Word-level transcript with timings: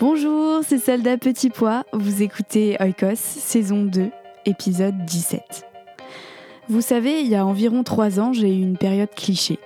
Bonjour, 0.00 0.60
c'est 0.62 0.78
Soldat 0.78 1.18
Petit 1.18 1.50
Pois. 1.50 1.82
Vous 1.92 2.22
écoutez 2.22 2.76
Oikos, 2.78 3.16
saison 3.16 3.82
2, 3.82 4.10
épisode 4.46 5.04
17. 5.04 5.66
Vous 6.68 6.82
savez, 6.82 7.20
il 7.20 7.26
y 7.26 7.34
a 7.34 7.44
environ 7.44 7.82
3 7.82 8.20
ans, 8.20 8.32
j'ai 8.32 8.48
eu 8.48 8.62
une 8.62 8.76
période 8.76 9.12
cliché. 9.12 9.58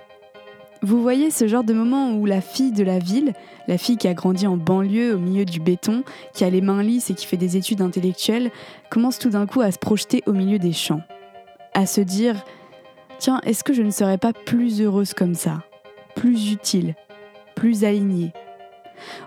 Vous 0.81 1.03
voyez 1.03 1.29
ce 1.29 1.47
genre 1.47 1.63
de 1.63 1.75
moment 1.75 2.15
où 2.15 2.25
la 2.25 2.41
fille 2.41 2.71
de 2.71 2.83
la 2.83 2.97
ville, 2.97 3.33
la 3.67 3.77
fille 3.77 3.97
qui 3.97 4.07
a 4.07 4.15
grandi 4.15 4.47
en 4.47 4.57
banlieue 4.57 5.13
au 5.13 5.19
milieu 5.19 5.45
du 5.45 5.59
béton, 5.59 6.03
qui 6.33 6.43
a 6.43 6.49
les 6.49 6.61
mains 6.61 6.81
lisses 6.81 7.11
et 7.11 7.13
qui 7.13 7.27
fait 7.27 7.37
des 7.37 7.55
études 7.55 7.81
intellectuelles, 7.81 8.49
commence 8.89 9.19
tout 9.19 9.29
d'un 9.29 9.45
coup 9.45 9.61
à 9.61 9.71
se 9.71 9.77
projeter 9.77 10.23
au 10.25 10.33
milieu 10.33 10.57
des 10.57 10.73
champs. 10.73 11.03
À 11.75 11.85
se 11.85 12.01
dire 12.01 12.43
Tiens, 13.19 13.39
est-ce 13.45 13.63
que 13.63 13.73
je 13.73 13.83
ne 13.83 13.91
serais 13.91 14.17
pas 14.17 14.33
plus 14.33 14.81
heureuse 14.81 15.13
comme 15.13 15.35
ça? 15.35 15.61
Plus 16.15 16.51
utile 16.51 16.95
Plus 17.53 17.83
alignée 17.83 18.33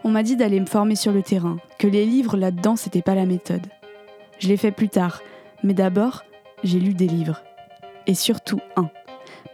on 0.04 0.10
m'a 0.10 0.22
dit 0.22 0.36
d'aller 0.36 0.60
me 0.60 0.66
former 0.66 0.96
sur 0.96 1.12
le 1.12 1.22
terrain, 1.22 1.56
que 1.78 1.86
les 1.86 2.06
livres 2.06 2.36
là-dedans, 2.36 2.76
c'était 2.76 3.02
pas 3.02 3.14
la 3.14 3.26
méthode. 3.26 3.66
Je 4.38 4.48
l'ai 4.48 4.56
fait 4.56 4.70
plus 4.70 4.88
tard, 4.88 5.22
mais 5.62 5.74
d'abord, 5.74 6.24
j'ai 6.62 6.78
lu 6.78 6.94
des 6.94 7.06
livres. 7.06 7.42
Et 8.06 8.14
surtout 8.14 8.60
un. 8.76 8.90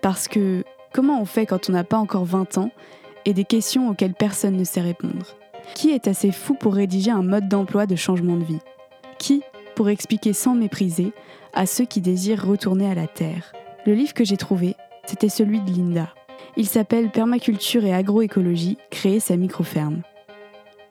Parce 0.03 0.29
que 0.29 0.65
comment 0.93 1.21
on 1.21 1.25
fait 1.25 1.47
quand 1.47 1.69
on 1.69 1.73
n'a 1.73 1.85
pas 1.85 1.97
encore 1.97 2.25
20 2.25 2.59
ans 2.59 2.71
et 3.25 3.35
des 3.35 3.45
questions 3.45 3.89
auxquelles 3.89 4.15
personne 4.15 4.57
ne 4.57 4.65
sait 4.65 4.81
répondre? 4.81 5.37
Qui 5.75 5.91
est 5.91 6.09
assez 6.09 6.33
fou 6.33 6.55
pour 6.55 6.75
rédiger 6.75 7.11
un 7.11 7.23
mode 7.23 7.49
d'emploi 7.49 7.87
de 7.87 7.97
changement 7.97 8.37
de 8.37 8.45
vie? 8.45 8.61
Qui 9.19 9.43
pour 9.75 9.89
expliquer 9.89 10.33
sans 10.33 10.55
mépriser 10.55 11.13
à 11.55 11.67
ceux 11.67 11.85
qui 11.85 12.01
désirent 12.01 12.45
retourner 12.45 12.91
à 12.91 12.95
la 12.95 13.07
Terre? 13.07 13.53
Le 13.87 13.95
livre 13.95 14.15
que 14.15 14.25
j'ai 14.25 14.37
trouvé, 14.37 14.77
c'était 15.07 15.29
celui 15.29 15.61
de 15.61 15.71
Linda. 15.71 16.09
Il 16.57 16.67
s'appelle 16.67 17.11
Permaculture 17.11 17.85
et 17.85 17.95
agroécologie, 17.95 18.77
créer 18.91 19.21
sa 19.21 19.37
microferme. 19.37 20.03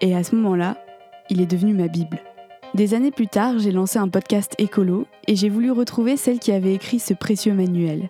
Et 0.02 0.16
à 0.16 0.24
ce 0.24 0.36
moment-là, 0.36 0.78
il 1.30 1.42
est 1.42 1.46
devenu 1.46 1.74
ma 1.74 1.88
Bible. 1.88 2.20
Des 2.74 2.94
années 2.94 3.12
plus 3.12 3.28
tard, 3.28 3.60
j'ai 3.60 3.72
lancé 3.72 4.00
un 4.00 4.08
podcast 4.08 4.56
écolo 4.58 5.06
et 5.28 5.36
j'ai 5.36 5.50
voulu 5.50 5.72
retrouver 5.72 6.16
celle 6.16 6.40
qui 6.40 6.52
avait 6.52 6.74
écrit 6.74 7.00
ce 7.00 7.14
précieux 7.14 7.54
manuel. 7.54 8.10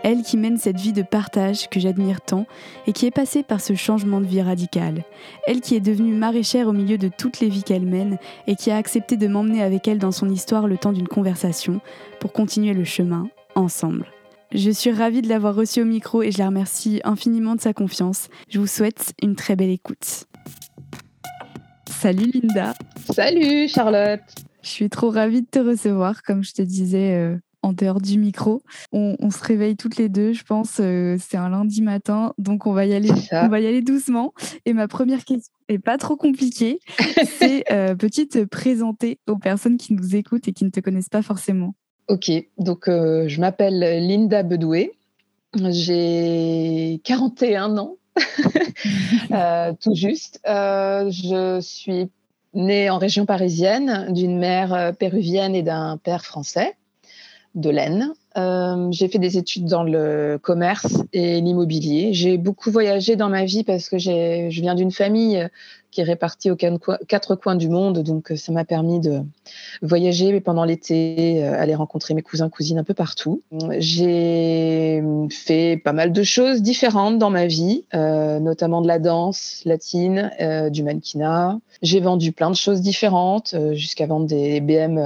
Elle 0.00 0.22
qui 0.22 0.38
mène 0.38 0.56
cette 0.56 0.80
vie 0.80 0.94
de 0.94 1.02
partage 1.02 1.68
que 1.68 1.78
j'admire 1.78 2.22
tant 2.22 2.46
et 2.86 2.92
qui 2.92 3.04
est 3.04 3.10
passée 3.10 3.42
par 3.42 3.60
ce 3.60 3.74
changement 3.74 4.20
de 4.20 4.26
vie 4.26 4.40
radical. 4.40 5.04
Elle 5.46 5.60
qui 5.60 5.76
est 5.76 5.80
devenue 5.80 6.14
maraîchère 6.14 6.68
au 6.68 6.72
milieu 6.72 6.96
de 6.96 7.08
toutes 7.08 7.40
les 7.40 7.50
vies 7.50 7.62
qu'elle 7.62 7.84
mène 7.84 8.18
et 8.46 8.56
qui 8.56 8.70
a 8.70 8.76
accepté 8.76 9.18
de 9.18 9.28
m'emmener 9.28 9.62
avec 9.62 9.86
elle 9.86 9.98
dans 9.98 10.12
son 10.12 10.30
histoire 10.30 10.66
le 10.66 10.78
temps 10.78 10.92
d'une 10.92 11.08
conversation 11.08 11.80
pour 12.18 12.32
continuer 12.32 12.72
le 12.72 12.84
chemin 12.84 13.28
ensemble. 13.54 14.06
Je 14.52 14.70
suis 14.70 14.90
ravie 14.90 15.20
de 15.20 15.28
l'avoir 15.28 15.54
reçue 15.54 15.82
au 15.82 15.84
micro 15.84 16.22
et 16.22 16.32
je 16.32 16.38
la 16.38 16.46
remercie 16.46 17.02
infiniment 17.04 17.54
de 17.54 17.60
sa 17.60 17.74
confiance. 17.74 18.28
Je 18.48 18.58
vous 18.58 18.66
souhaite 18.66 19.12
une 19.22 19.36
très 19.36 19.54
belle 19.54 19.68
écoute. 19.68 20.27
Salut 22.00 22.30
Linda. 22.32 22.74
Salut 23.12 23.66
Charlotte. 23.66 24.20
Je 24.62 24.68
suis 24.68 24.88
trop 24.88 25.10
ravie 25.10 25.42
de 25.42 25.48
te 25.50 25.58
recevoir, 25.58 26.22
comme 26.22 26.44
je 26.44 26.52
te 26.52 26.62
disais 26.62 27.16
euh, 27.16 27.36
en 27.62 27.72
dehors 27.72 28.00
du 28.00 28.20
micro. 28.20 28.62
On, 28.92 29.30
se 29.32 29.42
réveille 29.42 29.74
toutes 29.74 29.96
les 29.96 30.08
deux, 30.08 30.32
je 30.32 30.44
pense. 30.44 30.76
Euh, 30.78 31.16
c'est 31.18 31.36
un 31.36 31.48
lundi 31.48 31.82
matin, 31.82 32.34
donc 32.38 32.66
on 32.66 32.72
va 32.72 32.86
y 32.86 32.94
aller. 32.94 33.10
On 33.32 33.48
va 33.48 33.58
y 33.58 33.66
aller 33.66 33.82
doucement. 33.82 34.32
Et 34.64 34.74
ma 34.74 34.86
première 34.86 35.24
question 35.24 35.52
est 35.68 35.80
pas 35.80 35.98
trop 35.98 36.14
compliquée. 36.14 36.78
c'est 37.38 37.64
euh, 37.72 37.96
peux-tu 37.96 38.28
te 38.28 38.44
présenter 38.44 39.18
aux 39.26 39.38
personnes 39.38 39.76
qui 39.76 39.92
nous 39.92 40.14
écoutent 40.14 40.46
et 40.46 40.52
qui 40.52 40.64
ne 40.64 40.70
te 40.70 40.78
connaissent 40.78 41.08
pas 41.08 41.22
forcément? 41.22 41.74
Ok, 42.06 42.30
donc 42.58 42.84
je 42.86 43.40
m'appelle 43.40 44.06
Linda 44.06 44.44
Bedoué. 44.44 44.92
J'ai 45.56 47.00
41 47.02 47.76
ans. 47.76 47.96
Euh, 49.32 49.72
tout 49.80 49.94
juste. 49.94 50.40
Euh, 50.48 51.10
je 51.10 51.60
suis 51.60 52.10
née 52.54 52.88
en 52.90 52.98
région 52.98 53.26
parisienne 53.26 54.12
d'une 54.12 54.38
mère 54.38 54.72
euh, 54.72 54.92
péruvienne 54.92 55.54
et 55.54 55.62
d'un 55.62 55.98
père 55.98 56.24
français 56.24 56.76
de 57.54 57.70
l'Aisne. 57.70 58.12
j'ai 58.92 59.08
fait 59.08 59.18
des 59.18 59.36
études 59.36 59.64
dans 59.64 59.82
le 59.82 60.38
commerce 60.40 61.02
et 61.12 61.40
l'immobilier. 61.40 62.14
J'ai 62.14 62.38
beaucoup 62.38 62.70
voyagé 62.70 63.16
dans 63.16 63.28
ma 63.28 63.44
vie 63.44 63.64
parce 63.64 63.88
que 63.88 63.98
je 63.98 64.48
viens 64.48 64.76
d'une 64.76 64.92
famille 64.92 65.46
qui 65.90 66.00
est 66.00 66.04
répartie 66.04 66.50
aux 66.50 66.56
quatre 66.56 67.34
coins 67.36 67.56
du 67.56 67.68
monde. 67.68 68.02
Donc, 68.02 68.32
ça 68.36 68.52
m'a 68.52 68.64
permis 68.64 69.00
de 69.00 69.22
voyager 69.82 70.40
pendant 70.40 70.64
l'été, 70.64 71.42
aller 71.44 71.74
rencontrer 71.74 72.14
mes 72.14 72.22
cousins, 72.22 72.48
cousines 72.48 72.78
un 72.78 72.84
peu 72.84 72.94
partout. 72.94 73.42
J'ai 73.78 75.02
fait 75.30 75.80
pas 75.82 75.92
mal 75.92 76.12
de 76.12 76.22
choses 76.22 76.62
différentes 76.62 77.18
dans 77.18 77.30
ma 77.30 77.46
vie, 77.46 77.84
notamment 77.92 78.82
de 78.82 78.88
la 78.88 78.98
danse 78.98 79.62
latine, 79.64 80.30
du 80.70 80.82
mannequinat. 80.82 81.58
J'ai 81.82 82.00
vendu 82.00 82.32
plein 82.32 82.50
de 82.50 82.56
choses 82.56 82.80
différentes 82.80 83.54
jusqu'à 83.72 84.06
vendre 84.06 84.26
des 84.26 84.60
BM 84.60 84.98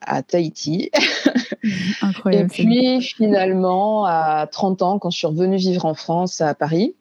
à 0.00 0.22
Tahiti. 0.22 0.90
Incroyable. 2.02 2.44
Et 2.44 2.48
puis, 2.48 3.02
finalement, 3.02 4.04
à 4.04 4.46
30 4.50 4.82
ans, 4.82 4.98
quand 4.98 5.10
je 5.10 5.18
suis 5.18 5.26
revenue 5.26 5.56
vivre 5.56 5.84
en 5.84 5.94
France, 5.94 6.40
à 6.40 6.54
Paris, 6.54 6.94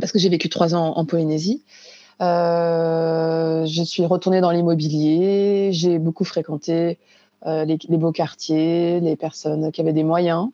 parce 0.00 0.12
que 0.12 0.18
j'ai 0.18 0.28
vécu 0.28 0.48
trois 0.48 0.74
ans 0.74 0.94
en 0.96 1.04
Polynésie, 1.04 1.62
euh, 1.64 1.87
je 2.20 3.82
suis 3.84 4.04
retournée 4.04 4.40
dans 4.40 4.50
l'immobilier. 4.50 5.70
J'ai 5.72 5.98
beaucoup 5.98 6.24
fréquenté 6.24 6.98
euh, 7.46 7.64
les, 7.64 7.78
beaux 7.98 8.10
quartiers, 8.10 8.98
les 8.98 9.14
personnes 9.14 9.70
qui 9.70 9.80
avaient 9.80 9.92
des 9.92 10.02
moyens. 10.02 10.48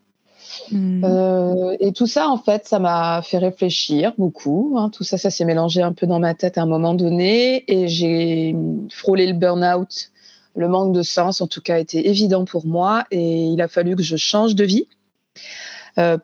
Hmm. 0.70 1.02
Euh, 1.02 1.76
et 1.80 1.92
tout 1.92 2.06
ça, 2.06 2.28
en 2.28 2.36
fait, 2.36 2.68
ça 2.68 2.78
m'a 2.78 3.22
fait 3.22 3.38
réfléchir 3.38 4.12
beaucoup. 4.18 4.74
Hein. 4.76 4.90
Tout 4.90 5.02
ça, 5.02 5.16
ça 5.16 5.30
s'est 5.30 5.46
mélangé 5.46 5.80
un 5.80 5.94
peu 5.94 6.06
dans 6.06 6.20
ma 6.20 6.34
tête 6.34 6.58
à 6.58 6.62
un 6.62 6.66
moment 6.66 6.92
donné. 6.92 7.64
Et 7.72 7.88
j'ai 7.88 8.54
frôlé 8.90 9.26
le 9.26 9.32
burn-out. 9.32 10.10
Le 10.56 10.68
manque 10.68 10.92
de 10.92 11.02
sens, 11.02 11.40
en 11.40 11.46
tout 11.46 11.62
cas, 11.62 11.78
était 11.78 12.06
évident 12.06 12.44
pour 12.44 12.66
moi. 12.66 13.04
Et 13.10 13.46
il 13.46 13.62
a 13.62 13.68
fallu 13.68 13.96
que 13.96 14.02
je 14.02 14.16
change 14.16 14.54
de 14.54 14.64
vie 14.64 14.86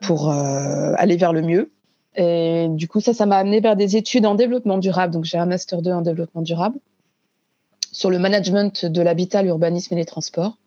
pour 0.01 0.29
aller 0.29 1.17
vers 1.17 1.33
le 1.33 1.41
mieux. 1.41 1.71
Et 2.15 2.67
du 2.69 2.87
coup, 2.87 2.99
ça, 2.99 3.25
m'a 3.25 3.37
amené 3.37 3.59
vers 3.59 3.75
des 3.75 3.95
études 3.95 4.25
en 4.25 4.35
développement 4.35 4.77
durable. 4.77 5.13
Donc, 5.13 5.25
j'ai 5.25 5.37
un 5.37 5.45
master 5.45 5.81
2 5.81 5.91
en 5.91 6.01
développement 6.01 6.41
durable 6.41 6.77
sur 7.91 8.09
le 8.09 8.19
management 8.19 8.85
de 8.85 9.01
l'habitat, 9.01 9.43
l'urbanisme 9.43 9.93
et 9.93 9.97
les 9.97 10.05
transports, 10.05 10.57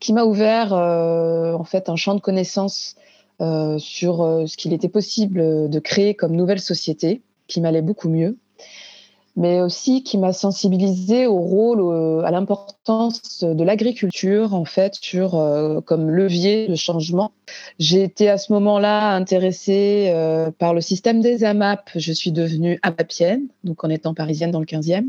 qui 0.00 0.12
m'a 0.12 0.24
ouvert 0.24 0.72
euh, 0.72 1.52
en 1.52 1.64
fait 1.64 1.88
un 1.88 1.96
champ 1.96 2.14
de 2.14 2.20
connaissances 2.20 2.96
euh, 3.40 3.78
sur 3.78 4.22
euh, 4.22 4.46
ce 4.46 4.56
qu'il 4.56 4.72
était 4.72 4.88
possible 4.88 5.68
de 5.68 5.78
créer 5.78 6.14
comme 6.14 6.34
nouvelle 6.34 6.60
société, 6.60 7.22
qui 7.46 7.60
m'allait 7.60 7.82
beaucoup 7.82 8.08
mieux. 8.08 8.38
Mais 9.36 9.60
aussi 9.60 10.02
qui 10.02 10.18
m'a 10.18 10.32
sensibilisée 10.32 11.26
au 11.26 11.38
rôle, 11.38 12.24
à 12.24 12.30
l'importance 12.30 13.44
de 13.44 13.64
l'agriculture, 13.64 14.54
en 14.54 14.64
fait, 14.64 14.94
sur, 15.00 15.32
comme 15.84 16.10
levier 16.10 16.68
de 16.68 16.74
changement. 16.74 17.32
J'ai 17.78 18.02
été 18.02 18.28
à 18.28 18.38
ce 18.38 18.52
moment-là 18.54 19.14
intéressée 19.14 20.12
par 20.58 20.72
le 20.72 20.80
système 20.80 21.20
des 21.20 21.44
AMAP. 21.44 21.90
Je 21.94 22.12
suis 22.12 22.32
devenue 22.32 22.78
AMAPienne, 22.82 23.48
donc 23.64 23.84
en 23.84 23.90
étant 23.90 24.14
parisienne 24.14 24.50
dans 24.50 24.60
le 24.60 24.66
15e. 24.66 25.04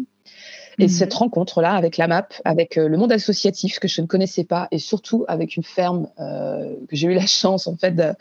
Et 0.80 0.86
mmh. 0.86 0.90
cette 0.90 1.14
rencontre-là 1.16 1.74
avec 1.74 1.98
la 1.98 2.08
MAP, 2.08 2.36
avec 2.46 2.78
euh, 2.78 2.88
le 2.88 2.98
monde 2.98 3.12
associatif 3.12 3.80
que 3.80 3.88
je 3.88 4.02
ne 4.02 4.06
connaissais 4.06 4.44
pas, 4.44 4.68
et 4.72 4.78
surtout 4.78 5.26
avec 5.28 5.56
une 5.56 5.64
ferme 5.64 6.08
euh, 6.20 6.76
que 6.88 6.96
j'ai 6.96 7.08
eu 7.08 7.14
la 7.16 7.26
chance 7.26 7.66
en 7.68 7.76
fait 7.76 7.92
de, 7.92 8.14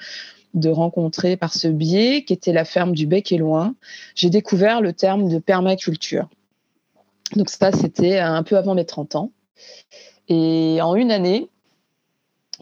rencontrer 0.64 1.36
par 1.36 1.52
ce 1.52 1.68
biais, 1.68 2.24
qui 2.24 2.32
était 2.32 2.52
la 2.52 2.64
ferme 2.64 2.92
du 2.92 3.06
Bec 3.06 3.30
et 3.32 3.38
Loin, 3.38 3.74
j'ai 4.14 4.30
découvert 4.30 4.80
le 4.80 4.92
terme 4.92 5.28
de 5.28 5.38
permaculture. 5.38 6.28
Donc 7.34 7.50
ça, 7.50 7.72
c'était 7.72 8.18
un 8.18 8.42
peu 8.42 8.56
avant 8.56 8.74
mes 8.74 8.84
30 8.84 9.16
ans. 9.16 9.32
Et 10.28 10.78
en 10.80 10.94
une 10.94 11.10
année, 11.10 11.48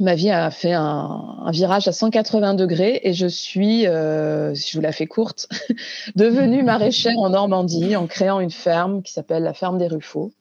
ma 0.00 0.14
vie 0.14 0.30
a 0.30 0.50
fait 0.50 0.72
un, 0.72 1.50
virage 1.52 1.86
à 1.88 1.92
180 1.92 2.54
degrés 2.54 3.00
et 3.04 3.12
je 3.12 3.26
suis, 3.26 3.86
euh, 3.86 4.54
si 4.54 4.72
je 4.72 4.78
vous 4.78 4.82
la 4.82 4.92
fais 4.92 5.06
courte, 5.06 5.48
devenue 6.16 6.62
maraîchère 6.62 7.18
en 7.18 7.30
Normandie 7.30 7.96
en 7.96 8.06
créant 8.06 8.40
une 8.40 8.50
ferme 8.50 9.02
qui 9.02 9.12
s'appelle 9.12 9.42
la 9.42 9.54
ferme 9.54 9.78
des 9.78 9.86
Ruffaux 9.86 10.32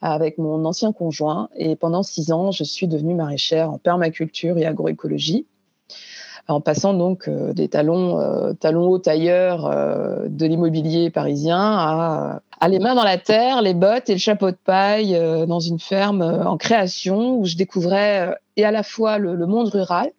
avec 0.00 0.38
mon 0.38 0.64
ancien 0.64 0.92
conjoint. 0.92 1.48
Et 1.56 1.76
pendant 1.76 2.02
six 2.02 2.32
ans, 2.32 2.50
je 2.50 2.64
suis 2.64 2.88
devenue 2.88 3.14
maraîchère 3.14 3.70
en 3.70 3.78
permaculture 3.78 4.58
et 4.58 4.66
agroécologie 4.66 5.46
en 6.48 6.62
passant 6.62 6.94
donc 6.94 7.28
euh, 7.28 7.52
des 7.52 7.68
talons, 7.68 8.18
euh, 8.18 8.54
talons 8.54 8.88
hauts 8.88 8.98
tailleurs 8.98 9.66
euh, 9.66 10.28
de 10.28 10.46
l'immobilier 10.46 11.10
parisien 11.10 11.60
à, 11.60 12.68
les 12.68 12.78
mains 12.78 12.94
dans 12.94 13.04
la 13.04 13.18
terre, 13.18 13.62
les 13.62 13.74
bottes 13.74 14.08
et 14.08 14.14
le 14.14 14.18
chapeau 14.18 14.50
de 14.50 14.56
paille 14.56 15.16
dans 15.46 15.60
une 15.60 15.78
ferme 15.78 16.22
en 16.22 16.56
création 16.56 17.38
où 17.38 17.44
je 17.44 17.54
découvrais 17.54 18.36
et 18.56 18.64
à 18.64 18.72
la 18.72 18.82
fois 18.82 19.18
le, 19.18 19.46
monde 19.46 19.68
rural 19.68 20.10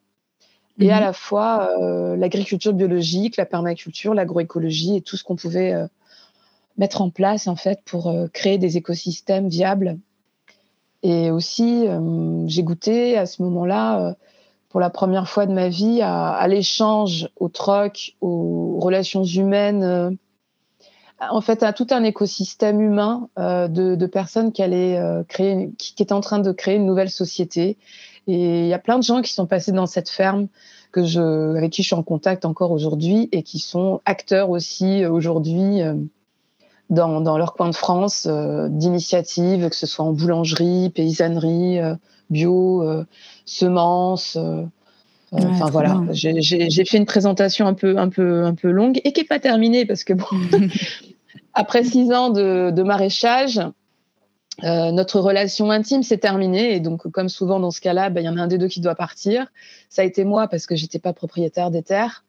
et 0.79 0.89
à 0.89 0.99
mhm. 0.99 1.01
la 1.01 1.11
fois 1.11 1.69
l'agriculture 2.15 2.71
biologique, 2.71 3.35
la 3.35 3.45
permaculture, 3.45 4.13
l'agroécologie 4.13 4.95
et 4.95 5.01
tout 5.01 5.17
ce 5.17 5.25
qu'on 5.25 5.35
pouvait 5.35 5.75
mettre 6.77 7.01
en 7.01 7.09
place 7.09 7.47
en 7.47 7.57
fait 7.57 7.81
pour 7.83 8.15
créer 8.31 8.57
des 8.57 8.77
écosystèmes 8.77 9.49
viables. 9.49 9.97
Et 11.03 11.31
aussi, 11.31 11.87
j'ai 12.45 12.63
goûté 12.63 13.17
à 13.17 13.25
ce 13.25 13.41
moment-là 13.41 14.15
pour 14.69 14.79
la 14.79 14.91
première 14.91 15.27
fois 15.27 15.47
de 15.47 15.51
ma 15.51 15.67
vie 15.67 16.01
à, 16.01 16.47
l'échange, 16.47 17.27
au 17.37 17.49
troc, 17.49 18.15
aux 18.21 18.79
relations 18.79 19.23
humaines, 19.23 19.83
euh, 19.83 20.11
en 21.19 21.41
fait 21.41 21.63
à 21.63 21.73
tout 21.73 21.87
un 21.89 22.03
écosystème 22.03 22.79
humain 22.79 23.29
euh, 23.39 23.67
de, 23.67 24.05
personnes 24.05 24.51
qui 24.51 24.61
allaient 24.61 24.97
euh, 24.97 25.23
créer, 25.23 25.71
qui, 25.77 25.93
étaient 26.01 26.13
en 26.13 26.21
train 26.21 26.39
de 26.39 26.51
créer 26.51 26.75
une 26.75 26.85
nouvelle 26.85 27.09
société. 27.09 27.77
Et 28.27 28.61
il 28.61 28.67
y 28.67 28.73
a 28.73 28.79
plein 28.79 28.99
de 28.99 29.03
gens 29.03 29.21
qui 29.23 29.33
sont 29.33 29.47
passés 29.47 29.71
dans 29.71 29.87
cette 29.87 30.09
ferme 30.09 30.47
que 30.91 31.03
je, 31.03 31.55
avec 31.57 31.71
qui 31.71 31.81
je 31.81 31.87
suis 31.87 31.95
en 31.95 32.03
contact 32.03 32.45
encore 32.45 32.71
aujourd'hui 32.71 33.27
et 33.31 33.41
qui 33.41 33.57
sont 33.57 34.01
acteurs 34.05 34.51
aussi 34.51 35.05
aujourd'hui 35.05 35.81
dans, 36.89 37.21
dans, 37.21 37.37
leur 37.37 37.53
coin 37.53 37.69
de 37.69 37.75
France 37.75 38.27
d'initiatives, 38.27 39.69
que 39.69 39.75
ce 39.75 39.85
soit 39.85 40.05
en 40.05 40.13
boulangerie, 40.13 40.89
paysannerie, 40.89 41.79
bio, 42.29 42.83
euh, 42.83 43.05
semences. 43.45 44.35
Euh, 44.35 44.63
euh, 45.33 45.37
enfin 45.49 45.69
voilà, 45.69 46.01
j'ai 46.11 46.85
fait 46.85 46.97
une 46.97 47.05
présentation 47.05 47.67
un 47.67 47.75
peu, 47.75 47.99
un 47.99 48.09
peu, 48.09 48.45
un 48.45 48.55
peu 48.55 48.71
longue 48.71 48.99
et 49.03 49.13
qui 49.13 49.21
n'est 49.21 49.27
pas 49.27 49.39
terminée 49.39 49.85
parce 49.85 50.03
que 50.03 50.13
bon, 50.13 50.25
après 51.53 51.83
six 51.83 52.11
ans 52.11 52.29
de, 52.29 52.81
maraîchage, 52.81 53.61
notre 54.63 55.19
relation 55.19 55.69
intime 55.69 56.01
s'est 56.01 56.17
terminée 56.17 56.73
et 56.73 56.79
donc 56.79 57.07
comme 57.11 57.29
souvent 57.29 57.59
dans 57.59 57.71
ce 57.71 57.79
cas-là, 57.79 58.09
ben, 58.09 58.21
il 58.21 58.25
y 58.25 58.29
en 58.29 58.37
a 58.37 58.41
un 58.41 58.47
des 58.47 58.57
deux 58.57 58.67
qui 58.67 58.81
doit 58.81 58.95
partir. 58.95 59.47
Ça 59.89 60.01
a 60.01 60.05
été 60.05 60.25
moi 60.25 60.47
parce 60.47 60.65
que 60.65 60.75
j'étais 60.75 60.99
pas 60.99 61.13
propriétaire 61.13 61.69
des 61.69 61.83
terres 61.83 62.25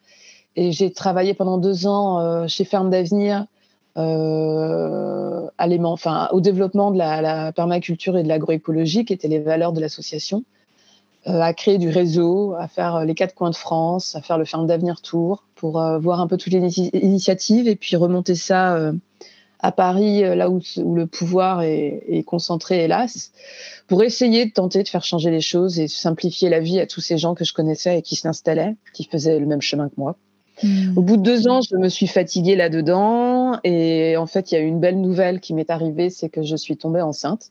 et 0.55 0.71
j'ai 0.71 0.93
travaillé 0.93 1.33
pendant 1.33 1.57
deux 1.57 1.87
ans 1.87 2.47
chez 2.49 2.65
Ferme 2.65 2.91
d'Avenir 2.91 3.47
euh, 3.97 5.49
au 6.33 6.41
développement 6.41 6.91
de 6.91 6.99
la, 6.99 7.53
permaculture 7.53 8.17
et 8.17 8.23
de 8.23 8.29
l'agroécologie, 8.29 9.05
qui 9.05 9.13
étaient 9.13 9.29
les 9.29 9.41
valeurs 9.41 9.73
de 9.73 9.81
l'association, 9.81 10.45
euh, 11.27 11.41
à 11.41 11.53
créer 11.53 11.79
du 11.79 11.91
réseau, 11.91 12.55
à 12.59 12.67
faire 12.67 13.05
les 13.05 13.15
quatre 13.15 13.35
coins 13.35 13.51
de 13.51 13.57
France, 13.57 14.17
à 14.17 14.23
faire 14.23 14.39
le 14.39 14.45
Ferme 14.45 14.67
d'Avenir 14.67 15.03
Tour, 15.03 15.45
pour 15.55 15.81
euh, 15.81 15.99
voir 15.99 16.21
un 16.21 16.27
peu 16.27 16.37
toutes 16.37 16.53
les 16.53 16.79
initiatives 16.79 17.69
et 17.69 17.77
puis 17.77 17.97
remonter 17.97 18.35
ça 18.35 18.75
euh, 18.77 18.93
à 19.59 19.73
Paris, 19.73 20.23
là 20.23 20.49
où, 20.49 20.61
le 20.79 21.05
pouvoir 21.05 21.61
est, 21.61 22.03
est, 22.09 22.23
concentré, 22.23 22.85
hélas, 22.85 23.33
pour 23.89 24.03
essayer 24.03 24.47
de 24.47 24.53
tenter 24.53 24.83
de 24.83 24.89
faire 24.89 25.05
changer 25.05 25.31
les 25.31 25.43
choses 25.43 25.79
et 25.79 25.87
simplifier 25.87 26.49
la 26.49 26.61
vie 26.61 26.81
à 26.81 26.87
tous 26.87 27.03
ces 27.03 27.19
gens 27.19 27.35
que 27.35 27.45
je 27.45 27.53
connaissais 27.53 27.99
et 27.99 28.03
qui 28.03 28.17
s'installaient, 28.17 28.75
qui 28.95 29.05
faisaient 29.05 29.39
le 29.39 29.45
même 29.45 29.61
chemin 29.61 29.91
que 29.91 29.95
moi. 29.99 30.17
Hmm. 30.63 30.97
Au 30.97 31.03
bout 31.03 31.17
de 31.17 31.23
deux 31.23 31.49
ans, 31.49 31.61
je 31.63 31.77
me 31.77 31.89
suis 31.89 32.07
fatiguée 32.07 32.57
là-dedans. 32.57 33.59
Et 33.65 34.17
en 34.17 34.27
fait, 34.27 34.51
il 34.51 34.55
y 34.55 34.59
a 34.59 34.61
eu 34.61 34.67
une 34.67 34.81
belle 34.81 35.01
nouvelle 35.01 35.41
qui 35.41 35.55
m'est 35.55 35.71
arrivée, 35.71 36.11
c'est 36.11 36.29
que 36.29 36.43
je 36.43 36.57
suis 36.57 36.77
tombée 36.77 37.01
enceinte. 37.01 37.51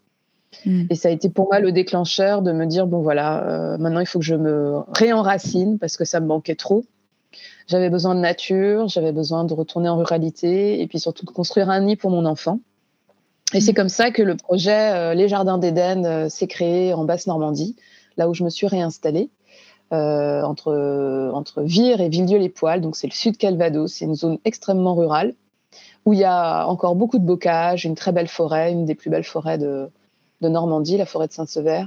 Hmm. 0.65 0.85
Et 0.89 0.95
ça 0.95 1.09
a 1.09 1.11
été 1.11 1.29
pour 1.29 1.47
moi 1.47 1.59
le 1.59 1.71
déclencheur 1.71 2.41
de 2.41 2.51
me 2.51 2.65
dire, 2.65 2.87
bon 2.87 3.01
voilà, 3.01 3.43
euh, 3.47 3.77
maintenant 3.77 3.99
il 3.99 4.07
faut 4.07 4.19
que 4.19 4.25
je 4.25 4.35
me 4.35 4.79
réenracine 4.93 5.77
parce 5.77 5.95
que 5.95 6.05
ça 6.05 6.19
me 6.19 6.27
manquait 6.27 6.55
trop. 6.55 6.85
J'avais 7.67 7.91
besoin 7.91 8.15
de 8.15 8.19
nature, 8.19 8.87
j'avais 8.87 9.11
besoin 9.11 9.43
de 9.43 9.53
retourner 9.53 9.89
en 9.89 9.97
ruralité 9.97 10.81
et 10.81 10.87
puis 10.87 10.99
surtout 10.99 11.25
de 11.25 11.31
construire 11.31 11.69
un 11.69 11.81
nid 11.81 11.95
pour 11.95 12.09
mon 12.09 12.25
enfant. 12.25 12.59
Et 13.53 13.61
c'est 13.61 13.71
hmm. 13.71 13.75
comme 13.75 13.89
ça 13.89 14.11
que 14.11 14.21
le 14.21 14.35
projet 14.35 14.93
euh, 14.93 15.13
Les 15.13 15.27
Jardins 15.27 15.57
d'Éden 15.57 16.05
euh, 16.05 16.29
s'est 16.29 16.47
créé 16.47 16.93
en 16.93 17.05
Basse-Normandie, 17.05 17.75
là 18.17 18.27
où 18.29 18.33
je 18.33 18.43
me 18.43 18.49
suis 18.49 18.67
réinstallée. 18.67 19.29
Euh, 19.91 20.43
entre, 20.43 21.31
entre 21.33 21.63
Vire 21.63 21.99
et 21.99 22.09
Villedieu-les-Poils. 22.09 22.79
Donc, 22.79 22.95
c'est 22.95 23.07
le 23.07 23.13
sud 23.13 23.37
Calvados. 23.37 23.91
C'est 23.91 24.05
une 24.05 24.13
zone 24.13 24.37
extrêmement 24.45 24.93
rurale 24.93 25.33
où 26.05 26.13
il 26.13 26.19
y 26.19 26.25
a 26.25 26.67
encore 26.67 26.95
beaucoup 26.95 27.17
de 27.17 27.25
bocage, 27.25 27.85
une 27.85 27.95
très 27.95 28.11
belle 28.11 28.27
forêt, 28.27 28.71
une 28.71 28.85
des 28.85 28.93
plus 28.93 29.09
belles 29.09 29.23
forêts 29.23 29.57
de, 29.57 29.89
de 30.41 30.47
Normandie, 30.47 30.97
la 30.97 31.07
forêt 31.07 31.25
de 31.25 31.33
Saint-Sever. 31.33 31.85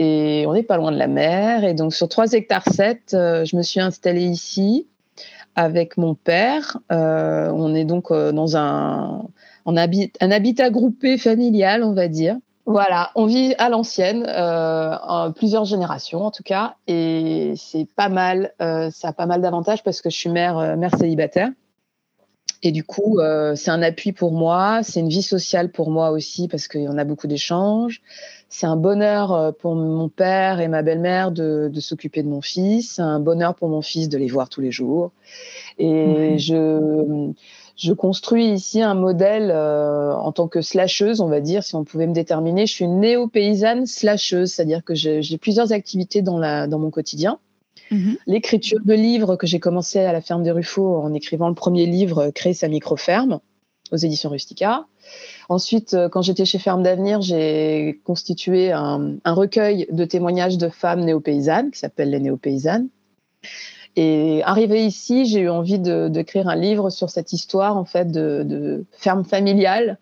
Et 0.00 0.46
on 0.48 0.52
n'est 0.52 0.64
pas 0.64 0.78
loin 0.78 0.90
de 0.90 0.96
la 0.96 1.06
mer. 1.06 1.62
Et 1.62 1.74
donc, 1.74 1.94
sur 1.94 2.08
3 2.08 2.32
hectares 2.32 2.68
7, 2.68 3.14
euh, 3.14 3.44
je 3.44 3.54
me 3.54 3.62
suis 3.62 3.80
installée 3.80 4.24
ici 4.24 4.88
avec 5.54 5.96
mon 5.96 6.16
père. 6.16 6.78
Euh, 6.90 7.52
on 7.54 7.72
est 7.72 7.84
donc 7.84 8.12
dans 8.12 8.56
un, 8.56 9.26
un 9.64 10.30
habitat 10.30 10.70
groupé 10.70 11.18
familial, 11.18 11.84
on 11.84 11.92
va 11.92 12.08
dire. 12.08 12.36
Voilà, 12.70 13.12
on 13.14 13.24
vit 13.24 13.54
à 13.56 13.70
l'ancienne, 13.70 14.26
euh, 14.28 15.30
plusieurs 15.30 15.64
générations 15.64 16.26
en 16.26 16.30
tout 16.30 16.42
cas, 16.42 16.74
et 16.86 17.54
c'est 17.56 17.86
pas 17.96 18.10
mal. 18.10 18.52
Euh, 18.60 18.90
ça 18.90 19.08
a 19.08 19.12
pas 19.14 19.24
mal 19.24 19.40
d'avantages 19.40 19.82
parce 19.82 20.02
que 20.02 20.10
je 20.10 20.16
suis 20.18 20.28
mère, 20.28 20.58
euh, 20.58 20.76
mère 20.76 20.94
célibataire. 20.94 21.48
Et 22.62 22.70
du 22.70 22.84
coup, 22.84 23.20
euh, 23.20 23.54
c'est 23.54 23.70
un 23.70 23.80
appui 23.80 24.12
pour 24.12 24.32
moi, 24.32 24.80
c'est 24.82 25.00
une 25.00 25.08
vie 25.08 25.22
sociale 25.22 25.70
pour 25.70 25.90
moi 25.90 26.10
aussi 26.10 26.46
parce 26.46 26.68
qu'il 26.68 26.82
y 26.82 26.88
en 26.88 26.98
a 26.98 27.04
beaucoup 27.04 27.26
d'échanges. 27.26 28.02
C'est 28.50 28.66
un 28.66 28.76
bonheur 28.76 29.54
pour 29.60 29.74
mon 29.74 30.10
père 30.10 30.60
et 30.60 30.68
ma 30.68 30.82
belle-mère 30.82 31.30
de, 31.30 31.70
de 31.72 31.80
s'occuper 31.80 32.22
de 32.22 32.28
mon 32.28 32.42
fils. 32.42 32.96
C'est 32.96 33.02
un 33.02 33.20
bonheur 33.20 33.54
pour 33.54 33.70
mon 33.70 33.80
fils 33.80 34.10
de 34.10 34.18
les 34.18 34.28
voir 34.28 34.50
tous 34.50 34.60
les 34.60 34.72
jours. 34.72 35.12
Et 35.78 36.36
je 36.36 37.32
je 37.78 37.92
construis 37.92 38.46
ici 38.46 38.82
un 38.82 38.94
modèle 38.94 39.52
euh, 39.54 40.12
en 40.12 40.32
tant 40.32 40.48
que 40.48 40.60
slasheuse, 40.60 41.20
on 41.20 41.28
va 41.28 41.40
dire, 41.40 41.62
si 41.62 41.76
on 41.76 41.84
pouvait 41.84 42.08
me 42.08 42.12
déterminer. 42.12 42.66
Je 42.66 42.74
suis 42.74 42.88
néo-paysanne 42.88 43.86
slasheuse, 43.86 44.52
c'est-à-dire 44.52 44.82
que 44.84 44.94
j'ai 44.94 45.38
plusieurs 45.38 45.72
activités 45.72 46.20
dans, 46.20 46.38
la, 46.38 46.66
dans 46.66 46.80
mon 46.80 46.90
quotidien. 46.90 47.38
Mhm. 47.92 48.16
L'écriture 48.26 48.80
de 48.84 48.94
livres 48.94 49.36
que 49.36 49.46
j'ai 49.46 49.60
commencé 49.60 50.00
à 50.00 50.12
la 50.12 50.20
ferme 50.20 50.42
des 50.42 50.50
Ruffaux 50.50 50.96
en 50.96 51.14
écrivant 51.14 51.48
le 51.48 51.54
premier 51.54 51.86
livre, 51.86 52.30
Créer 52.34 52.52
sa 52.52 52.66
micro-ferme, 52.66 53.38
aux 53.92 53.96
éditions 53.96 54.30
Rustica. 54.30 54.86
Ensuite, 55.48 55.94
euh, 55.94 56.08
quand 56.08 56.20
j'étais 56.20 56.44
chez 56.44 56.58
Ferme 56.58 56.82
d'Avenir, 56.82 57.22
j'ai 57.22 58.00
constitué 58.04 58.72
un, 58.72 59.14
un, 59.24 59.32
recueil 59.32 59.86
de 59.90 60.04
témoignages 60.04 60.58
de 60.58 60.68
femmes 60.68 61.04
néo-paysannes 61.04 61.70
qui 61.70 61.78
s'appelle 61.78 62.10
Les 62.10 62.18
Néo-paysannes. 62.18 62.88
Et 64.00 64.44
arrivé 64.44 64.86
ici, 64.86 65.26
j'ai 65.26 65.40
eu 65.40 65.48
envie 65.48 65.80
d'écrire 65.80 66.48
un 66.48 66.54
livre 66.54 66.88
sur 66.88 67.10
cette 67.10 67.32
histoire 67.32 67.76
en 67.76 67.84
fait 67.84 68.12
de, 68.12 68.84
ferme 68.92 69.24
familiale 69.24 69.98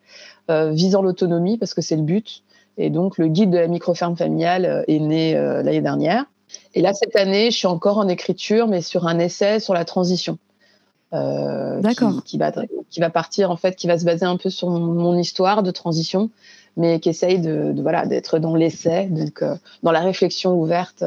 euh, 0.50 0.70
visant 0.70 1.00
l'autonomie 1.00 1.56
parce 1.56 1.72
que 1.72 1.80
c'est 1.80 1.96
le 1.96 2.02
but. 2.02 2.42
Et 2.76 2.90
donc 2.90 3.16
le 3.16 3.28
guide 3.28 3.48
de 3.48 3.56
la 3.56 3.68
micro-ferme 3.68 4.14
familiale 4.14 4.66
euh, 4.66 4.84
est 4.86 4.98
né 4.98 5.34
euh, 5.34 5.62
l'année 5.62 5.80
dernière. 5.80 6.26
Et 6.74 6.82
là 6.82 6.92
cette 6.92 7.16
année, 7.16 7.50
je 7.50 7.56
suis 7.56 7.66
encore 7.66 7.96
en 7.96 8.06
écriture, 8.08 8.68
mais 8.68 8.82
sur 8.82 9.06
un 9.06 9.18
essai 9.18 9.60
sur 9.60 9.72
la 9.72 9.86
transition. 9.86 10.36
D'accord. 11.10 12.22
Qui, 12.24 12.36
va, 12.36 12.52
qui 12.90 13.00
va 13.00 13.08
partir 13.08 13.50
en 13.50 13.56
fait, 13.56 13.76
qui 13.76 13.86
va 13.86 13.98
se 13.98 14.04
baser 14.04 14.26
un 14.26 14.36
peu 14.36 14.50
sur 14.50 14.68
mon, 14.68 15.16
histoire 15.16 15.62
de 15.62 15.70
transition, 15.70 16.28
mais 16.76 17.00
qui 17.00 17.08
essaye 17.08 17.38
de, 17.38 17.74
voilà 17.80 18.04
d'être 18.04 18.38
dans 18.38 18.54
l'essai, 18.54 19.06
donc 19.06 19.42
dans 19.82 19.92
la 19.92 20.00
réflexion 20.00 20.60
ouverte 20.60 21.02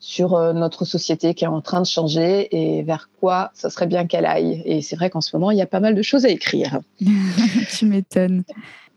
sur 0.00 0.34
euh, 0.34 0.52
notre 0.52 0.84
société 0.84 1.34
qui 1.34 1.44
est 1.44 1.48
en 1.48 1.60
train 1.60 1.80
de 1.80 1.86
changer 1.86 2.48
et 2.56 2.82
vers 2.82 3.10
quoi 3.20 3.50
ça 3.54 3.70
serait 3.70 3.86
bien 3.86 4.06
qu'elle 4.06 4.26
aille. 4.26 4.62
Et 4.64 4.82
c'est 4.82 4.96
vrai 4.96 5.10
qu'en 5.10 5.20
ce 5.20 5.34
moment, 5.36 5.50
il 5.50 5.58
y 5.58 5.62
a 5.62 5.66
pas 5.66 5.80
mal 5.80 5.94
de 5.94 6.02
choses 6.02 6.24
à 6.24 6.28
écrire. 6.28 6.80
tu 7.78 7.86
m'étonnes. 7.86 8.44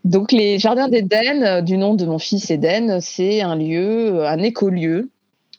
Donc 0.04 0.32
les 0.32 0.58
jardins 0.58 0.88
d'Éden, 0.88 1.42
euh, 1.42 1.60
du 1.60 1.76
nom 1.76 1.94
de 1.94 2.04
mon 2.04 2.18
fils 2.18 2.50
Éden, 2.50 3.00
c'est 3.00 3.40
un 3.40 3.54
lieu, 3.54 4.26
un 4.26 4.38
écolieu 4.38 5.10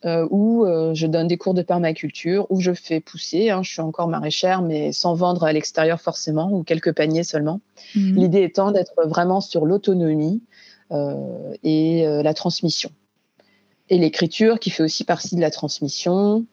euh, 0.05 0.27
où 0.31 0.65
euh, 0.65 0.93
je 0.93 1.07
donne 1.07 1.27
des 1.27 1.37
cours 1.37 1.53
de 1.53 1.61
permaculture, 1.61 2.45
où 2.49 2.59
je 2.59 2.73
fais 2.73 2.99
pousser. 2.99 3.51
Hein, 3.51 3.63
je 3.63 3.71
suis 3.71 3.81
encore 3.81 4.09
maraîchère, 4.09 4.61
mais 4.61 4.91
sans 4.91 5.15
vendre 5.15 5.45
à 5.45 5.53
l'extérieur 5.53 6.01
forcément, 6.01 6.51
ou 6.51 6.63
quelques 6.63 6.93
paniers 6.93 7.23
seulement. 7.23 7.61
Mhm. 7.95 8.15
L'idée 8.15 8.43
étant 8.43 8.71
d'être 8.71 8.95
vraiment 9.05 9.39
sur 9.39 9.65
l'autonomie 9.65 10.41
et 11.63 12.05
la 12.05 12.33
transmission. 12.35 12.91
Et 13.89 13.97
l'écriture 13.97 14.59
qui 14.59 14.69
fait 14.69 14.83
aussi 14.83 15.03
partie 15.03 15.35
de 15.35 15.41
la 15.41 15.51
transmission. 15.51 16.45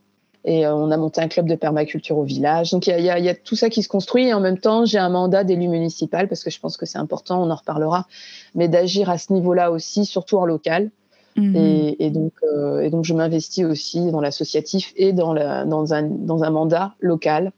Et 0.45 0.67
on 0.67 0.91
a 0.91 0.97
monté 0.97 1.21
un 1.21 1.29
club 1.29 1.47
de 1.47 1.55
permaculture 1.55 2.17
au 2.17 2.25
village. 2.25 2.71
Donc 2.71 2.87
il 2.87 2.99
y, 2.99 3.03
y, 3.03 3.29
a 3.29 3.35
tout 3.35 3.57
ça 3.57 3.69
qui 3.69 3.83
se 3.83 3.89
construit. 3.89 4.29
Et 4.29 4.35
en 4.35 4.41
même 4.41 4.59
temps, 4.59 4.87
j'ai 4.87 4.99
un 4.99 5.11
mandat 5.11 5.45
d'élu 5.45 5.69
municipal 5.69 6.29
parce 6.29 6.43
que 6.43 6.51
je 6.51 6.59
pense 6.59 6.77
que 6.77 6.87
c'est 6.87 6.99
important, 6.99 7.43
on 7.43 7.51
en 7.51 7.57
reparlera, 7.57 8.07
mais 8.55 8.67
d'agir 8.67 9.11
à 9.11 9.19
ce 9.19 9.33
niveau-là 9.33 9.71
aussi, 9.71 10.07
surtout 10.07 10.39
en 10.39 10.47
local. 10.47 10.91
Mhm. 11.37 11.95
Et, 11.99 12.11
donc, 12.11 12.33
euh, 12.43 12.81
et 12.81 12.91
donc, 12.91 13.05
je 13.05 13.15
m'investis 13.15 13.65
aussi 13.65 14.11
dans 14.11 14.21
l'associatif 14.21 14.93
et 14.97 15.13
dans, 15.13 15.35
dans, 15.67 15.95
un, 15.95 16.03
dans 16.03 16.43
un 16.43 16.51
mandat 16.51 16.95
local. 17.01 17.53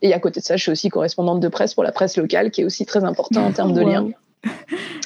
Et 0.00 0.12
à 0.12 0.18
côté 0.18 0.40
de 0.40 0.44
ça, 0.44 0.56
je 0.56 0.62
suis 0.62 0.72
aussi 0.72 0.88
correspondante 0.88 1.40
de 1.40 1.48
presse 1.48 1.74
pour 1.74 1.84
la 1.84 1.92
presse 1.92 2.16
locale, 2.16 2.50
qui 2.50 2.62
est 2.62 2.64
aussi 2.64 2.86
très 2.86 3.04
important 3.04 3.44
en 3.44 3.52
termes 3.52 3.72
de 3.72 3.82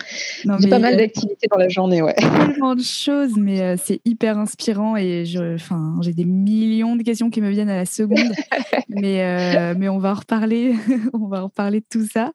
J'ai 0.60 0.68
pas 0.68 0.78
mal 0.78 0.94
euh, 0.94 0.98
d'activités 0.98 1.46
dans 1.50 1.58
la 1.58 1.68
journée, 1.68 2.02
ouais. 2.02 2.14
Tellement 2.14 2.74
de 2.74 2.82
choses, 2.82 3.36
mais 3.36 3.60
euh, 3.60 3.76
c'est 3.82 4.00
hyper 4.04 4.38
inspirant 4.38 4.96
et 4.96 5.24
j'ai 5.24 6.12
des 6.12 6.24
millions 6.24 6.96
de 6.96 7.02
questions 7.02 7.30
qui 7.30 7.40
me 7.40 7.50
viennent 7.50 7.70
à 7.70 7.76
la 7.76 7.86
seconde. 7.86 8.32
mais, 8.88 9.74
mais 9.74 9.88
on 9.88 9.98
va 9.98 10.12
en 10.12 10.14
reparler, 10.14 10.74
on 11.12 11.26
va 11.26 11.42
en 11.42 11.44
reparler 11.44 11.80
de 11.80 11.86
tout 11.90 12.06
ça. 12.06 12.32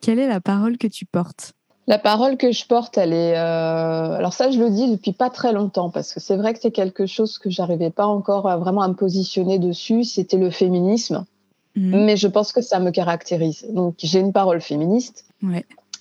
Quelle 0.00 0.18
est 0.18 0.28
la 0.28 0.40
parole 0.40 0.78
que 0.78 0.86
tu 0.86 1.04
portes? 1.04 1.52
La 1.88 1.98
parole 1.98 2.36
que 2.36 2.52
je 2.52 2.66
porte, 2.66 2.98
elle 2.98 3.14
est. 3.14 3.34
Euh, 3.34 4.12
alors 4.12 4.34
ça, 4.34 4.50
je 4.50 4.58
le 4.58 4.68
dis 4.68 4.90
depuis 4.90 5.12
pas 5.12 5.30
très 5.30 5.54
longtemps 5.54 5.88
parce 5.88 6.12
que 6.12 6.20
c'est 6.20 6.36
vrai 6.36 6.52
que 6.52 6.60
c'est 6.60 6.70
quelque 6.70 7.06
chose 7.06 7.38
que 7.38 7.48
j'arrivais 7.48 7.88
pas 7.88 8.04
encore 8.04 8.46
à, 8.46 8.58
vraiment 8.58 8.82
à 8.82 8.88
me 8.88 8.94
positionner 8.94 9.58
dessus. 9.58 10.04
C'était 10.04 10.36
le 10.36 10.50
féminisme, 10.50 11.24
mhm. 11.78 12.04
mais 12.04 12.16
je 12.16 12.28
pense 12.28 12.52
que 12.52 12.60
ça 12.60 12.80
me 12.80 12.90
caractérise. 12.90 13.66
Donc 13.70 13.96
j'ai 13.98 14.20
une 14.20 14.32
parole 14.32 14.60
féministe. 14.60 15.24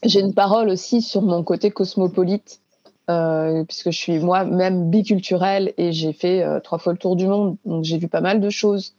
J'ai 0.03 0.19
une 0.19 0.34
parole 0.34 0.69
aussi 0.69 1.01
sur 1.01 1.22
mon 1.22 1.43
côté 1.43 1.72
cosmopolite, 1.72 2.60
euh, 3.10 3.63
puisque 3.63 3.91
je 3.91 3.98
suis 3.98 4.19
moi-même 4.19 4.89
biculturelle 4.89 5.74
et 5.77 5.91
j'ai 5.91 6.13
fait 6.13 6.43
euh, 6.43 6.60
trois 6.60 6.77
fois 6.77 6.93
le 6.93 7.00
tour 7.00 7.15
du 7.15 7.27
monde, 7.27 7.57
donc 7.65 7.84
j'ai 7.84 7.98
vu 7.98 8.07
pas 8.07 8.22
mal 8.22 8.39
de 8.39 8.50
choses. 8.50 8.93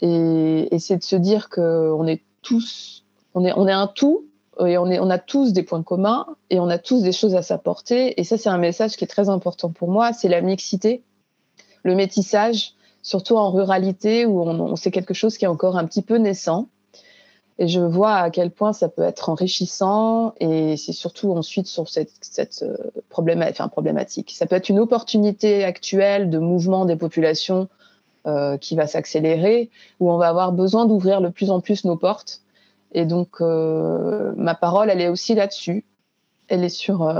Et, 0.00 0.68
et 0.74 0.78
c'est 0.78 0.96
de 0.96 1.02
se 1.02 1.16
dire 1.16 1.48
qu'on 1.48 2.06
est 2.06 2.22
tous, 2.42 3.04
on 3.34 3.44
est, 3.44 3.52
on 3.56 3.68
est 3.68 3.72
un 3.72 3.86
tout, 3.86 4.24
et 4.60 4.76
on, 4.78 4.90
est, 4.90 4.98
on 4.98 5.10
a 5.10 5.18
tous 5.18 5.52
des 5.52 5.62
points 5.62 5.82
communs 5.82 6.26
et 6.50 6.60
on 6.60 6.68
a 6.68 6.78
tous 6.78 7.02
des 7.02 7.12
choses 7.12 7.34
à 7.34 7.42
s'apporter. 7.42 8.20
Et 8.20 8.24
ça, 8.24 8.36
c'est 8.36 8.50
un 8.50 8.58
message 8.58 8.96
qui 8.96 9.04
est 9.04 9.08
très 9.08 9.28
important 9.28 9.70
pour 9.70 9.90
moi. 9.90 10.12
C'est 10.12 10.28
la 10.28 10.40
mixité, 10.40 11.02
le 11.82 11.94
métissage, 11.94 12.74
surtout 13.02 13.36
en 13.36 13.50
ruralité 13.50 14.24
où 14.24 14.40
on, 14.40 14.76
c'est 14.76 14.90
quelque 14.90 15.14
chose 15.14 15.36
qui 15.36 15.44
est 15.44 15.48
encore 15.48 15.76
un 15.76 15.84
petit 15.84 16.02
peu 16.02 16.16
naissant. 16.16 16.68
Et 17.58 17.68
je 17.68 17.80
vois 17.80 18.14
à 18.14 18.30
quel 18.30 18.50
point 18.50 18.72
ça 18.72 18.88
peut 18.88 19.02
être 19.02 19.28
enrichissant 19.28 20.34
et 20.40 20.76
c'est 20.76 20.92
surtout 20.92 21.32
ensuite 21.32 21.66
sur 21.66 21.88
cette, 21.88 22.12
cette 22.22 22.62
euh, 22.62 22.76
problématique. 23.10 24.32
Ça 24.34 24.46
peut 24.46 24.56
être 24.56 24.70
une 24.70 24.78
opportunité 24.78 25.62
actuelle 25.62 26.30
de 26.30 26.38
mouvement 26.38 26.86
des 26.86 26.96
populations 26.96 27.68
euh, 28.26 28.56
qui 28.56 28.74
va 28.74 28.86
s'accélérer, 28.86 29.68
où 30.00 30.10
on 30.10 30.16
va 30.16 30.28
avoir 30.28 30.52
besoin 30.52 30.86
d'ouvrir 30.86 31.20
de 31.20 31.28
plus 31.28 31.50
en 31.50 31.60
plus 31.60 31.84
nos 31.84 31.96
portes 31.96 32.40
et 32.94 33.06
donc, 33.06 33.40
euh, 33.40 34.34
ma 34.36 34.54
parole, 34.54 34.90
elle 34.90 35.00
est 35.00 35.08
aussi 35.08 35.34
là-dessus. 35.34 35.86
Elle 36.48 36.62
est 36.62 36.68
sur, 36.68 37.10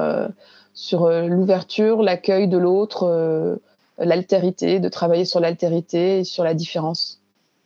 sur 0.74 1.08
l'ouverture, 1.08 2.02
l'accueil 2.02 2.46
de 2.46 2.58
l'autre, 2.58 3.58
l'altérité, 4.04 4.80
de 4.80 4.88
travailler 4.88 5.24
sur 5.24 5.40
l'altérité 5.40 6.20
et 6.20 6.24
sur 6.24 6.44
la 6.44 6.54
différence. 6.54 7.20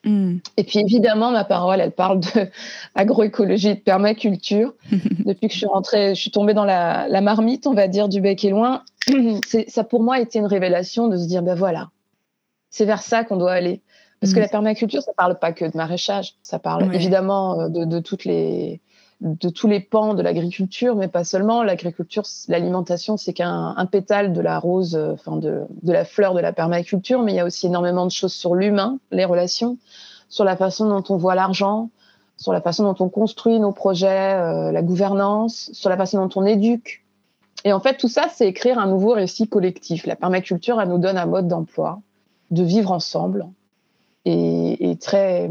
Hmm. 0.05 0.37
Et 0.57 0.63
puis 0.63 0.79
évidemment, 0.79 1.33
ma 1.33 1.45
parole, 1.45 1.81
elle 1.81 1.93
parle 1.93 2.21
de 2.21 2.49
agroécologie 2.95 3.69
et 3.69 3.75
de 3.75 3.81
permaculture. 3.81 4.75
Depuis 4.91 5.49
que 5.49 5.53
je 5.53 5.59
suis 5.59 5.67
rentrée, 5.67 6.15
je 6.15 6.21
suis 6.21 6.31
tombée 6.31 6.55
dans 6.55 6.65
la, 6.65 7.09
la 7.09 7.21
marmite, 7.21 7.67
on 7.67 7.75
va 7.75 7.89
dire, 7.89 8.09
du 8.09 8.21
bec 8.21 8.45
et 8.45 8.51
loin. 8.51 8.83
ça 9.69 9.85
pour 9.85 10.03
moi 10.03 10.17
a 10.17 10.21
été 10.21 10.39
une 10.39 10.47
révélation 10.47 11.09
de 11.09 11.17
se 11.17 11.27
dire, 11.27 11.43
ben 11.43 11.55
voilà, 11.55 11.91
c'est 12.71 12.85
vers 12.85 13.03
ça 13.03 13.25
qu'on 13.25 13.37
doit 13.37 13.53
aller. 13.53 13.83
Parce 14.21 14.33
que 14.33 14.39
mm. 14.39 14.43
la 14.43 14.49
permaculture, 14.49 15.03
ça 15.03 15.13
parle 15.17 15.39
pas 15.39 15.53
que 15.53 15.65
de 15.65 15.77
maraîchage, 15.77 16.35
ça 16.43 16.59
parle 16.59 16.95
évidemment 16.95 17.61
euh, 17.61 17.69
de, 17.69 17.99
toutes 17.99 18.25
les, 18.25 18.81
de 19.21 19.49
tous 19.49 19.67
les 19.67 19.81
pans 19.81 20.15
de 20.15 20.23
l'agriculture, 20.23 20.95
mais 20.95 21.09
pas 21.09 21.25
seulement. 21.25 21.63
L'agriculture, 21.63 22.25
l'alimentation, 22.49 23.17
c'est 23.17 23.33
qu'un 23.33 23.75
pétale 23.91 24.33
de 24.33 24.41
la 24.41 24.59
rose, 24.59 24.95
euh, 24.95 25.13
enfin 25.13 25.37
de, 25.37 25.63
de, 25.83 25.93
la 25.93 26.05
fleur 26.05 26.35
de 26.35 26.41
la 26.41 26.53
permaculture, 26.53 27.23
mais 27.23 27.33
il 27.33 27.37
y 27.37 27.41
a 27.41 27.45
aussi 27.45 27.67
énormément 27.67 28.05
de 28.05 28.11
choses 28.11 28.35
sur 28.35 28.55
l'humain, 28.55 28.99
les 29.11 29.25
relations, 29.25 29.79
sur 30.29 30.45
la 30.45 30.57
façon 30.57 30.89
dont 30.89 31.05
on 31.09 31.17
voit 31.17 31.35
l'argent, 31.35 31.89
sur 32.37 32.53
la 32.53 32.61
façon 32.61 32.85
dont 32.85 32.97
on 33.05 33.09
construit 33.09 33.59
nos 33.59 33.73
projets, 33.73 34.35
euh, 34.35 34.71
la 34.71 34.83
gouvernance, 34.83 35.71
sur 35.73 35.89
la 35.89 35.97
façon 35.97 36.25
dont 36.25 36.41
on 36.41 36.45
éduque. 36.45 37.05
Et 37.65 37.73
en 37.73 37.81
fait, 37.81 37.97
tout 37.97 38.09
ça, 38.09 38.27
c'est 38.33 38.47
écrire 38.47 38.79
un 38.79 38.87
nouveau 38.87 39.13
récit 39.13 39.49
collectif. 39.49 40.07
La 40.07 40.17
permaculture, 40.17 40.81
elle 40.81 40.89
nous 40.89 40.99
donne 40.99 41.17
un 41.17 41.27
mode 41.27 41.49
d'emploi, 41.49 42.01
de 42.51 42.63
vivre 42.63 42.93
ensemble, 42.93 43.47
et, 44.27 44.97
très, 45.01 45.51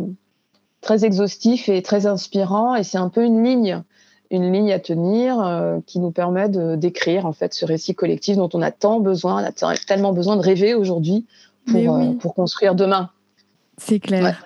très 0.85 1.03
exhaustif 1.03 1.67
et 1.67 1.81
très 1.81 2.05
inspirant. 2.05 2.75
Et 2.75 2.83
c'est 2.83 2.99
un 2.99 3.09
peu 3.09 3.25
une 3.25 3.43
ligne, 3.43 3.81
une 4.29 4.53
ligne 4.53 4.71
à 4.71 4.79
tenir 4.79 5.41
euh, 5.41 5.79
qui 5.85 5.99
nous 5.99 6.11
permet 6.11 6.47
de 6.47 6.75
d'écrire 6.75 7.25
en 7.25 7.33
fait 7.33 7.53
ce 7.53 7.65
récit 7.65 7.95
collectif 7.95 8.37
dont 8.37 8.49
on 8.53 8.61
a 8.61 8.71
tant 8.71 8.99
besoin, 8.99 9.43
on 9.43 9.67
a 9.67 9.75
tellement 9.75 10.13
besoin 10.13 10.37
de 10.37 10.41
rêver 10.41 10.75
aujourd'hui 10.75 11.25
pour, 11.67 11.95
euh, 11.97 12.13
pour 12.13 12.35
construire 12.35 12.75
demain. 12.75 13.09
C'est 13.77 13.99
clair. 13.99 14.45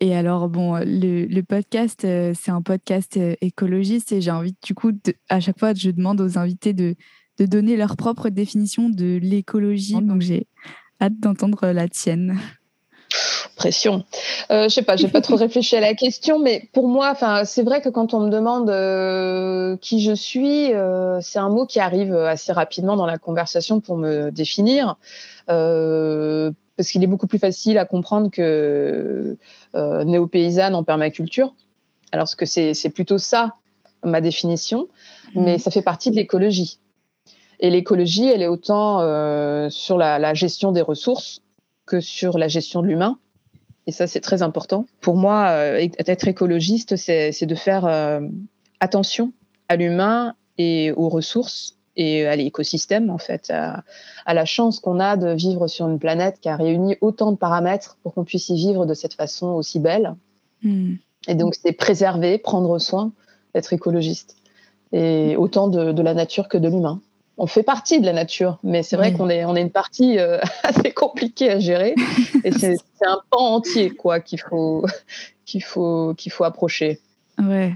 Et 0.00 0.14
alors, 0.14 0.48
bon, 0.48 0.76
le, 0.76 1.26
le 1.26 1.42
podcast, 1.42 2.04
euh, 2.04 2.32
c'est 2.40 2.52
un 2.52 2.62
podcast 2.62 3.18
écologiste 3.40 4.12
et 4.12 4.20
j'ai 4.20 4.30
envie, 4.30 4.54
du 4.64 4.72
coup, 4.72 4.92
à 5.28 5.40
chaque 5.40 5.58
fois, 5.58 5.74
je 5.74 5.90
demande 5.90 6.20
aux 6.20 6.38
invités 6.38 6.72
de, 6.72 6.94
de 7.40 7.46
donner 7.46 7.76
leur 7.76 7.96
propre 7.96 8.28
définition 8.28 8.88
de 8.88 9.18
l'écologie. 9.20 10.00
Donc 10.00 10.20
j'ai 10.20 10.46
hâte 11.00 11.18
d'entendre 11.20 11.68
la 11.68 11.88
tienne. 11.88 12.38
Pression. 13.56 14.04
Euh, 14.50 14.64
je 14.64 14.68
sais 14.68 14.82
pas, 14.82 14.96
j'ai 14.96 15.08
pas 15.08 15.20
trop 15.20 15.36
réfléchi 15.36 15.74
à 15.76 15.80
la 15.80 15.94
question, 15.94 16.38
mais 16.38 16.68
pour 16.72 16.88
moi, 16.88 17.10
enfin, 17.10 17.44
c'est 17.44 17.62
vrai 17.62 17.80
que 17.80 17.88
quand 17.88 18.14
on 18.14 18.20
me 18.20 18.30
demande 18.30 18.70
euh, 18.70 19.76
qui 19.78 20.00
je 20.00 20.12
suis, 20.12 20.72
euh, 20.72 21.20
c'est 21.20 21.38
un 21.38 21.48
mot 21.48 21.66
qui 21.66 21.80
arrive 21.80 22.14
assez 22.14 22.52
rapidement 22.52 22.96
dans 22.96 23.06
la 23.06 23.18
conversation 23.18 23.80
pour 23.80 23.96
me 23.96 24.30
définir, 24.30 24.96
euh, 25.50 26.52
parce 26.76 26.90
qu'il 26.90 27.02
est 27.02 27.08
beaucoup 27.08 27.26
plus 27.26 27.40
facile 27.40 27.78
à 27.78 27.84
comprendre 27.84 28.30
que 28.30 29.36
néo-paysanne 29.74 30.74
en 30.74 30.84
permaculture. 30.84 31.54
Alors 32.12 32.28
que 32.36 32.46
c'est 32.46 32.90
plutôt 32.94 33.18
ça 33.18 33.54
ma 34.04 34.20
définition, 34.20 34.88
mais 35.34 35.56
mmh. 35.56 35.58
ça 35.58 35.70
fait 35.70 35.82
partie 35.82 36.10
de 36.10 36.16
l'écologie. 36.16 36.78
Et 37.60 37.70
l'écologie, 37.70 38.28
elle 38.28 38.42
est 38.42 38.48
autant 38.48 39.00
euh, 39.00 39.68
sur 39.70 39.98
la, 39.98 40.34
gestion 40.34 40.72
des 40.72 40.80
ressources 40.80 41.40
que 41.86 42.00
sur 42.00 42.38
la 42.38 42.48
gestion 42.48 42.82
de 42.82 42.86
l'humain. 42.86 43.18
Et 43.86 43.92
ça, 43.92 44.06
c'est 44.06 44.20
très 44.20 44.42
important. 44.42 44.86
Pour 45.00 45.16
moi, 45.16 45.48
euh, 45.48 45.88
être 45.98 46.28
écologiste, 46.28 46.96
c'est 46.96 47.46
de 47.46 47.54
faire 47.54 47.86
euh, 47.86 48.20
attention 48.80 49.32
à 49.68 49.76
l'humain 49.76 50.34
et 50.58 50.92
aux 50.92 51.08
ressources 51.08 51.76
et 51.96 52.26
à 52.26 52.36
l'écosystème, 52.36 53.10
en 53.10 53.18
fait, 53.18 53.50
à, 53.50 53.82
la 54.32 54.44
chance 54.44 54.78
qu'on 54.78 55.00
a 55.00 55.16
de 55.16 55.30
vivre 55.30 55.66
sur 55.66 55.88
une 55.88 55.98
planète 55.98 56.38
qui 56.40 56.48
a 56.48 56.54
réuni 56.54 56.96
autant 57.00 57.32
de 57.32 57.36
paramètres 57.36 57.96
pour 58.02 58.14
qu'on 58.14 58.24
puisse 58.24 58.50
y 58.50 58.54
vivre 58.54 58.86
de 58.86 58.94
cette 58.94 59.14
façon 59.14 59.48
aussi 59.48 59.80
belle. 59.80 60.14
Hmm. 60.62 60.94
Et 61.26 61.34
donc, 61.34 61.56
c'est 61.56 61.72
préserver, 61.72 62.38
prendre 62.38 62.78
soin, 62.78 63.12
être 63.54 63.72
écologiste. 63.72 64.36
Et 64.92 65.34
autant 65.36 65.66
de 65.68 66.02
la 66.02 66.14
nature 66.14 66.48
que 66.48 66.56
de 66.56 66.68
l'humain 66.68 67.00
on 67.38 67.46
fait 67.46 67.62
partie 67.62 68.00
de 68.00 68.04
la 68.04 68.12
nature, 68.12 68.58
mais 68.64 68.82
c'est 68.82 68.96
vrai 68.96 69.12
qu'on 69.12 69.30
est, 69.30 69.44
on 69.44 69.54
est 69.54 69.62
une 69.62 69.70
partie 69.70 70.18
euh, 70.18 70.38
assez 70.64 70.92
compliquée 70.92 71.50
à 71.50 71.60
gérer. 71.60 71.94
et 72.44 72.50
c'est 72.50 72.76
un 73.06 73.20
pan 73.30 73.54
entier 73.54 73.90
quoi 73.90 74.20
qu'il 74.20 74.40
faut, 74.40 74.84
qu'il 75.46 75.62
faut, 75.62 76.14
qu'il 76.16 76.32
faut 76.32 76.44
approcher. 76.44 77.00
Ouais. 77.38 77.74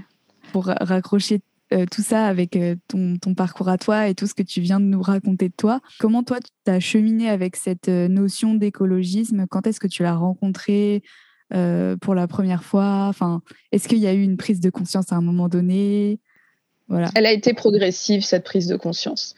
Pour 0.51 0.65
raccrocher 0.65 1.41
euh, 1.73 1.85
tout 1.89 2.01
ça 2.01 2.27
avec 2.27 2.57
euh, 2.57 2.75
ton, 2.89 3.17
ton, 3.17 3.33
parcours 3.33 3.69
à 3.69 3.77
toi 3.77 4.09
et 4.09 4.15
tout 4.15 4.27
ce 4.27 4.33
que 4.33 4.43
tu 4.43 4.59
viens 4.59 4.81
de 4.81 4.85
nous 4.85 5.01
raconter 5.01 5.47
de 5.47 5.55
toi, 5.55 5.79
comment 5.97 6.23
toi 6.23 6.39
tu 6.41 6.71
as 6.71 6.81
cheminé 6.81 7.29
avec 7.29 7.55
cette 7.55 7.87
notion 7.87 8.53
d'écologisme? 8.53 9.47
Quand 9.49 9.65
est-ce 9.65 9.79
que 9.79 9.87
tu 9.87 10.03
l'as 10.03 10.15
rencontré 10.15 11.03
pour 12.01 12.15
la 12.15 12.27
première 12.27 12.63
fois? 12.63 13.05
Enfin, 13.07 13.41
est-ce 13.71 13.87
qu'il 13.87 13.99
y 13.99 14.07
a 14.07 14.13
eu 14.13 14.23
une 14.23 14.37
prise 14.37 14.59
de 14.59 14.69
conscience 14.69 15.11
à 15.11 15.15
un 15.15 15.21
moment 15.21 15.47
donné? 15.47 16.19
Voilà. 16.87 17.09
Elle 17.15 17.25
a 17.25 17.31
été 17.31 17.53
progressive 17.53 18.23
cette 18.23 18.43
prise 18.43 18.67
de 18.67 18.75
conscience. 18.75 19.35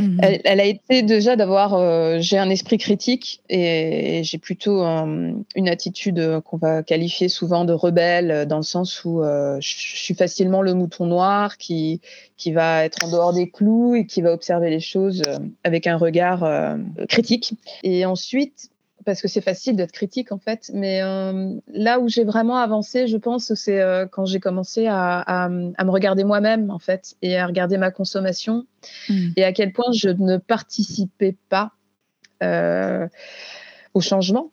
Mhm. 0.00 0.18
Elle, 0.44 0.60
a 0.60 0.64
été 0.64 1.02
déjà 1.02 1.36
d'avoir, 1.36 1.74
euh, 1.74 2.18
j'ai 2.20 2.38
un 2.38 2.48
esprit 2.48 2.78
critique 2.78 3.42
et, 3.50 4.22
j'ai 4.24 4.38
plutôt 4.38 4.82
une 4.82 5.68
attitude 5.68 6.40
qu'on 6.44 6.56
va 6.56 6.82
qualifier 6.82 7.28
souvent 7.28 7.64
de 7.64 7.72
rebelle, 7.72 8.46
dans 8.46 8.56
le 8.56 8.62
sens 8.62 9.04
où 9.04 9.22
euh, 9.22 9.58
je 9.60 9.74
suis 9.76 10.14
facilement 10.14 10.62
le 10.62 10.74
mouton 10.74 11.06
noir 11.06 11.58
qui, 11.58 12.00
qui 12.36 12.52
va 12.52 12.84
être 12.84 13.04
en 13.04 13.10
dehors 13.10 13.32
des 13.32 13.50
clous 13.50 13.94
et 13.94 14.06
qui 14.06 14.22
va 14.22 14.32
observer 14.32 14.70
les 14.70 14.80
choses 14.80 15.22
euh, 15.26 15.38
avec 15.64 15.86
un 15.86 15.96
regard 15.96 16.48
critique. 17.08 17.54
Et 17.82 18.04
ensuite, 18.04 18.70
parce 19.04 19.22
que 19.22 19.28
c'est 19.28 19.40
facile 19.40 19.76
d'être 19.76 19.92
critique 19.92 20.32
en 20.32 20.38
fait. 20.38 20.70
Mais 20.74 21.02
euh, 21.02 21.54
là 21.72 22.00
où 22.00 22.08
j'ai 22.08 22.24
vraiment 22.24 22.56
avancé, 22.56 23.06
je 23.06 23.16
pense, 23.16 23.54
c'est 23.54 23.80
euh, 23.80 24.06
quand 24.06 24.26
j'ai 24.26 24.40
commencé 24.40 24.86
à, 24.88 25.48
me 25.50 25.90
regarder 25.90 26.24
moi-même 26.24 26.70
en 26.70 26.78
fait 26.78 27.16
et 27.22 27.36
à 27.36 27.46
regarder 27.46 27.78
ma 27.78 27.90
consommation 27.90 28.66
hmm. 29.08 29.30
et 29.36 29.44
à 29.44 29.52
quel 29.52 29.72
point 29.72 29.92
je 29.92 30.08
ne 30.08 30.36
participais 30.36 31.36
pas 31.48 31.72
euh, 32.42 33.06
au 33.94 34.00
changement 34.00 34.50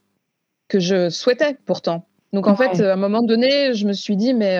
que 0.68 0.80
je 0.80 1.10
souhaitais 1.10 1.58
pourtant. 1.66 2.06
Donc 2.34 2.48
en 2.48 2.56
fait, 2.56 2.82
à 2.82 2.94
un 2.94 2.98
moment 2.98 3.24
donné, 3.24 3.74
je 3.74 3.88
me 3.88 3.94
suis 3.94 4.18
dit, 4.18 4.34
mais 4.34 4.58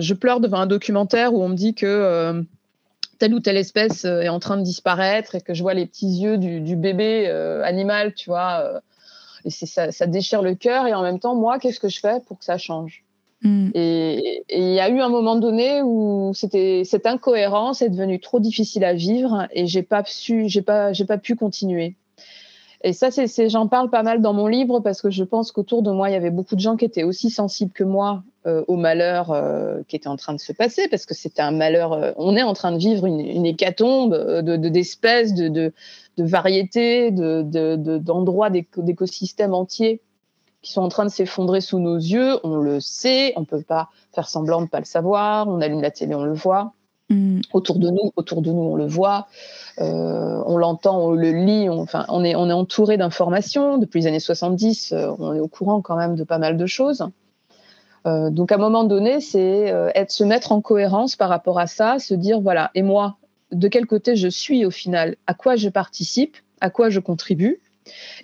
je 0.00 0.14
pleure 0.14 0.40
devant 0.40 0.58
un 0.58 0.66
documentaire 0.66 1.32
où 1.32 1.42
on 1.42 1.48
me 1.48 1.54
dit 1.54 1.72
que 1.74 2.44
telle 3.18 3.34
ou 3.34 3.40
telle 3.40 3.56
espèce 3.56 4.04
est 4.04 4.28
en 4.28 4.40
train 4.40 4.56
de 4.56 4.62
disparaître 4.62 5.36
et 5.36 5.40
que 5.40 5.54
je 5.54 5.62
vois 5.62 5.74
les 5.74 5.86
petits 5.86 6.08
yeux 6.08 6.38
du, 6.38 6.60
du 6.60 6.74
bébé 6.74 7.28
animal, 7.62 8.14
tu 8.14 8.30
vois 8.30 8.82
et 9.44 9.50
ça, 9.50 9.92
ça, 9.92 10.06
déchire 10.06 10.42
le 10.42 10.54
cœur. 10.54 10.86
Et 10.86 10.94
en 10.94 11.02
même 11.02 11.18
temps, 11.18 11.34
moi, 11.34 11.58
qu'est-ce 11.58 11.80
que 11.80 11.88
je 11.88 12.00
fais 12.00 12.20
pour 12.26 12.38
que 12.38 12.44
ça 12.44 12.58
change? 12.58 13.04
Mm. 13.42 13.70
Et 13.74 14.42
il 14.48 14.72
y 14.72 14.80
a 14.80 14.88
eu 14.88 15.00
un 15.00 15.10
moment 15.10 15.36
donné 15.36 15.82
où 15.82 16.32
c'était 16.34 16.82
cette 16.84 17.06
incohérence 17.06 17.82
est 17.82 17.90
devenue 17.90 18.18
trop 18.18 18.40
difficile 18.40 18.84
à 18.84 18.94
vivre 18.94 19.46
et 19.52 19.66
j'ai 19.66 19.82
pas 19.82 20.02
su, 20.06 20.48
j'ai 20.48 20.62
pas, 20.62 20.92
j'ai 20.92 21.04
pas 21.04 21.18
pu 21.18 21.36
continuer. 21.36 21.94
Et 22.86 22.92
ça, 22.92 23.10
c'est, 23.10 23.48
j'en 23.48 23.66
parle 23.66 23.88
pas 23.88 24.02
mal 24.02 24.20
dans 24.20 24.34
mon 24.34 24.46
livre 24.46 24.80
parce 24.80 25.00
que 25.00 25.08
je 25.08 25.24
pense 25.24 25.52
qu'autour 25.52 25.82
de 25.82 25.90
moi, 25.90 26.10
il 26.10 26.12
y 26.12 26.16
avait 26.16 26.30
beaucoup 26.30 26.54
de 26.54 26.60
gens 26.60 26.76
qui 26.76 26.84
étaient 26.84 27.02
aussi 27.02 27.30
sensibles 27.30 27.72
que 27.72 27.82
moi 27.82 28.22
euh, 28.46 28.62
au 28.68 28.76
malheur 28.76 29.30
euh, 29.30 29.80
qui 29.88 29.96
était 29.96 30.08
en 30.08 30.16
train 30.16 30.34
de 30.34 30.38
se 30.38 30.52
passer 30.52 30.86
parce 30.88 31.06
que 31.06 31.14
c'était 31.14 31.40
un 31.40 31.50
malheur. 31.50 31.94
Euh, 31.94 32.12
on 32.18 32.36
est 32.36 32.42
en 32.42 32.52
train 32.52 32.72
de 32.72 32.76
vivre 32.76 33.06
une, 33.06 33.20
une 33.20 33.46
hécatombe 33.46 34.42
de, 34.42 34.56
d'espèces, 34.56 35.32
de, 35.32 35.48
de, 35.48 35.72
de 36.16 36.24
variétés, 36.24 37.10
d'endroits 37.10 38.50
d'écosystèmes 38.50 39.54
entiers 39.54 40.00
qui 40.64 40.72
sont 40.72 40.80
en 40.80 40.88
train 40.88 41.04
de 41.04 41.10
s'effondrer 41.10 41.60
sous 41.60 41.78
nos 41.78 41.96
yeux. 41.96 42.40
On 42.42 42.56
le 42.56 42.80
sait, 42.80 43.34
on 43.36 43.40
ne 43.40 43.44
peut 43.46 43.62
pas 43.62 43.90
faire 44.12 44.28
semblant 44.28 44.58
de 44.58 44.64
ne 44.64 44.68
pas 44.68 44.80
le 44.80 44.86
savoir. 44.86 45.46
On 45.46 45.60
allume 45.60 45.82
la 45.82 45.90
télé, 45.90 46.14
on 46.14 46.24
le 46.24 46.32
voit. 46.32 46.72
Mm. 47.10 47.42
Autour 47.52 47.78
de 47.78 47.90
nous, 47.90 48.12
autour 48.16 48.40
de 48.40 48.50
nous, 48.50 48.62
on 48.62 48.74
le 48.74 48.86
voit, 48.86 49.28
euh, 49.78 50.42
on 50.46 50.56
l'entend, 50.56 50.98
on 50.98 51.12
le 51.12 51.32
lit. 51.32 51.68
On, 51.68 51.80
enfin, 51.80 52.06
on 52.08 52.24
est, 52.24 52.34
on 52.34 52.48
est 52.48 52.54
entouré 52.54 52.96
d'informations 52.96 53.76
depuis 53.76 54.00
les 54.00 54.06
années 54.06 54.20
70. 54.20 54.92
Euh, 54.92 55.10
on 55.18 55.34
est 55.34 55.40
au 55.40 55.48
courant 55.48 55.82
quand 55.82 55.96
même 55.96 56.16
de 56.16 56.24
pas 56.24 56.38
mal 56.38 56.56
de 56.56 56.66
choses. 56.66 57.06
Euh, 58.06 58.30
donc 58.30 58.50
à 58.50 58.54
un 58.54 58.58
moment 58.58 58.84
donné, 58.84 59.20
c'est 59.20 59.72
être 59.94 60.10
se 60.10 60.24
mettre 60.24 60.50
en 60.52 60.62
cohérence 60.62 61.14
par 61.14 61.28
rapport 61.28 61.58
à 61.58 61.66
ça, 61.66 61.98
se 61.98 62.14
dire 62.14 62.40
voilà, 62.40 62.70
et 62.74 62.82
moi, 62.82 63.16
de 63.52 63.68
quel 63.68 63.86
côté 63.86 64.16
je 64.16 64.28
suis 64.28 64.64
au 64.64 64.70
final, 64.70 65.16
à 65.26 65.34
quoi 65.34 65.56
je 65.56 65.68
participe, 65.68 66.36
à 66.60 66.70
quoi 66.70 66.90
je 66.90 67.00
contribue, 67.00 67.60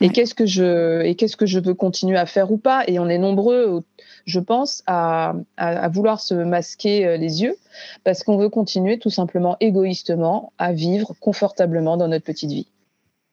et 0.00 0.08
qu'est-ce 0.08 0.34
que 0.34 0.46
je 0.46 1.02
et 1.02 1.14
qu'est-ce 1.14 1.36
que 1.36 1.46
je 1.46 1.58
veux 1.58 1.74
continuer 1.74 2.16
à 2.16 2.26
faire 2.26 2.50
ou 2.50 2.56
pas. 2.56 2.82
Et 2.86 2.98
on 2.98 3.08
est 3.08 3.18
nombreux, 3.18 3.84
je 4.24 4.40
pense, 4.40 4.82
à, 4.86 5.34
à, 5.56 5.88
vouloir 5.88 6.20
se 6.20 6.34
masquer 6.34 7.06
euh, 7.06 7.16
les 7.16 7.42
yeux 7.42 7.56
parce 8.04 8.22
qu'on 8.22 8.38
veut 8.38 8.48
continuer 8.48 8.98
tout 8.98 9.10
simplement 9.10 9.56
égoïstement 9.60 10.52
à 10.58 10.72
vivre 10.72 11.14
confortablement 11.20 11.96
dans 11.96 12.08
notre 12.08 12.24
petite 12.24 12.50
vie. 12.50 12.68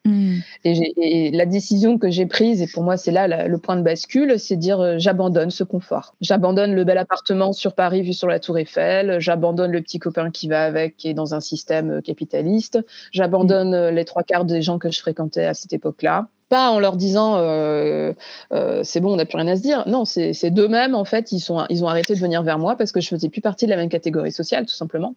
Mm. 0.07 0.39
Et, 0.63 1.31
la 1.31 1.45
décision 1.45 1.97
que 1.97 2.09
j'ai 2.09 2.25
prise, 2.25 2.61
et 2.61 2.67
pour 2.67 2.83
moi 2.83 2.97
c'est 2.97 3.11
là 3.11 3.47
le 3.47 3.57
point 3.57 3.75
de 3.75 3.81
bascule, 3.81 4.39
c'est 4.39 4.55
dire 4.55 4.79
euh, 4.79 4.95
j'abandonne 4.97 5.51
ce 5.51 5.63
confort. 5.63 6.15
J'abandonne 6.21 6.73
le 6.73 6.83
bel 6.83 6.97
appartement 6.97 7.53
sur 7.53 7.73
Paris 7.73 8.01
vu 8.01 8.13
sur 8.13 8.27
la 8.27 8.39
Tour 8.39 8.57
Eiffel, 8.57 9.19
j'abandonne 9.19 9.71
le 9.71 9.81
petit 9.81 9.99
copain 9.99 10.31
qui 10.31 10.47
va 10.47 10.63
avec, 10.63 10.95
qui 10.97 11.09
est 11.09 11.13
dans 11.13 11.33
un 11.33 11.41
système 11.41 11.97
euh, 11.97 12.01
capitaliste, 12.01 12.79
j'abandonne 13.11 13.71
mm. 13.71 13.75
euh, 13.75 13.91
les 13.91 14.05
trois 14.05 14.23
quarts 14.23 14.45
des 14.45 14.61
gens 14.61 14.79
que 14.79 14.89
je 14.89 14.99
fréquentais 14.99 15.45
à 15.45 15.53
cette 15.53 15.73
époque-là. 15.73 16.27
Pas 16.49 16.69
en 16.69 16.79
leur 16.79 16.95
disant 16.95 17.35
c'est 18.83 19.01
bon, 19.01 19.11
on 19.11 19.15
n'a 19.17 19.25
plus 19.25 19.35
rien 19.35 19.49
à 19.49 19.57
se 19.57 19.61
dire. 19.61 19.83
Non, 19.85 20.05
c'est 20.05 20.49
d'eux-mêmes 20.49 20.95
en 20.95 21.03
fait, 21.03 21.33
ils, 21.33 21.41
sont, 21.41 21.65
ils 21.69 21.83
ont 21.83 21.89
arrêté 21.89 22.15
de 22.15 22.19
venir 22.19 22.41
vers 22.41 22.57
moi 22.57 22.77
parce 22.77 22.93
que 22.93 23.01
je 23.01 23.09
faisais 23.09 23.27
plus 23.27 23.41
partie 23.41 23.65
de 23.65 23.71
la 23.71 23.75
même 23.75 23.89
catégorie 23.89 24.31
sociale, 24.31 24.65
tout 24.65 24.73
simplement. 24.73 25.13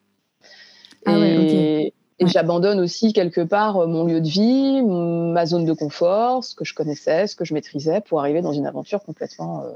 Ah 1.07 1.17
ouais, 1.21 1.93
et 2.21 2.27
j'abandonne 2.27 2.79
aussi 2.81 3.13
quelque 3.13 3.41
part 3.41 3.79
euh, 3.79 3.87
mon 3.87 4.05
lieu 4.05 4.21
de 4.21 4.29
vie, 4.29 4.83
ma 4.83 5.47
zone 5.47 5.65
de 5.65 5.73
confort, 5.73 6.45
ce 6.45 6.55
que 6.55 6.65
je 6.65 6.75
connaissais, 6.75 7.27
ce 7.27 7.35
que 7.35 7.45
je 7.45 7.55
maîtrisais, 7.55 8.01
pour 8.03 8.21
arriver 8.21 8.43
dans 8.43 8.53
une 8.53 8.67
aventure 8.67 9.03
complètement 9.03 9.65
euh, 9.65 9.71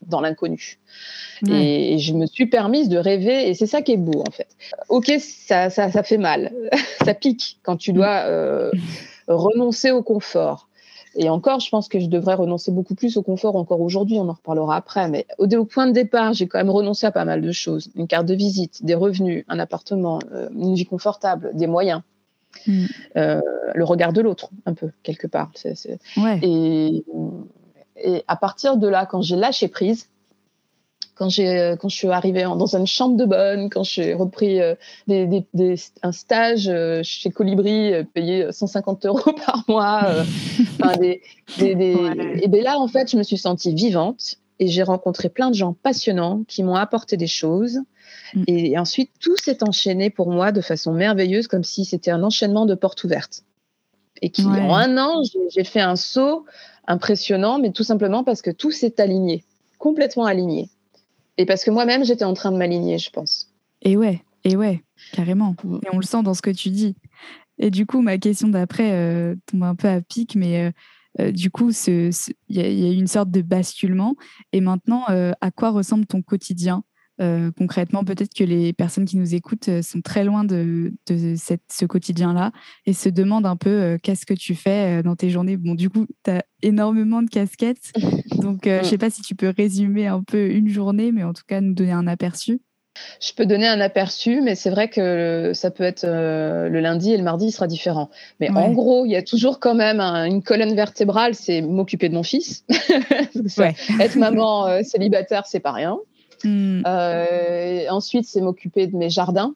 dans 0.00 0.20
l'inconnu. 0.20 0.78
Et, 1.48 1.98
je 1.98 2.14
me 2.14 2.26
suis 2.26 2.46
permise 2.46 2.88
de 2.88 2.98
rêver, 2.98 3.48
et 3.48 3.54
c'est 3.54 3.66
ça 3.66 3.82
qui 3.82 3.92
est 3.92 3.98
beau 3.98 4.24
en 4.26 4.30
fait. 4.30 4.48
Ok, 4.88 5.12
ça, 5.20 5.70
ça, 5.70 5.90
ça 5.90 6.02
fait 6.02 6.18
mal, 6.18 6.52
ça 7.04 7.14
pique 7.14 7.58
quand 7.62 7.76
tu 7.76 7.92
dois 7.92 8.24
euh, 8.26 8.70
renoncer 9.28 9.90
au 9.90 10.02
confort. 10.02 10.68
Et 11.14 11.28
encore, 11.28 11.60
je 11.60 11.68
pense 11.68 11.88
que 11.88 12.00
je 12.00 12.06
devrais 12.06 12.34
renoncer 12.34 12.70
beaucoup 12.70 12.94
plus 12.94 13.16
au 13.16 13.22
confort 13.22 13.56
encore 13.56 13.80
aujourd'hui, 13.80 14.18
on 14.18 14.28
en 14.28 14.32
reparlera 14.32 14.76
après. 14.76 15.08
Mais 15.08 15.26
au, 15.38 15.64
point 15.64 15.86
de 15.86 15.92
départ, 15.92 16.32
j'ai 16.32 16.46
quand 16.46 16.58
même 16.58 16.70
renoncé 16.70 17.06
à 17.06 17.12
pas 17.12 17.24
mal 17.24 17.42
de 17.42 17.52
choses. 17.52 17.90
Une 17.94 18.06
carte 18.06 18.26
de 18.26 18.34
visite, 18.34 18.84
des 18.84 18.94
revenus, 18.94 19.44
un 19.48 19.58
appartement, 19.58 20.20
euh, 20.32 20.48
une 20.56 20.74
vie 20.74 20.86
confortable, 20.86 21.50
des 21.54 21.66
moyens. 21.66 22.02
Hmm. 22.66 22.84
Euh, 23.16 23.40
le 23.74 23.84
regard 23.84 24.12
de 24.12 24.20
l'autre, 24.20 24.50
un 24.66 24.74
peu, 24.74 24.90
quelque 25.02 25.26
part. 25.26 25.50
Et, 26.42 27.04
et 27.96 28.24
à 28.26 28.36
partir 28.36 28.76
de 28.76 28.88
là, 28.88 29.06
quand 29.06 29.22
j'ai 29.22 29.36
lâché 29.36 29.68
prise, 29.68 30.08
quand, 31.14 31.28
j'ai, 31.28 31.74
quand 31.80 31.88
je 31.88 31.96
suis 31.96 32.08
arrivée 32.08 32.42
dans 32.42 32.76
une 32.76 32.86
chambre 32.86 33.16
de 33.16 33.24
bonne, 33.24 33.70
quand 33.70 33.84
j'ai 33.84 34.14
repris 34.14 34.60
euh, 34.60 34.74
des, 35.06 35.44
des, 35.52 35.74
un 36.02 36.12
stage 36.12 36.68
euh, 36.68 37.00
chez 37.02 37.30
Colibri 37.30 37.92
euh, 37.92 38.04
payé 38.04 38.50
150 38.50 39.06
euros 39.06 39.32
par 39.46 39.64
mois, 39.68 40.24
des, 40.98 41.22
et 41.58 42.48
bien 42.48 42.62
là, 42.62 42.78
en 42.78 42.88
fait, 42.88 43.10
je 43.10 43.16
me 43.16 43.22
suis 43.22 43.38
sentie 43.38 43.74
vivante 43.74 44.36
et 44.58 44.68
j'ai 44.68 44.82
rencontré 44.82 45.28
plein 45.28 45.50
de 45.50 45.54
gens 45.54 45.74
passionnants 45.74 46.44
qui 46.48 46.62
m'ont 46.62 46.76
apporté 46.76 47.16
des 47.16 47.26
choses. 47.26 47.80
Mm. 48.34 48.44
Et, 48.46 48.78
ensuite, 48.78 49.10
tout 49.20 49.36
s'est 49.36 49.62
enchaîné 49.62 50.08
pour 50.10 50.30
moi 50.30 50.52
de 50.52 50.60
façon 50.60 50.92
merveilleuse, 50.92 51.46
comme 51.46 51.64
si 51.64 51.84
c'était 51.84 52.10
un 52.10 52.22
enchaînement 52.22 52.66
de 52.66 52.74
portes 52.74 53.02
ouvertes. 53.04 53.44
Et 54.20 54.30
qui, 54.30 54.44
en 54.44 54.74
un 54.74 54.98
an, 54.98 55.22
j'ai 55.50 55.64
fait 55.64 55.80
un 55.80 55.96
saut 55.96 56.44
impressionnant, 56.86 57.58
mais 57.58 57.72
tout 57.72 57.82
simplement 57.82 58.22
parce 58.24 58.40
que 58.40 58.50
tout 58.50 58.70
s'est 58.70 59.00
aligné, 59.00 59.44
complètement 59.78 60.26
aligné. 60.26 60.68
Et 61.38 61.46
parce 61.46 61.64
que 61.64 61.70
moi-même, 61.70 62.04
j'étais 62.04 62.24
en 62.24 62.34
train 62.34 62.52
de 62.52 62.56
m'aligner, 62.56 62.98
je 62.98 63.10
pense. 63.10 63.48
Et 63.82 63.96
ouais, 63.96 64.22
et 64.44 64.56
ouais, 64.56 64.82
carrément. 65.12 65.54
Mm. 65.64 65.80
Et 65.84 65.88
on 65.92 65.98
le 65.98 66.04
sent 66.04 66.22
dans 66.22 66.34
ce 66.34 66.42
que 66.42 66.50
tu 66.50 66.70
dis. 66.70 66.94
Et 67.58 67.70
du 67.70 67.86
coup, 67.86 68.00
ma 68.00 68.18
question 68.18 68.48
d'après 68.48 68.92
euh, 68.92 69.34
tombe 69.46 69.62
un 69.64 69.74
peu 69.74 69.88
à 69.88 70.00
pic, 70.00 70.34
mais 70.34 70.64
euh, 70.64 70.70
euh, 71.20 71.32
du 71.32 71.50
coup, 71.50 71.70
il 71.86 72.12
y, 72.48 72.60
a 72.60 72.68
eu 72.68 72.94
une 72.94 73.06
sorte 73.06 73.30
de 73.30 73.42
basculement. 73.42 74.16
Et 74.52 74.60
maintenant, 74.60 75.04
à 75.06 75.50
quoi 75.50 75.70
ressemble 75.70 76.06
ton 76.06 76.22
quotidien? 76.22 76.84
Euh, 77.22 77.50
concrètement, 77.56 78.04
peut-être 78.04 78.34
que 78.34 78.44
les 78.44 78.72
personnes 78.72 79.04
qui 79.04 79.16
nous 79.16 79.34
écoutent 79.34 79.68
euh, 79.68 79.82
sont 79.82 80.00
très 80.00 80.24
loin 80.24 80.44
de, 80.44 80.92
ce 81.08 81.84
quotidien-là 81.84 82.52
et 82.84 82.92
se 82.92 83.08
demandent 83.08 83.46
un 83.46 83.56
peu 83.56 83.70
euh, 83.70 83.98
qu'est-ce 84.02 84.26
que 84.26 84.34
tu 84.34 84.54
fais 84.54 85.02
dans 85.02 85.14
tes 85.14 85.30
journées. 85.30 85.56
Bon, 85.56 85.74
du 85.74 85.88
coup, 85.88 86.06
tu 86.24 86.30
as 86.30 86.44
énormément 86.62 87.22
de 87.22 87.28
casquettes. 87.28 87.92
Donc, 88.40 88.62
je 88.64 88.78
ne 88.78 88.82
sais 88.82 88.98
pas 88.98 89.10
si 89.10 89.22
tu 89.22 89.34
peux 89.34 89.52
résumer 89.56 90.06
un 90.06 90.22
peu 90.22 90.50
une 90.50 90.68
journée, 90.68 91.12
mais 91.12 91.22
en 91.22 91.32
tout 91.32 91.44
cas, 91.46 91.60
nous 91.60 91.74
donner 91.74 91.92
un 91.92 92.06
aperçu. 92.06 92.60
Je 93.20 93.32
peux 93.32 93.46
donner 93.46 93.66
un 93.66 93.80
aperçu, 93.80 94.42
mais 94.42 94.54
c'est 94.54 94.68
vrai 94.68 94.88
que 94.88 95.52
ça 95.54 95.70
peut 95.70 95.84
être 95.84 96.04
le 96.04 96.80
lundi 96.80 97.12
et 97.12 97.16
le 97.16 97.22
mardi, 97.22 97.46
il 97.46 97.52
sera 97.52 97.66
différent. 97.66 98.10
Mais 98.38 98.50
en 98.50 98.70
gros, 98.72 99.06
il 99.06 99.12
y 99.12 99.16
a 99.16 99.22
toujours 99.22 99.60
quand 99.60 99.74
même 99.74 100.00
une 100.00 100.42
colonne 100.42 100.74
vertébrale, 100.74 101.34
c'est 101.34 101.62
m'occuper 101.62 102.10
de 102.10 102.14
mon 102.14 102.22
fils. 102.22 102.66
Être 103.98 104.16
maman 104.16 104.82
célibataire, 104.82 105.46
c'est 105.46 105.60
pas 105.60 105.72
rien. 105.72 105.98
Hmm. 106.44 106.82
Euh, 106.86 107.86
ensuite, 107.90 108.26
c'est 108.26 108.40
m'occuper 108.40 108.86
de 108.86 108.96
mes 108.96 109.10
jardins, 109.10 109.54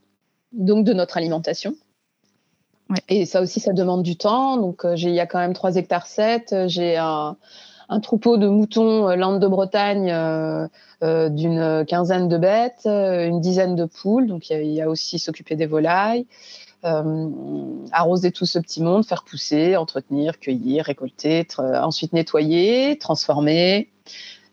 donc 0.53 0.85
de 0.85 0.92
notre 0.92 1.16
alimentation. 1.16 1.75
Et 3.09 3.27
ça 3.27 3.40
aussi, 3.40 3.59
ça 3.59 3.72
demande 3.72 4.03
du 4.03 4.16
temps. 4.16 4.57
Donc, 4.57 4.85
euh, 4.85 4.94
il 4.96 5.11
y 5.11 5.20
a 5.20 5.27
quand 5.27 5.38
même 5.38 5.55
3 5.55 5.77
hectares 5.77 6.07
7. 6.07 6.55
J'ai 6.66 6.96
un, 6.96 7.37
troupeau 8.03 8.37
de 8.37 8.46
moutons 8.46 9.09
euh, 9.09 9.16
Lande 9.16 9.40
de 9.40 9.49
Bretagne 9.49 10.14
d'une 11.03 11.85
quinzaine 11.87 12.29
de 12.29 12.38
bêtes, 12.38 12.87
une 12.87 13.40
dizaine 13.40 13.75
de 13.75 13.85
poules. 13.85 14.29
Donc, 14.29 14.51
il 14.51 14.72
y, 14.72 14.81
a 14.81 14.88
aussi 14.88 15.18
s'occuper 15.18 15.57
des 15.57 15.66
volailles. 15.66 16.27
arroser 16.85 18.31
tout 18.31 18.46
ce 18.46 18.61
petit 18.61 18.81
monde, 18.81 19.05
faire 19.05 19.25
pousser, 19.25 19.77
entretenir, 19.77 20.38
cueillir, 20.38 20.85
récolter, 20.85 21.46
ensuite 21.59 22.12
nettoyer, 22.12 22.96
transformer, 22.99 23.90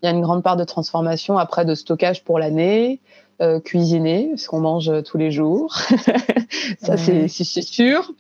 Il 0.04 0.08
y 0.08 0.10
a 0.10 0.12
une 0.12 0.22
grande 0.22 0.44
part 0.44 0.58
de 0.58 0.66
transformation 0.66 1.38
après 1.38 1.64
de 1.64 1.76
stockage 1.76 2.26
pour 2.26 2.38
l'année, 2.38 3.00
euh, 3.42 3.62
cuisiner, 3.62 4.28
parce 4.32 4.48
qu'on 4.48 4.60
mange 4.60 4.92
tous 5.04 5.18
les 5.18 5.32
jours. 5.32 5.74
ça, 6.82 6.98
c'est 6.98 7.30
sûr. 7.30 8.12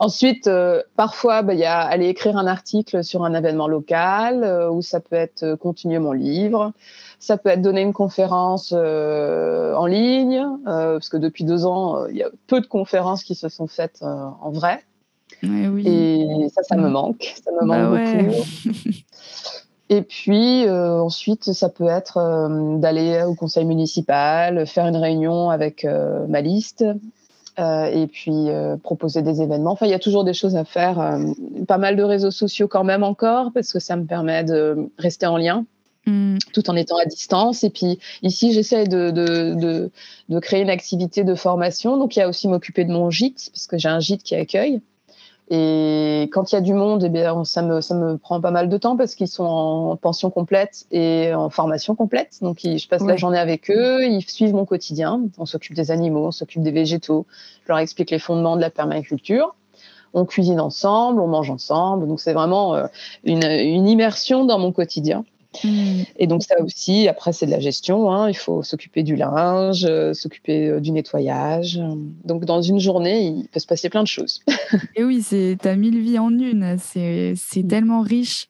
Ensuite, 0.00 0.48
euh, 0.48 0.82
parfois, 0.96 1.40
bah, 1.40 1.54
il 1.54 1.60
y 1.60 1.64
a 1.64 1.78
aller 1.78 2.08
écrire 2.08 2.36
un 2.36 2.46
article 2.46 3.02
sur 3.02 3.24
un 3.24 3.32
événement 3.32 3.68
local, 3.68 4.44
euh, 4.44 4.70
ou 4.70 4.82
ça 4.82 5.00
peut 5.00 5.16
être 5.16 5.54
continuer 5.54 5.98
mon 5.98 6.12
livre. 6.12 6.72
Ça 7.18 7.38
peut 7.38 7.48
être 7.48 7.62
donner 7.62 7.80
une 7.80 7.94
conférence 7.94 8.72
en 8.72 9.86
ligne, 9.86 10.46
parce 10.64 11.08
que 11.08 11.16
depuis 11.16 11.44
deux 11.44 11.64
ans, 11.64 12.06
il 12.06 12.16
y 12.16 12.22
a 12.22 12.28
peu 12.48 12.60
de 12.60 12.66
conférences 12.66 13.24
qui 13.24 13.34
se 13.34 13.48
sont 13.48 13.66
faites 13.66 14.02
en 14.02 14.50
vrai. 14.50 14.84
oui. 15.42 15.88
Et 15.88 16.48
ça, 16.50 16.62
ça 16.62 16.76
me 16.76 16.90
manque. 16.90 17.34
Ça 17.42 17.50
me 17.50 17.66
manque 17.66 17.92
bah 17.92 18.22
beaucoup. 18.22 18.90
Et 19.90 20.02
puis 20.02 20.66
euh, 20.66 21.02
ensuite, 21.02 21.52
ça 21.52 21.68
peut 21.68 21.88
être 21.88 22.16
euh, 22.16 22.78
d'aller 22.78 23.24
au 23.26 23.34
conseil 23.34 23.64
municipal, 23.64 24.64
faire 24.64 24.86
une 24.86 24.96
réunion 24.96 25.50
avec 25.50 25.84
euh, 25.84 26.26
ma 26.28 26.40
liste, 26.40 26.84
et 27.58 28.06
puis 28.06 28.48
proposer 28.82 29.20
des 29.20 29.42
événements. 29.42 29.72
Enfin, 29.72 29.84
il 29.84 29.90
y 29.90 29.94
a 29.94 29.98
toujours 29.98 30.24
des 30.24 30.32
choses 30.32 30.56
à 30.56 30.64
faire. 30.64 31.18
pas 31.68 31.76
mal 31.76 31.94
de 31.94 32.02
réseaux 32.02 32.30
sociaux 32.30 32.68
quand 32.68 32.84
même 32.84 33.02
encore, 33.02 33.50
parce 33.52 33.74
que 33.74 33.78
ça 33.78 33.96
me 33.96 34.06
permet 34.06 34.44
de 34.44 34.90
rester 34.96 35.26
en 35.26 35.36
lien. 35.36 35.66
Mm. 36.06 36.38
tout 36.54 36.70
en 36.70 36.76
étant 36.76 36.96
à 36.96 37.04
distance. 37.04 37.62
Et 37.62 37.68
puis 37.68 37.98
ici, 38.22 38.54
j'essaie 38.54 38.86
de, 38.86 39.10
de, 39.10 39.54
de, 39.60 39.90
de, 40.30 40.38
créer 40.38 40.62
une 40.62 40.70
activité 40.70 41.22
de 41.22 41.34
formation. 41.34 41.98
Donc 41.98 42.16
il 42.16 42.20
y 42.20 42.22
a 42.22 42.28
aussi 42.30 42.48
m'occuper 42.48 42.86
de 42.86 42.92
mon 42.92 43.10
gîte, 43.10 43.50
parce 43.52 43.66
que 43.66 43.76
j'ai 43.76 43.90
un 43.90 44.00
gîte 44.00 44.22
qui 44.22 44.34
accueille. 44.34 44.80
Et 45.52 46.28
quand 46.32 46.52
il 46.52 46.54
y 46.54 46.58
a 46.58 46.60
du 46.60 46.74
monde, 46.74 47.02
eh 47.02 47.08
bien, 47.08 47.44
ça, 47.44 47.62
me, 47.62 47.80
ça 47.80 47.96
me 47.96 48.16
prend 48.16 48.40
pas 48.40 48.52
mal 48.52 48.68
de 48.68 48.76
temps 48.76 48.96
parce 48.96 49.16
qu'ils 49.16 49.26
sont 49.26 49.44
en 49.44 49.96
pension 49.96 50.30
complète 50.30 50.86
et 50.92 51.34
en 51.34 51.50
formation 51.50 51.96
complète. 51.96 52.38
Donc, 52.40 52.60
je 52.62 52.88
passe 52.88 53.02
la 53.02 53.16
journée 53.16 53.38
avec 53.38 53.68
eux, 53.68 54.06
ils 54.06 54.22
suivent 54.22 54.54
mon 54.54 54.64
quotidien. 54.64 55.22
On 55.38 55.46
s'occupe 55.46 55.74
des 55.74 55.90
animaux, 55.90 56.26
on 56.26 56.30
s'occupe 56.30 56.62
des 56.62 56.70
végétaux. 56.70 57.26
Je 57.64 57.68
leur 57.68 57.78
explique 57.78 58.12
les 58.12 58.20
fondements 58.20 58.54
de 58.54 58.60
la 58.60 58.70
permaculture. 58.70 59.56
On 60.14 60.24
cuisine 60.24 60.60
ensemble, 60.60 61.20
on 61.20 61.26
mange 61.26 61.50
ensemble. 61.50 62.06
Donc, 62.06 62.20
c'est 62.20 62.32
vraiment 62.32 62.76
euh, 62.76 62.86
une, 63.24 63.42
une 63.44 63.88
immersion 63.88 64.44
dans 64.44 64.58
mon 64.58 64.70
quotidien. 64.70 65.24
Mm. 65.64 66.02
Et 66.16 66.26
donc 66.26 66.42
ça 66.42 66.60
aussi, 66.62 67.08
après 67.08 67.32
c'est 67.32 67.46
de 67.46 67.50
la 67.50 67.60
gestion, 67.60 68.10
hein. 68.12 68.28
il 68.28 68.36
faut 68.36 68.62
s'occuper 68.62 69.02
du 69.02 69.16
linge, 69.16 69.84
euh, 69.84 70.14
s'occuper 70.14 70.68
euh, 70.68 70.80
du 70.80 70.92
nettoyage. 70.92 71.80
Donc 72.24 72.44
dans 72.44 72.62
une 72.62 72.78
journée, 72.78 73.26
il 73.26 73.48
peut 73.48 73.60
se 73.60 73.66
passer 73.66 73.90
plein 73.90 74.02
de 74.02 74.08
choses. 74.08 74.42
Et 74.96 75.04
oui, 75.04 75.22
c'est 75.22 75.66
as 75.66 75.76
mille 75.76 76.00
vies 76.00 76.18
en 76.18 76.30
une, 76.30 76.76
c'est 76.78 77.34
mm. 77.34 77.66
tellement 77.68 78.02
riche. 78.02 78.48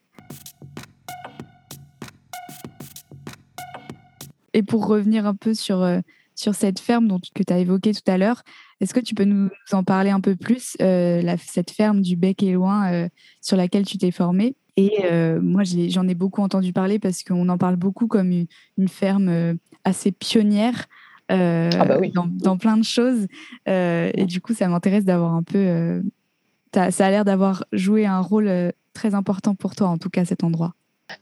Et 4.52 4.62
pour 4.62 4.86
revenir 4.86 5.26
un 5.26 5.34
peu 5.34 5.54
sur, 5.54 5.80
euh, 5.80 6.00
sur 6.34 6.54
cette 6.54 6.80
ferme 6.80 7.06
dont, 7.06 7.20
que 7.34 7.42
tu 7.42 7.52
as 7.52 7.58
évoquée 7.58 7.94
tout 7.94 8.08
à 8.10 8.18
l'heure, 8.18 8.42
est-ce 8.80 8.92
que 8.92 9.00
tu 9.00 9.14
peux 9.14 9.24
nous 9.24 9.48
en 9.72 9.84
parler 9.84 10.10
un 10.10 10.20
peu 10.20 10.36
plus, 10.36 10.74
cette 10.78 11.70
ferme 11.70 12.00
du 12.00 12.16
Bec 12.16 12.42
et 12.42 12.52
Loin 12.52 13.08
sur 13.42 13.58
laquelle 13.58 13.84
tu 13.84 13.98
t'es 13.98 14.10
formée? 14.10 14.56
Et 14.76 15.04
euh, 15.04 15.40
moi, 15.40 15.62
j'en 15.64 16.08
ai, 16.08 16.14
beaucoup 16.14 16.42
entendu 16.42 16.72
parler 16.72 16.98
parce 16.98 17.22
qu'on 17.22 17.48
en 17.48 17.58
parle 17.58 17.76
beaucoup 17.76 18.06
comme 18.06 18.30
une, 18.30 18.88
ferme 18.88 19.28
euh, 19.28 19.54
assez 19.84 20.12
pionnière 20.12 20.86
euh, 21.30 21.70
ah 21.78 21.84
bah 21.84 21.98
dans, 22.12 22.58
plein 22.58 22.76
de 22.76 22.84
choses. 22.84 23.26
et 23.66 24.24
du 24.26 24.40
coup, 24.40 24.52
ça 24.52 24.66
m'intéresse 24.68 25.04
d'avoir 25.04 25.34
un 25.34 25.42
peu. 25.44 26.02
ça 26.74 27.06
a 27.06 27.10
l'air 27.10 27.24
d'avoir 27.24 27.64
joué 27.72 28.04
un 28.04 28.20
rôle 28.20 28.72
très 28.94 29.14
important 29.14 29.54
pour 29.54 29.76
toi, 29.76 29.88
en 29.88 29.98
tout 29.98 30.10
cas, 30.10 30.24
cet 30.24 30.42
endroit. 30.42 30.74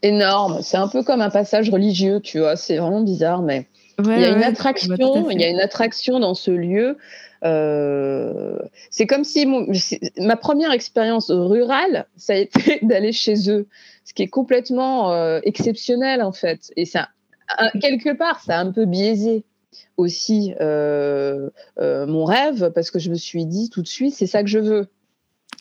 Énorme. 0.02 0.60
C'est 0.62 0.76
un 0.76 0.88
peu 0.88 1.02
comme 1.02 1.20
un 1.20 1.30
passage 1.30 1.70
religieux, 1.70 2.20
tu 2.20 2.38
vois. 2.38 2.56
C'est 2.56 2.78
vraiment 2.78 3.02
bizarre, 3.02 3.42
mais 3.42 3.68
il 4.04 4.20
y 4.20 4.24
a 4.24 4.30
une 4.30 4.42
attraction. 4.42 5.30
Il 5.30 5.40
y 5.40 5.44
a 5.44 5.48
une 5.48 5.60
attraction 5.60 6.20
dans 6.20 6.34
ce 6.34 6.50
lieu. 6.50 6.96
Euh, 7.44 8.58
c'est 8.90 9.06
comme 9.06 9.24
si 9.24 9.46
ma 10.18 10.36
première 10.36 10.72
expérience 10.72 11.30
rurale, 11.30 12.06
ça 12.16 12.32
a 12.32 12.36
été 12.36 12.78
d'aller 12.82 13.12
chez 13.12 13.50
eux, 13.50 13.66
ce 14.04 14.14
qui 14.14 14.22
est 14.22 14.28
complètement 14.28 15.12
euh, 15.12 15.40
exceptionnel 15.44 16.22
en 16.22 16.32
fait. 16.32 16.72
Et 16.76 16.84
ça, 16.84 17.08
quelque 17.80 18.16
part, 18.16 18.40
ça 18.40 18.58
a 18.58 18.60
un 18.60 18.72
peu 18.72 18.86
biaisé 18.86 19.44
aussi 19.96 20.54
euh, 20.60 21.50
mon 21.78 22.24
rêve 22.24 22.72
parce 22.74 22.90
que 22.90 22.98
je 22.98 23.10
me 23.10 23.16
suis 23.16 23.46
dit 23.46 23.70
tout 23.70 23.82
de 23.82 23.88
suite, 23.88 24.14
c'est 24.14 24.26
ça 24.26 24.42
que 24.42 24.48
je 24.48 24.58
veux. 24.58 24.88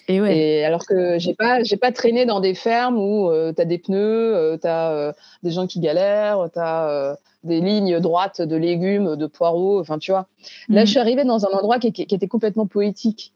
Et, 0.07 0.21
ouais. 0.21 0.37
Et 0.37 0.65
alors 0.65 0.85
que 0.85 1.19
j'ai 1.19 1.33
pas, 1.33 1.63
j'ai 1.63 1.77
pas 1.77 1.91
traîné 1.91 2.25
dans 2.25 2.39
des 2.39 2.53
fermes 2.53 2.97
où 2.97 3.29
tu 3.53 3.61
as 3.61 3.65
des 3.65 3.77
pneus, 3.77 4.57
tu 4.61 4.67
as 4.67 5.13
des 5.43 5.51
gens 5.51 5.67
qui 5.67 5.79
galèrent, 5.79 6.49
tu 6.53 6.59
as 6.59 7.17
des 7.43 7.61
lignes 7.61 7.99
droites 7.99 8.41
de 8.41 8.55
légumes, 8.55 9.15
de 9.15 9.25
poireaux, 9.25 9.79
enfin 9.79 9.97
tu 9.97 10.11
vois. 10.11 10.27
Là, 10.69 10.81
je 10.81 10.83
mm. 10.83 10.87
suis 10.87 10.99
arrivée 10.99 11.23
dans 11.23 11.45
un 11.45 11.49
endroit 11.49 11.79
qui, 11.79 11.87
était 11.87 12.27
complètement 12.27 12.67
poétique, 12.67 13.33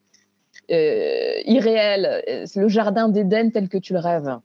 euh, 0.69 1.41
irréel, 1.45 2.23
le 2.55 2.67
jardin 2.67 3.09
d'Éden 3.09 3.51
tel 3.51 3.69
que 3.69 3.77
tu 3.77 3.93
le 3.93 3.99
rêves. 3.99 4.37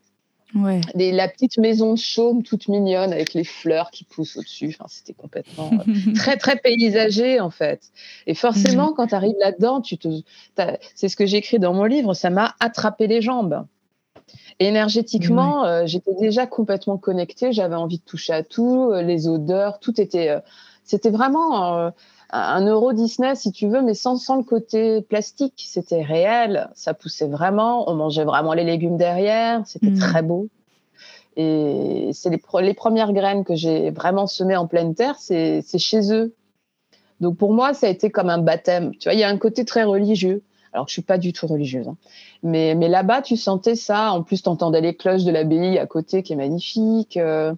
Ouais. 0.55 0.79
la 0.95 1.27
petite 1.27 1.57
maison 1.57 1.93
de 1.93 1.99
chaume 1.99 2.41
toute 2.41 2.69
mignonne 2.69 3.11
avec 3.11 3.33
les 3.33 3.43
fleurs 3.43 3.91
qui 3.91 4.05
poussent 4.05 4.37
au-dessus. 4.37 4.69
Enfin, 4.69 4.85
c'était 4.87 5.13
complètement 5.13 5.71
euh, 5.73 6.13
très 6.15 6.37
très 6.37 6.55
paysager 6.55 7.39
en 7.39 7.49
fait. 7.49 7.91
Et 8.27 8.33
forcément, 8.33 8.91
mm. 8.91 8.93
quand 8.95 9.07
tu 9.07 9.15
arrives 9.15 9.35
là-dedans, 9.39 9.81
tu 9.81 9.97
te, 9.97 10.07
c'est 10.95 11.09
ce 11.09 11.15
que 11.17 11.25
j'écris 11.25 11.59
dans 11.59 11.73
mon 11.73 11.83
livre, 11.83 12.13
ça 12.13 12.29
m'a 12.29 12.55
attrapé 12.59 13.07
les 13.07 13.21
jambes 13.21 13.65
énergétiquement, 14.59 15.65
euh, 15.65 15.83
j'étais 15.85 16.15
déjà 16.15 16.47
complètement 16.47 16.97
connectée. 16.97 17.51
J'avais 17.51 17.75
envie 17.75 17.99
de 17.99 18.03
toucher 18.03 18.33
à 18.33 18.43
tout, 18.43 18.89
euh, 18.91 19.03
les 19.03 19.27
odeurs, 19.27 19.79
tout 19.79 20.01
était. 20.01 20.35
C'était 20.83 21.11
vraiment 21.11 21.91
un 22.29 22.65
euro 22.65 22.93
Disney, 22.93 23.35
si 23.35 23.51
tu 23.51 23.67
veux, 23.67 23.81
mais 23.81 23.93
sans, 23.93 24.17
sans 24.17 24.35
le 24.35 24.43
côté 24.43 25.01
plastique. 25.01 25.63
C'était 25.65 26.01
réel, 26.01 26.69
ça 26.73 26.93
poussait 26.93 27.27
vraiment. 27.27 27.89
On 27.89 27.95
mangeait 27.95 28.25
vraiment 28.25 28.53
les 28.53 28.63
légumes 28.63 28.97
derrière. 28.97 29.61
C'était 29.65 29.91
mmh. 29.91 29.99
très 29.99 30.21
beau. 30.21 30.47
Et 31.37 32.09
c'est 32.13 32.29
les, 32.29 32.41
les, 32.61 32.73
premières 32.73 33.13
graines 33.13 33.45
que 33.45 33.55
j'ai 33.55 33.91
vraiment 33.91 34.25
semées 34.25 34.57
en 34.57 34.65
pleine 34.65 34.95
terre, 34.95 35.15
c'est 35.19 35.61
chez 35.77 36.11
eux. 36.11 36.33
Donc 37.21 37.37
pour 37.37 37.53
moi, 37.53 37.73
ça 37.73 37.87
a 37.87 37.89
été 37.89 38.09
comme 38.09 38.29
un 38.29 38.39
baptême. 38.39 38.91
Tu 38.97 39.07
vois, 39.07 39.13
il 39.13 39.19
y 39.19 39.23
a 39.23 39.29
un 39.29 39.37
côté 39.37 39.63
très 39.63 39.83
religieux. 39.83 40.43
Alors 40.73 40.85
que 40.85 40.89
je 40.89 40.93
suis 40.93 41.01
pas 41.01 41.17
du 41.17 41.33
tout 41.33 41.47
religieuse. 41.47 41.87
Hein. 41.87 41.95
Mais, 42.43 42.75
mais 42.75 42.89
là-bas, 42.89 43.21
tu 43.21 43.37
sentais 43.37 43.75
ça. 43.75 44.11
En 44.11 44.21
plus, 44.21 44.43
tu 44.43 44.49
entendais 44.49 44.81
les 44.81 44.95
cloches 44.95 45.23
de 45.23 45.31
l'abbaye 45.31 45.77
à 45.79 45.87
côté 45.87 46.23
qui 46.23 46.33
est 46.33 46.35
magnifique. 46.35 47.17
Euh, 47.17 47.53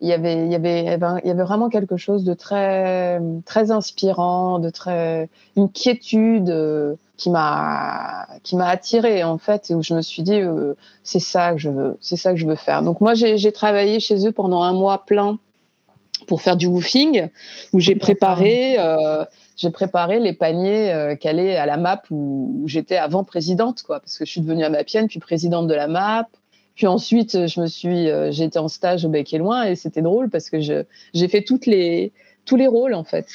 il 0.00 0.08
y 0.08 0.12
avait, 0.12 0.44
il 0.44 0.52
y 0.52 0.54
avait, 0.54 0.84
il 0.84 1.28
y 1.28 1.30
avait 1.30 1.42
vraiment 1.42 1.68
quelque 1.68 1.96
chose 1.96 2.24
de 2.24 2.34
très, 2.34 3.20
très 3.44 3.70
inspirant, 3.70 4.58
de 4.58 4.70
très, 4.70 5.28
une 5.56 5.70
quiétude 5.70 6.50
euh, 6.50 6.94
qui 7.16 7.30
m'a, 7.30 8.26
qui 8.42 8.56
m'a 8.56 8.68
attirée 8.68 9.24
en 9.24 9.38
fait, 9.38 9.70
et 9.70 9.74
où 9.74 9.82
je 9.82 9.94
me 9.94 10.02
suis 10.02 10.22
dit, 10.22 10.40
euh, 10.40 10.74
c'est 11.02 11.18
ça 11.18 11.52
que 11.52 11.58
je 11.58 11.70
veux, 11.70 11.98
c'est 12.00 12.16
ça 12.16 12.32
que 12.32 12.38
je 12.38 12.46
veux 12.46 12.56
faire. 12.56 12.82
Donc 12.82 13.00
moi, 13.00 13.14
j'ai 13.14 13.52
travaillé 13.52 14.00
chez 14.00 14.26
eux 14.26 14.32
pendant 14.32 14.62
un 14.62 14.72
mois 14.72 15.04
plein 15.04 15.38
pour 16.26 16.42
faire 16.42 16.56
du 16.56 16.66
woofing, 16.66 17.28
où 17.72 17.80
j'ai 17.80 17.94
préparé 17.94 18.76
j'ai 19.58 19.70
préparé 19.70 20.20
les 20.20 20.32
paniers 20.32 20.92
euh, 20.92 21.16
calés 21.16 21.56
à 21.56 21.66
la 21.66 21.76
MAP 21.76 22.06
où, 22.10 22.62
j'étais 22.66 22.96
avant 22.96 23.24
présidente, 23.24 23.82
quoi, 23.82 23.98
parce 23.98 24.16
que 24.16 24.24
je 24.24 24.30
suis 24.30 24.40
devenue 24.40 24.62
à 24.62 24.70
Mapienne, 24.70 25.08
puis 25.08 25.18
présidente 25.18 25.66
de 25.66 25.74
la 25.74 25.88
MAP. 25.88 26.28
Puis 26.78 26.86
ensuite, 26.86 27.46
je 27.46 27.60
me 27.60 27.66
suis, 27.66 28.08
euh, 28.08 28.30
été 28.30 28.58
en 28.58 28.68
stage 28.68 29.04
au 29.04 29.10
Bec 29.10 29.34
et 29.34 29.38
Loin 29.38 29.64
et 29.64 29.76
c'était 29.76 30.00
drôle 30.00 30.30
parce 30.30 30.48
que 30.48 30.58
j'ai 30.60 31.28
fait 31.28 31.42
toutes 31.42 31.66
les, 31.66 32.12
tous 32.46 32.56
les 32.56 32.66
rôles 32.66 32.94
en 32.94 33.04
fait. 33.04 33.26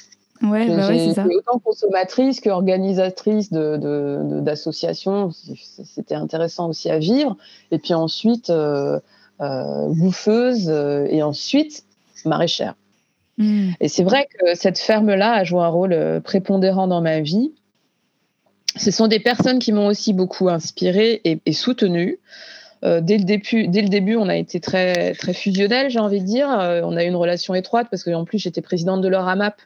Ouais, 0.41 0.67
bah 0.67 0.88
ouais 0.88 0.97
c'est 0.97 1.13
ça. 1.13 1.25
Autant 1.25 1.60
consommatrice 1.60 2.41
qu'organisatrice 2.41 3.53
d'associations, 3.53 5.27
de, 5.27 5.51
de, 5.51 5.58
c'était 5.86 6.15
intéressant 6.15 6.69
aussi 6.69 6.89
à 6.89 6.97
vivre. 6.97 7.38
Et 7.71 7.77
puis 7.77 7.93
ensuite, 7.93 8.49
euh, 8.49 8.99
euh 9.41 9.88
bouffeuse 9.89 10.69
et 10.69 11.21
ensuite 11.21 11.86
maraîchère. 12.25 12.75
Mm. 13.38 13.71
Et 13.79 13.88
c'est 13.88 14.03
vrai 14.03 14.27
que 14.38 14.56
cette 14.56 14.79
ferme-là 14.79 15.34
a 15.34 15.43
joué 15.43 15.62
un 15.62 15.67
rôle 15.67 15.93
euh, 15.93 16.19
prépondérant 16.19 16.88
dans 16.88 17.01
ma 17.01 17.21
vie. 17.21 17.51
Ce 18.75 18.91
sont 18.91 19.08
des 19.08 19.19
personnes 19.19 19.60
qui 19.60 19.71
m'ont 19.71 19.88
aussi 19.88 20.13
beaucoup 20.13 20.49
inspirée 20.49 21.21
et, 21.23 21.53
soutenue. 21.53 22.17
Euh, 22.83 23.01
dès, 23.01 23.17
le 23.17 23.23
début, 23.23 23.67
dès 23.67 23.81
le 23.81 23.89
début, 23.89 24.15
on 24.15 24.27
a 24.27 24.35
été 24.35 24.59
très, 24.59 25.13
très 25.13 25.33
fusionnels, 25.33 25.89
j'ai 25.89 25.99
envie 25.99 26.19
de 26.19 26.25
dire. 26.25 26.49
Euh, 26.49 26.81
on 26.83 26.95
a 26.97 27.03
eu 27.03 27.07
une 27.07 27.15
relation 27.15 27.55
étroite 27.55 27.87
parce 27.89 28.03
qu'en 28.03 28.25
plus, 28.25 28.39
j'étais 28.39 28.61
présidente 28.61 29.01
de 29.01 29.07
leur 29.07 29.27
AMAP. 29.27 29.61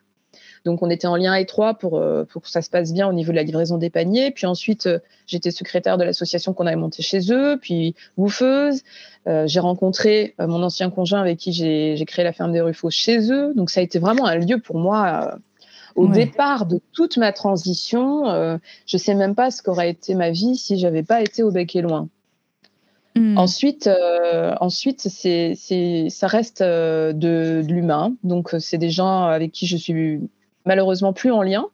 Donc, 0.66 0.84
on 0.84 0.90
était 0.90 1.08
en 1.08 1.16
lien 1.16 1.34
étroit 1.36 1.76
pour, 1.76 2.04
pour, 2.30 2.42
que 2.42 2.50
ça 2.50 2.62
se 2.62 2.70
passe 2.70 2.92
bien 2.92 3.08
au 3.08 3.14
niveau 3.14 3.32
de 3.32 3.38
la 3.38 3.44
livraison 3.44 3.78
des 3.78 3.90
paniers. 3.90 4.32
Puis 4.32 4.46
ensuite, 4.46 4.90
j'étais 5.26 5.52
secrétaire 5.52 5.98
de 5.98 6.04
l'association 6.04 6.54
qu'on 6.54 6.66
avait 6.66 6.76
montée 6.76 7.04
chez 7.04 7.32
eux, 7.32 7.58
puis 7.62 7.96
bouffeuse. 8.18 8.82
Euh, 9.28 9.46
j'ai 9.46 9.60
rencontré 9.60 10.36
euh, 10.40 10.48
mon 10.48 10.64
ancien 10.64 10.90
conjoint 10.90 11.20
avec 11.20 11.38
qui 11.38 11.52
j'ai 11.52 12.06
créé 12.06 12.24
la 12.24 12.32
ferme 12.32 12.54
des 12.54 12.62
Ruffos 12.62 12.90
chez 12.90 13.32
eux. 13.32 13.54
Donc 13.56 13.70
ça 13.70 13.82
a 13.82 13.84
été 13.84 14.00
vraiment 14.00 14.26
un 14.26 14.38
lieu 14.38 14.60
pour 14.60 14.78
moi. 14.78 15.34
Euh, 15.34 15.38
au 15.96 16.08
départ 16.08 16.68
de 16.68 16.80
toute 16.94 17.18
ma 17.18 17.34
transition, 17.34 18.60
je 18.86 18.98
sais 18.98 19.16
même 19.16 19.34
pas 19.34 19.50
ce 19.50 19.64
qu'aurait 19.64 19.90
été 19.90 20.14
ma 20.14 20.30
vie 20.30 20.56
si 20.56 20.78
j'avais 20.78 21.02
pas 21.02 21.22
été 21.22 21.42
au 21.42 21.50
bec 21.50 21.76
et 21.76 21.82
loin. 21.82 22.08
Hmm. 23.18 23.38
Ensuite, 23.38 23.90
ensuite 24.60 25.02
c'est, 25.10 25.56
ça 26.10 26.28
reste 26.28 26.62
de, 26.62 27.12
de 27.14 27.66
l'humain. 27.68 28.14
Donc, 28.24 28.56
c'est 28.60 28.78
des 28.78 28.90
gens 28.90 29.26
avec 29.26 29.52
qui 29.52 29.68
je 29.68 29.78
suis 29.78 30.22
malheureusement 30.66 31.14
plus 31.14 31.32
en 31.32 31.42
lien. 31.42 31.68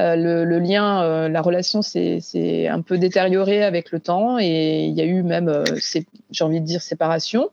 Euh, 0.00 0.16
le, 0.16 0.58
lien, 0.58 1.04
euh, 1.04 1.28
la 1.28 1.40
relation 1.40 1.80
s'est 1.82 2.66
un 2.68 2.80
peu 2.80 2.98
détériorée 2.98 3.62
avec 3.62 3.92
le 3.92 4.00
temps 4.00 4.38
et 4.40 4.86
il 4.86 4.94
y 4.94 5.00
a 5.00 5.04
eu 5.04 5.22
même, 5.22 5.48
euh, 5.48 5.64
j'ai 6.30 6.44
envie 6.44 6.60
de 6.60 6.66
dire, 6.66 6.82
séparation. 6.82 7.50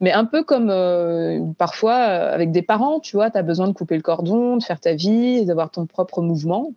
Mais 0.00 0.12
un 0.12 0.24
peu 0.24 0.42
comme 0.42 1.54
parfois 1.58 1.96
avec 1.96 2.50
des 2.50 2.62
parents, 2.62 3.00
tu 3.00 3.16
vois, 3.16 3.30
tu 3.30 3.38
as 3.38 3.42
besoin 3.42 3.68
de 3.68 3.72
couper 3.72 3.96
le 3.96 4.02
cordon, 4.02 4.56
de 4.56 4.62
faire 4.62 4.80
ta 4.80 4.94
vie, 4.94 5.44
d'avoir 5.44 5.70
ton 5.70 5.86
propre 5.86 6.22
mouvement. 6.22 6.72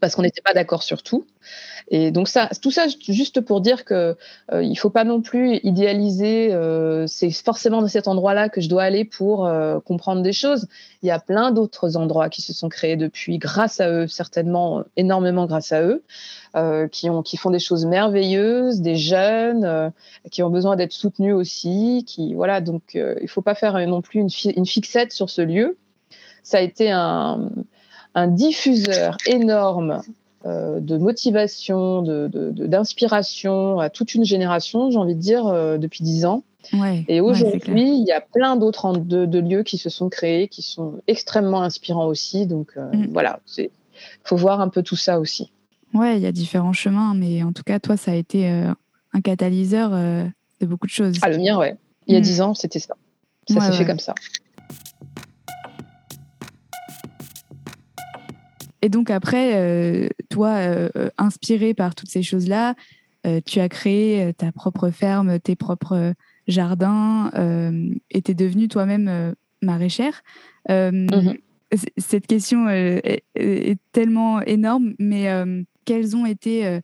Parce 0.00 0.14
qu'on 0.14 0.22
n'était 0.22 0.42
pas 0.42 0.52
d'accord 0.52 0.82
sur 0.82 1.02
tout. 1.02 1.24
Et 1.90 2.10
donc 2.10 2.28
ça, 2.28 2.50
tout 2.60 2.70
ça 2.70 2.86
juste 3.08 3.40
pour 3.40 3.62
dire 3.62 3.86
que 3.86 4.16
euh, 4.52 4.62
il 4.62 4.76
faut 4.76 4.90
pas 4.90 5.04
non 5.04 5.22
plus 5.22 5.58
idéaliser. 5.62 6.52
Euh, 6.52 7.06
c'est 7.06 7.30
forcément 7.30 7.80
dans 7.80 7.88
cet 7.88 8.08
endroit-là 8.08 8.50
que 8.50 8.60
je 8.60 8.68
dois 8.68 8.82
aller 8.82 9.06
pour 9.06 9.46
euh, 9.46 9.80
comprendre 9.80 10.20
des 10.20 10.34
choses. 10.34 10.68
Il 11.02 11.06
y 11.06 11.10
a 11.10 11.18
plein 11.18 11.50
d'autres 11.50 11.96
endroits 11.96 12.28
qui 12.28 12.42
se 12.42 12.52
sont 12.52 12.68
créés 12.68 12.96
depuis, 12.96 13.38
grâce 13.38 13.80
à 13.80 13.90
eux, 13.90 14.06
certainement 14.06 14.84
énormément 14.96 15.46
grâce 15.46 15.72
à 15.72 15.82
eux, 15.82 16.02
euh, 16.54 16.86
qui 16.88 17.08
ont, 17.08 17.22
qui 17.22 17.38
font 17.38 17.50
des 17.50 17.58
choses 17.58 17.86
merveilleuses, 17.86 18.82
des 18.82 18.96
jeunes 18.96 19.92
qui 20.30 20.42
ont 20.42 20.50
besoin 20.50 20.76
d'être 20.76 20.92
soutenus 20.92 21.34
aussi. 21.34 22.04
Qui 22.06 22.34
voilà, 22.34 22.60
donc 22.60 22.82
il 22.94 23.28
faut 23.28 23.42
pas 23.42 23.54
faire 23.54 23.78
non 23.86 24.02
plus 24.02 24.20
une, 24.20 24.28
une 24.56 24.66
fixette 24.66 25.12
sur 25.12 25.30
ce 25.30 25.40
lieu. 25.40 25.78
Ça 26.42 26.58
a 26.58 26.60
été 26.60 26.90
un 26.90 27.48
un 28.14 28.28
diffuseur 28.28 29.16
énorme 29.26 30.02
euh, 30.46 30.78
de 30.78 30.96
motivation, 30.96 32.02
d'inspiration 32.02 33.76
de, 33.76 33.82
à 33.82 33.90
toute 33.90 34.14
une 34.14 34.24
génération, 34.24 34.88
j'ai 34.90 34.96
envie 34.96 35.16
de 35.16 35.20
dire, 35.20 35.46
euh, 35.46 35.78
depuis 35.78 36.04
dix 36.04 36.24
ans. 36.24 36.44
et 37.08 37.20
aujourd'hui, 37.20 37.98
il 37.98 38.04
y 38.06 38.12
a 38.12 38.20
plein 38.20 38.54
d'autres 38.54 38.96
de, 38.98 39.38
lieux 39.40 39.64
qui 39.64 39.78
se 39.78 39.90
sont 39.90 40.08
créés, 40.08 40.46
qui 40.46 40.62
sont 40.62 41.00
extrêmement 41.08 41.62
inspirants 41.62 42.06
aussi. 42.06 42.46
Donc 42.46 42.74
euh, 42.76 42.88
mm. 42.92 43.08
voilà, 43.12 43.40
il 43.58 43.68
faut 44.22 44.36
voir 44.36 44.60
un 44.60 44.68
peu 44.68 44.82
tout 44.82 44.94
ça 44.94 45.18
aussi. 45.18 45.50
Ouais, 45.92 46.16
il 46.16 46.22
y 46.22 46.26
a 46.26 46.32
différents 46.32 46.72
chemins, 46.72 47.14
mais 47.14 47.42
en 47.42 47.52
tout 47.52 47.64
cas, 47.64 47.80
toi, 47.80 47.96
ça 47.96 48.12
a 48.12 48.14
été 48.14 48.48
un 48.48 49.20
catalyseur 49.20 49.90
de 49.90 50.66
beaucoup 50.66 50.86
de 50.86 50.92
choses. 50.92 51.16
Ah, 51.22 51.30
le 51.30 51.38
mien, 51.38 51.58
ouais. 51.58 51.76
Il 52.06 52.14
y 52.14 52.16
a 52.16 52.20
mm. 52.20 52.22
dix 52.22 52.40
ans, 52.40 52.54
c'était 52.54 52.78
ça. 52.78 52.94
Ça 53.48 53.60
s'est 53.60 53.72
fait 53.72 53.86
comme 53.86 53.98
ça. 53.98 54.14
Et 58.82 58.88
donc 58.88 59.10
après, 59.10 59.56
euh, 59.56 60.08
toi, 60.28 60.50
euh, 60.50 60.88
euh, 60.96 61.10
inspiré 61.18 61.74
par 61.74 61.94
toutes 61.94 62.10
ces 62.10 62.22
choses-là, 62.22 62.74
tu 63.44 63.60
as 63.60 63.68
créé 63.68 64.32
ta 64.32 64.52
propre 64.52 64.88
ferme, 64.88 65.38
tes 65.38 65.54
propres 65.54 66.14
jardins, 66.46 67.30
et 68.10 68.22
tu 68.22 68.30
es 68.30 68.34
devenue 68.34 68.68
toi-même 68.68 69.34
maraîchère. 69.60 70.22
Mhm. 70.66 71.36
Cette 71.98 72.26
question 72.26 72.70
est, 72.70 73.22
tellement 73.92 74.40
énorme, 74.40 74.94
mais 74.98 75.26
quels 75.84 76.16
ont 76.16 76.24
été 76.24 76.80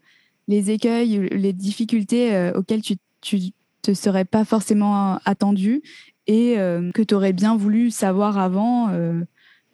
les 0.46 0.70
écueils, 0.70 1.30
les 1.30 1.54
difficultés 1.54 2.50
auxquelles 2.54 2.83
tu, 2.83 2.96
tu 3.22 3.38
te 3.80 3.94
serais 3.94 4.26
pas 4.26 4.44
forcément 4.44 5.20
attendu 5.24 5.80
et 6.26 6.57
que 6.57 7.02
tu 7.02 7.14
aurais 7.14 7.33
bien 7.33 7.57
voulu 7.57 7.90
savoir 7.90 8.38
avant 8.38 8.90
euh, 8.90 9.22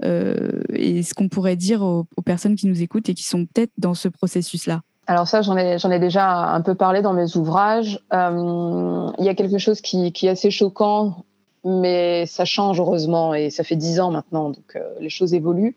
et 0.02 1.02
ce 1.02 1.14
qu'on 1.14 1.28
pourrait 1.28 1.56
dire 1.56 1.82
aux, 1.82 2.06
personnes 2.24 2.56
qui 2.56 2.66
nous 2.66 2.82
écoutent 2.82 3.08
et 3.08 3.14
qui 3.14 3.24
sont 3.24 3.46
peut-être 3.46 3.72
dans 3.78 3.94
ce 3.94 4.08
processus-là 4.08 4.82
alors 5.06 5.26
ça, 5.26 5.42
j'en 5.42 5.56
ai, 5.56 5.76
j'en 5.76 5.90
ai 5.90 5.98
déjà 5.98 6.52
un 6.54 6.60
peu 6.60 6.76
parlé 6.76 7.02
dans 7.02 7.12
mes 7.12 7.36
ouvrages. 7.36 7.98
Euh, 8.12 9.10
il 9.18 9.24
y 9.24 9.28
a 9.28 9.34
quelque 9.34 9.58
chose 9.58 9.80
qui, 9.80 10.12
qui, 10.12 10.26
est 10.26 10.30
assez 10.30 10.52
choquant, 10.52 11.24
mais 11.64 12.26
ça 12.26 12.44
change 12.44 12.78
heureusement 12.78 13.34
et 13.34 13.50
ça 13.50 13.64
fait 13.64 13.74
dix 13.74 13.98
ans 13.98 14.12
maintenant, 14.12 14.50
donc 14.50 14.76
euh, 14.76 14.88
les 15.00 15.10
choses 15.10 15.34
évoluent. 15.34 15.74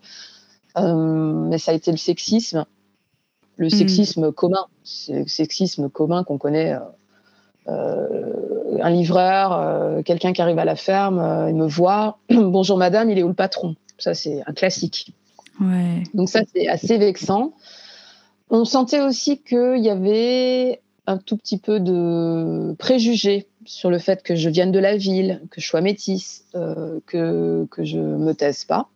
mais 0.76 1.58
ça 1.58 1.72
a 1.72 1.74
été 1.74 1.90
le 1.90 1.98
sexisme, 1.98 2.66
le 3.58 3.68
hmm. 3.68 3.72
sexisme 3.72 4.32
commun, 4.32 4.68
le 5.10 5.26
sexisme 5.26 5.90
commun 5.90 6.24
qu'on 6.24 6.38
connaît. 6.38 6.78
Un 8.84 8.90
livreur, 8.92 10.04
quelqu'un 10.04 10.34
qui 10.34 10.42
arrive 10.42 10.60
à 10.60 10.66
la 10.66 10.76
ferme, 10.76 11.48
il 11.50 11.56
me 11.56 11.66
voit, 11.66 12.20
bonjour 12.30 12.78
madame, 12.78 13.10
il 13.10 13.18
est 13.18 13.24
où 13.24 13.30
le 13.30 13.34
patron? 13.34 13.76
Ça, 13.98 14.14
c'est 14.14 14.42
un 14.46 14.54
classique. 14.54 15.14
Donc 16.14 16.30
ça, 16.30 16.42
c'est 16.54 16.68
assez 16.68 16.98
vexant. 16.98 17.54
On 18.50 18.66
sentait 18.66 19.02
aussi 19.02 19.42
qu'il 19.42 19.80
y 19.80 19.90
avait 19.90 20.82
un 21.08 21.18
tout 21.18 21.38
petit 21.38 21.58
peu 21.58 21.80
de 21.80 22.76
préjugés 22.78 23.48
sur 23.66 23.90
le 23.90 24.00
fait 24.00 24.24
que 24.24 24.36
je 24.36 24.50
vienne 24.50 24.72
de 24.72 24.80
la 24.80 24.98
ville, 24.98 25.42
que 25.52 25.62
je 25.62 25.68
sois 25.68 25.82
métisse, 25.82 26.46
euh, 26.56 27.00
que, 27.06 27.66
que 27.72 27.84
je 27.84 27.98
me 27.98 28.34
taise 28.34 28.66
pas. 28.66 28.90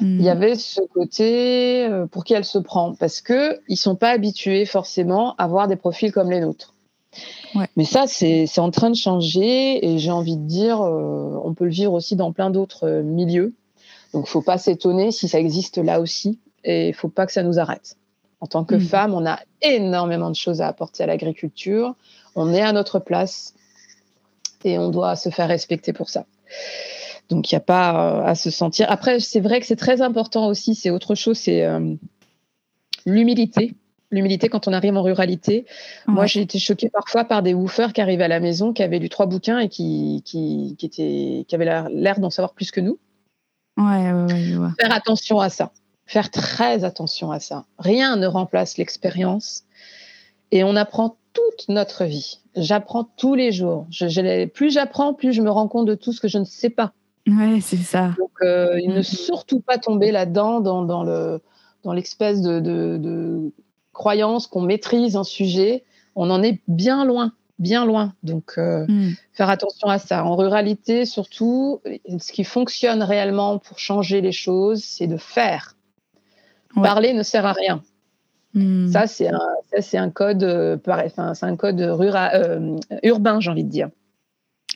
Hmm. 0.00 0.18
Il 0.18 0.24
y 0.24 0.28
avait 0.28 0.56
ce 0.56 0.80
côté 0.92 1.86
euh, 1.86 2.06
pour 2.06 2.24
qui 2.24 2.34
elle 2.34 2.44
se 2.44 2.58
prend, 2.58 2.94
parce 2.94 3.20
qu'ils 3.20 3.58
ne 3.68 3.76
sont 3.76 3.96
pas 3.96 4.10
habitués 4.10 4.66
forcément 4.66 5.34
à 5.36 5.44
avoir 5.44 5.68
des 5.68 5.76
profils 5.76 6.12
comme 6.12 6.30
les 6.30 6.40
nôtres. 6.40 6.73
Mais 7.76 7.84
ça, 7.84 8.06
c'est 8.06 8.58
en 8.58 8.70
train 8.70 8.90
de 8.90 8.96
changer 8.96 9.86
et 9.86 9.98
j'ai 9.98 10.10
envie 10.10 10.36
de 10.36 10.46
dire, 10.46 10.80
euh, 10.80 11.40
on 11.44 11.54
peut 11.54 11.64
le 11.64 11.70
vivre 11.70 11.92
aussi 11.92 12.16
dans 12.16 12.32
plein 12.32 12.50
d'autres 12.50 13.02
milieux. 13.02 13.54
Donc, 14.12 14.26
faut 14.26 14.42
pas 14.42 14.58
s'étonner 14.58 15.10
si 15.10 15.28
ça 15.28 15.40
existe 15.40 15.78
là 15.78 16.00
aussi, 16.00 16.38
et 16.62 16.88
il 16.88 16.94
faut 16.94 17.08
pas 17.08 17.26
que 17.26 17.32
ça 17.32 17.42
nous 17.42 17.58
arrête. 17.58 17.96
En 18.40 18.46
tant 18.46 18.64
que 18.64 18.76
mm. 18.76 18.80
femme, 18.80 19.14
on 19.14 19.26
a 19.26 19.40
énormément 19.62 20.30
de 20.30 20.36
choses 20.36 20.60
à 20.60 20.68
apporter 20.68 21.02
à 21.02 21.06
l'agriculture. 21.06 21.94
On 22.36 22.52
est 22.52 22.60
à 22.60 22.72
notre 22.72 22.98
place 22.98 23.54
et 24.64 24.78
on 24.78 24.90
doit 24.90 25.16
se 25.16 25.30
faire 25.30 25.48
respecter 25.48 25.92
pour 25.92 26.10
ça. 26.10 26.26
Donc, 27.28 27.50
il 27.50 27.54
n'y 27.54 27.56
a 27.56 27.60
pas 27.60 28.20
euh, 28.20 28.24
à 28.26 28.34
se 28.34 28.50
sentir. 28.50 28.86
Après, 28.90 29.18
c'est 29.18 29.40
vrai 29.40 29.60
que 29.60 29.66
c'est 29.66 29.76
très 29.76 30.02
important 30.02 30.48
aussi. 30.48 30.74
C'est 30.74 30.90
autre 30.90 31.14
chose, 31.14 31.38
c'est 31.38 31.64
euh, 31.64 31.94
l'humilité. 33.06 33.74
L'humilité 34.14 34.48
quand 34.48 34.68
on 34.68 34.72
arrive 34.72 34.96
en 34.96 35.02
ruralité. 35.02 35.66
Moi, 36.06 36.26
j'ai 36.26 36.40
été 36.40 36.60
choquée 36.60 36.88
parfois 36.88 37.24
par 37.24 37.42
des 37.42 37.52
woofers 37.52 37.92
qui 37.92 38.00
arrivaient 38.00 38.24
à 38.24 38.28
la 38.28 38.38
maison, 38.38 38.72
qui 38.72 38.84
avaient 38.84 39.00
lu 39.00 39.08
trois 39.08 39.26
bouquins 39.26 39.58
et 39.58 39.68
qui, 39.68 40.22
qui, 40.24 40.76
qui, 40.78 40.86
étaient, 40.86 41.44
qui 41.48 41.54
avaient 41.54 41.64
l'air 41.90 42.20
d'en 42.20 42.30
savoir 42.30 42.54
plus 42.54 42.70
que 42.70 42.80
nous. 42.80 42.98
Ouais, 43.76 44.12
ouais, 44.12 44.68
Faire 44.78 44.92
attention 44.92 45.40
à 45.40 45.48
ça. 45.48 45.72
Faire 46.06 46.30
très 46.30 46.84
attention 46.84 47.32
à 47.32 47.40
ça. 47.40 47.64
Rien 47.78 48.16
ne 48.16 48.26
remplace 48.28 48.78
l'expérience. 48.78 49.64
Et 50.52 50.62
on 50.62 50.76
apprend 50.76 51.16
toute 51.32 51.68
notre 51.68 52.04
vie. 52.04 52.38
J'apprends 52.54 53.04
tous 53.04 53.34
les 53.34 53.50
jours. 53.50 53.86
Je, 53.90 54.46
plus 54.46 54.72
j'apprends, 54.72 55.14
plus 55.14 55.32
je 55.32 55.42
me 55.42 55.50
rends 55.50 55.66
compte 55.66 55.86
de 55.86 55.96
tout 55.96 56.12
ce 56.12 56.20
que 56.20 56.28
je 56.28 56.38
ne 56.38 56.44
sais 56.44 56.70
pas. 56.70 56.92
Ouais, 57.26 57.58
c'est 57.60 57.78
ça. 57.78 58.14
Donc, 58.18 58.30
euh, 58.42 58.78
il 58.80 58.90
ne 58.90 59.00
mm-hmm. 59.00 59.24
surtout 59.24 59.60
pas 59.60 59.78
tomber 59.78 60.12
là-dedans, 60.12 60.60
dans, 60.60 60.82
dans, 60.82 61.02
le, 61.02 61.40
dans 61.82 61.92
l'espèce 61.92 62.42
de, 62.42 62.60
de, 62.60 62.98
de 62.98 63.50
croyance 63.94 64.46
qu'on 64.46 64.60
maîtrise 64.60 65.16
un 65.16 65.24
sujet. 65.24 65.84
On 66.14 66.28
en 66.30 66.42
est 66.42 66.60
bien 66.68 67.06
loin 67.06 67.32
bien 67.58 67.84
loin. 67.84 68.14
Donc, 68.22 68.54
euh, 68.58 68.86
hmm. 68.86 69.12
faire 69.32 69.50
attention 69.50 69.88
à 69.88 69.98
ça. 69.98 70.24
En 70.24 70.36
ruralité, 70.36 71.04
surtout, 71.06 71.80
ce 72.18 72.32
qui 72.32 72.44
fonctionne 72.44 73.02
réellement 73.02 73.58
pour 73.58 73.78
changer 73.78 74.20
les 74.20 74.32
choses, 74.32 74.82
c'est 74.82 75.06
de 75.06 75.16
faire. 75.16 75.76
Parler 76.74 77.12
ne 77.12 77.22
sert 77.22 77.46
à 77.46 77.52
rien. 77.52 77.82
Hmm. 78.54 78.88
Ça, 78.90 79.06
c'est 79.06 79.28
un, 79.28 79.40
un 79.94 80.10
code, 80.10 80.42
euh, 80.42 80.76
c'est 81.36 81.46
un 81.46 81.56
code 81.56 81.80
euh, 81.80 82.78
urbain, 83.02 83.40
j'ai 83.40 83.50
envie 83.50 83.64
de 83.64 83.70
dire. 83.70 83.90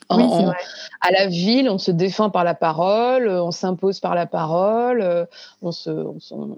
à 0.09 1.11
la 1.11 1.27
ville, 1.27 1.69
on 1.69 1.79
se 1.79 1.91
défend 1.91 2.31
par 2.31 2.45
la 2.45 2.55
parole, 2.55 3.29
on 3.29 3.51
s'impose 3.51 4.01
par 4.01 4.15
la 4.15 4.27
parole, 4.27 5.27
on, 5.61 5.71
se, 5.71 5.91
on, 5.91 6.57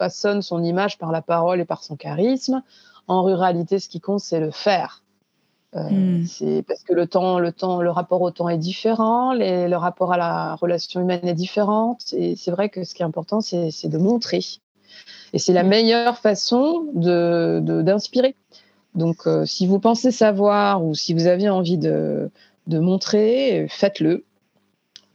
façonne 0.00 0.40
son 0.40 0.64
image 0.64 0.96
par 0.96 1.12
la 1.12 1.20
parole 1.20 1.60
et 1.60 1.66
par 1.66 1.84
son 1.84 1.94
charisme. 1.94 2.62
En 3.06 3.22
ruralité, 3.22 3.78
ce 3.78 3.88
qui 3.88 4.00
compte, 4.00 4.20
c'est 4.20 4.40
le 4.40 4.50
faire. 4.50 5.04
Euh, 5.76 5.88
hmm. 5.90 6.24
C'est 6.26 6.64
parce 6.66 6.82
que 6.82 6.94
le 6.94 7.06
temps, 7.06 7.38
le 7.38 7.52
temps, 7.52 7.82
le 7.82 7.90
rapport 7.90 8.22
au 8.22 8.30
temps 8.30 8.48
est 8.48 8.58
différent, 8.58 9.34
le 9.34 9.76
rapport 9.76 10.12
à 10.14 10.16
la 10.16 10.54
relation 10.54 11.02
humaine 11.02 11.28
est 11.28 11.34
différent. 11.34 11.98
Et 12.12 12.34
c'est 12.34 12.50
vrai 12.50 12.70
que 12.70 12.82
ce 12.82 12.94
qui 12.94 13.02
est 13.02 13.04
important, 13.04 13.42
c'est 13.42 13.88
de 13.88 13.98
montrer. 13.98 14.40
Et 15.34 15.38
c'est 15.38 15.52
la 15.52 15.64
hmm. 15.64 15.68
meilleure 15.68 16.18
façon 16.18 16.86
de 16.94 17.60
d'inspirer. 17.82 18.34
Donc, 18.94 19.26
euh, 19.26 19.44
si 19.44 19.66
vous 19.66 19.78
pensez 19.78 20.10
savoir 20.10 20.82
ou 20.82 20.94
si 20.94 21.12
vous 21.14 21.26
avez 21.26 21.48
envie 21.48 21.78
de, 21.78 22.30
de 22.66 22.78
montrer, 22.78 23.66
faites-le. 23.68 24.24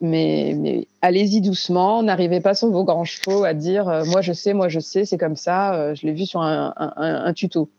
Mais, 0.01 0.53
mais 0.57 0.87
allez-y 1.01 1.39
doucement, 1.39 2.03
n'arrivez 2.03 2.41
pas 2.41 2.53
sur 2.53 2.69
vos 2.69 2.83
grands 2.83 3.05
chevaux 3.05 3.45
à 3.45 3.53
dire 3.53 3.87
euh, 3.87 4.03
moi 4.05 4.21
je 4.21 4.33
sais, 4.33 4.53
moi 4.53 4.67
je 4.67 4.81
sais, 4.81 5.05
c'est 5.05 5.17
comme 5.17 5.37
ça, 5.37 5.93
je 5.95 6.05
l'ai 6.05 6.11
vu 6.11 6.25
sur 6.25 6.41
un, 6.41 6.73
un, 6.75 6.93
un 6.97 7.33
tuto. 7.33 7.69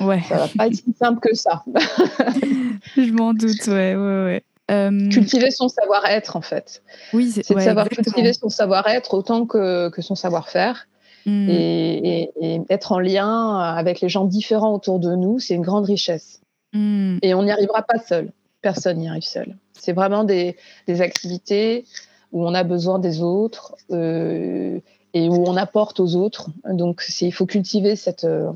Ouais. 0.00 0.20
Ça 0.28 0.36
va 0.36 0.48
pas 0.48 0.66
être 0.66 0.74
si 0.74 0.92
simple 0.98 1.20
que 1.20 1.34
ça. 1.34 1.62
je 2.96 3.12
m'en 3.12 3.32
doute, 3.32 3.66
ouais, 3.68 3.94
ouais, 3.94 4.24
ouais. 4.24 4.44
Euh, 4.70 5.08
cultiver 5.10 5.50
son 5.50 5.68
savoir-être, 5.68 6.36
en 6.36 6.40
fait. 6.40 6.82
Oui, 7.12 7.30
c'est 7.30 7.54
de 7.54 7.60
savoir 7.60 7.88
cultiver 7.88 8.32
son 8.32 8.48
savoir-être 8.48 9.14
autant 9.14 9.46
que, 9.46 9.90
que 9.90 10.00
son 10.00 10.14
savoir-faire. 10.14 10.88
Hmm. 11.26 11.48
Et, 11.48 12.30
et, 12.40 12.60
être 12.68 12.92
en 12.92 12.98
lien 12.98 13.58
avec 13.58 14.00
les 14.00 14.08
gens 14.08 14.24
différents 14.24 14.74
autour 14.74 15.00
de 15.00 15.14
nous, 15.14 15.38
c'est 15.38 15.54
une 15.54 15.62
grande 15.62 15.86
richesse. 15.86 16.40
Hmm. 16.72 17.18
Et 17.22 17.34
on 17.34 17.42
n'y 17.42 17.50
arrivera 17.50 17.82
pas 17.82 17.98
seul. 17.98 18.32
Personne 18.62 18.98
n'y 18.98 19.08
arrive 19.08 19.22
seul. 19.22 19.56
C'est 19.84 19.92
vraiment 19.92 20.24
des, 20.24 20.56
activités 20.88 21.84
où 22.32 22.46
on 22.46 22.54
a 22.54 22.64
besoin 22.64 22.98
des 22.98 23.20
autres 23.20 23.76
euh, 23.90 24.80
et 25.12 25.28
où 25.28 25.44
on 25.46 25.56
apporte 25.56 26.00
aux 26.00 26.16
autres. 26.16 26.50
Donc, 26.64 27.04
il 27.20 27.32
faut 27.32 27.44
cultiver 27.44 27.94
cette, 27.94 28.24
euh, 28.24 28.50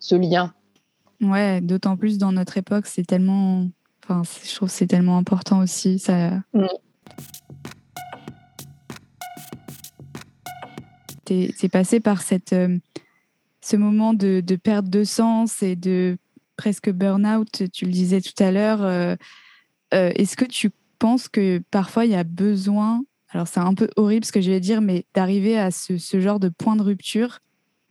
ce 0.00 0.16
lien. 0.16 0.52
Ouais, 1.20 1.60
d'autant 1.60 1.96
plus 1.96 2.18
dans 2.18 2.32
notre 2.32 2.58
époque, 2.58 2.86
c'est 2.86 3.06
tellement. 3.06 3.68
Enfin, 4.02 4.22
je 4.44 4.54
trouve 4.56 4.68
que 4.68 4.74
c'est 4.74 4.88
tellement 4.88 5.16
important 5.18 5.60
aussi. 5.60 6.00
Ça. 6.00 6.30
Mm. 6.52 6.66
C'est 11.56 11.70
passé 11.70 12.00
par 12.00 12.20
cette, 12.20 12.52
euh, 12.52 12.76
ce 13.62 13.76
moment 13.76 14.12
de, 14.12 14.42
de, 14.44 14.56
perte 14.56 14.90
de 14.90 15.02
sens 15.02 15.62
et 15.62 15.76
de 15.76 16.18
presque 16.58 16.90
burn-out, 16.90 17.62
tu 17.72 17.86
le 17.86 17.90
disais 17.90 18.20
tout 18.20 18.42
à 18.42 18.50
l'heure. 18.50 18.82
Euh, 18.82 19.16
est-ce 19.92 20.36
que 20.36 20.44
tu 20.44 20.70
penses 20.98 21.28
que 21.28 21.62
parfois 21.70 22.04
il 22.04 22.12
y 22.12 22.16
a 22.16 22.24
besoin, 22.24 23.02
alors 23.30 23.46
c'est 23.46 23.60
un 23.60 23.74
peu 23.74 23.88
horrible 23.96 24.24
ce 24.24 24.32
que 24.32 24.40
je 24.40 24.50
vais 24.50 24.60
dire, 24.60 24.80
mais 24.80 25.04
d'arriver 25.14 25.58
à 25.58 25.70
ce, 25.70 25.98
ce, 25.98 26.20
genre 26.20 26.40
de 26.40 26.48
point 26.48 26.76
de 26.76 26.82
rupture 26.82 27.40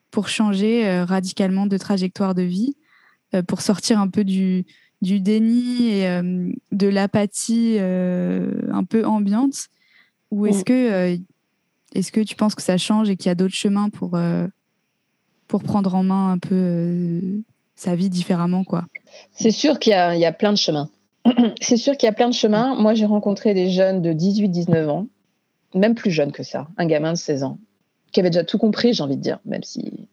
pour 0.09 0.27
changer 0.27 0.87
euh, 0.87 1.05
radicalement 1.05 1.65
de 1.65 1.77
trajectoire 1.77 2.35
de 2.35 2.43
vie, 2.43 2.75
pour 3.47 3.61
sortir 3.61 3.97
un 3.99 4.09
peu 4.09 4.25
du, 4.25 4.65
du 5.01 5.21
déni 5.21 5.89
et 5.89 6.21
de 6.73 6.87
l'apathie 6.87 7.77
un 7.79 8.83
peu 8.83 9.05
ambiante? 9.05 9.69
Ou 10.31 10.47
est-ce 10.47 10.65
que, 10.65 11.17
que 11.93 12.21
tu 12.21 12.35
penses 12.35 12.55
que 12.55 12.61
ça 12.61 12.77
change 12.77 13.09
et 13.09 13.15
qu'il 13.15 13.27
y 13.27 13.31
a 13.31 13.35
d'autres 13.35 13.55
chemins 13.55 13.89
pour, 13.89 14.19
pour 15.47 15.63
prendre 15.63 15.95
en 15.95 16.03
main 16.03 16.31
un 16.31 16.37
peu 16.39 17.41
sa 17.75 17.95
vie 17.95 18.09
différemment, 18.09 18.63
quoi? 18.63 18.85
C'est 19.33 19.51
sûr 19.51 19.79
qu'il 19.79 19.91
y, 19.91 20.25
a 20.25 20.31
plein 20.31 20.53
de 20.53 20.57
chemins. 20.57 20.89
C'est 21.61 21.77
sûr 21.77 21.97
qu'il 21.97 22.07
y 22.07 22.09
a 22.09 22.13
plein 22.13 22.29
de 22.29 22.33
chemins. 22.33 22.75
Moi, 22.75 22.93
j'ai 22.93 23.05
rencontré 23.05 23.53
des 23.53 23.69
jeunes 23.69 24.01
de 24.01 24.13
18-19 24.13 24.87
ans, 24.89 25.07
même 25.73 25.95
plus 25.95 26.11
jeunes 26.11 26.31
que 26.31 26.43
ça, 26.43 26.67
un 26.77 26.85
gamin 26.85 27.13
de 27.13 27.17
16 27.17 27.43
ans, 27.43 27.57
qui 28.11 28.19
avait 28.19 28.29
déjà 28.29 28.43
tout 28.43 28.57
compris, 28.57 28.93
j'ai 28.93 29.03
envie 29.03 29.17
de 29.17 29.21
dire, 29.21 29.39
même 29.45 29.63
si, 29.63 30.07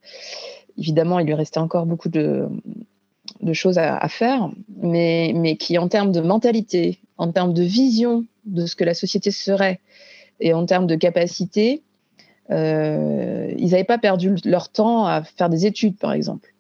évidemment, 0.77 1.19
il 1.19 1.27
lui 1.27 1.35
restait 1.35 1.59
encore 1.59 1.87
beaucoup 1.87 2.09
de, 2.09 2.49
choses 3.53 3.79
à, 3.79 4.09
faire, 4.09 4.51
mais, 4.81 5.57
qui, 5.59 5.79
en 5.79 5.89
termes 5.89 6.13
de 6.13 6.21
mentalité, 6.21 7.01
en 7.17 7.33
termes 7.33 7.53
de 7.53 7.63
vision 7.63 8.25
de 8.45 8.67
ce 8.67 8.77
que 8.77 8.85
la 8.85 8.95
société 8.95 9.31
serait, 9.31 9.81
et 10.41 10.53
en 10.53 10.67
termes 10.67 10.87
de 10.87 10.95
capacité, 10.95 11.83
euh, 12.51 13.53
ils 13.59 13.71
n'avaient 13.71 13.85
pas 13.85 13.99
perdu 13.99 14.37
leur 14.45 14.69
temps 14.71 15.07
à 15.07 15.23
faire 15.23 15.49
des 15.49 15.67
études, 15.67 15.99
par 15.99 16.13
exemple. 16.13 16.55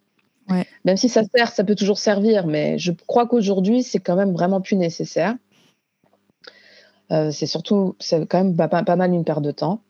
Même 0.84 0.96
si 0.96 1.08
ça 1.08 1.22
sert, 1.24 1.48
ça 1.52 1.64
peut 1.64 1.74
toujours 1.74 1.98
servir, 1.98 2.46
mais 2.46 2.78
je 2.78 2.92
crois 3.06 3.26
qu'aujourd'hui, 3.26 3.82
c'est 3.82 3.98
quand 3.98 4.16
même 4.16 4.32
vraiment 4.32 4.61
plus 4.61 4.76
nécessaire. 4.76 5.34
Euh, 7.11 7.30
c'est 7.30 7.46
surtout, 7.46 7.96
c'est 7.98 8.26
quand 8.26 8.44
même 8.44 8.56
pas, 8.56 8.96
mal 8.96 9.12
une 9.12 9.24
perte 9.24 9.42
de 9.42 9.50
temps. 9.50 9.80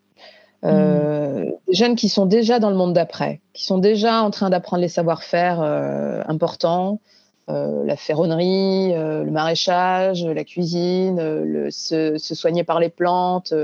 Euh, 0.65 1.45
mm. 1.45 1.53
Des 1.69 1.75
jeunes 1.75 1.97
qui 1.97 2.09
sont 2.09 2.27
déjà 2.27 2.59
dans 2.59 2.71
le 2.71 2.77
monde 2.77 2.93
d'après, 2.93 3.41
qui 3.53 3.65
sont 3.65 3.79
déjà 3.79 4.23
en 4.23 4.31
train 4.31 4.51
d'apprendre 4.51 4.83
les 4.83 4.89
savoir-faire 4.89 5.61
euh, 5.61 6.23
importants, 6.27 7.01
la 7.51 7.97
ferronnerie, 7.97 8.93
le 8.93 9.31
maraîchage, 9.31 10.23
la 10.23 10.45
cuisine, 10.45 11.17
le, 11.17 11.71
se, 11.71 12.19
soigner 12.19 12.63
par 12.63 12.79
les 12.79 12.91
plantes, 12.91 13.55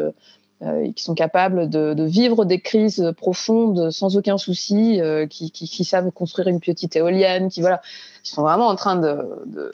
euh, 0.64 0.90
qui 0.92 1.02
sont 1.02 1.14
capables 1.14 1.68
de, 1.68 2.04
vivre 2.04 2.44
des 2.44 2.60
crises 2.60 3.12
profondes 3.16 3.90
sans 3.90 4.16
aucun 4.16 4.38
souci, 4.38 5.00
euh, 5.00 5.26
qui, 5.26 5.84
savent 5.84 6.10
construire 6.10 6.48
une 6.48 6.60
petite 6.60 6.96
éolienne, 6.96 7.48
qui 7.50 7.60
voilà, 7.60 7.82
ils 8.24 8.28
sont 8.28 8.42
vraiment 8.42 8.68
en 8.68 8.76
train 8.76 8.96
de, 8.96 9.70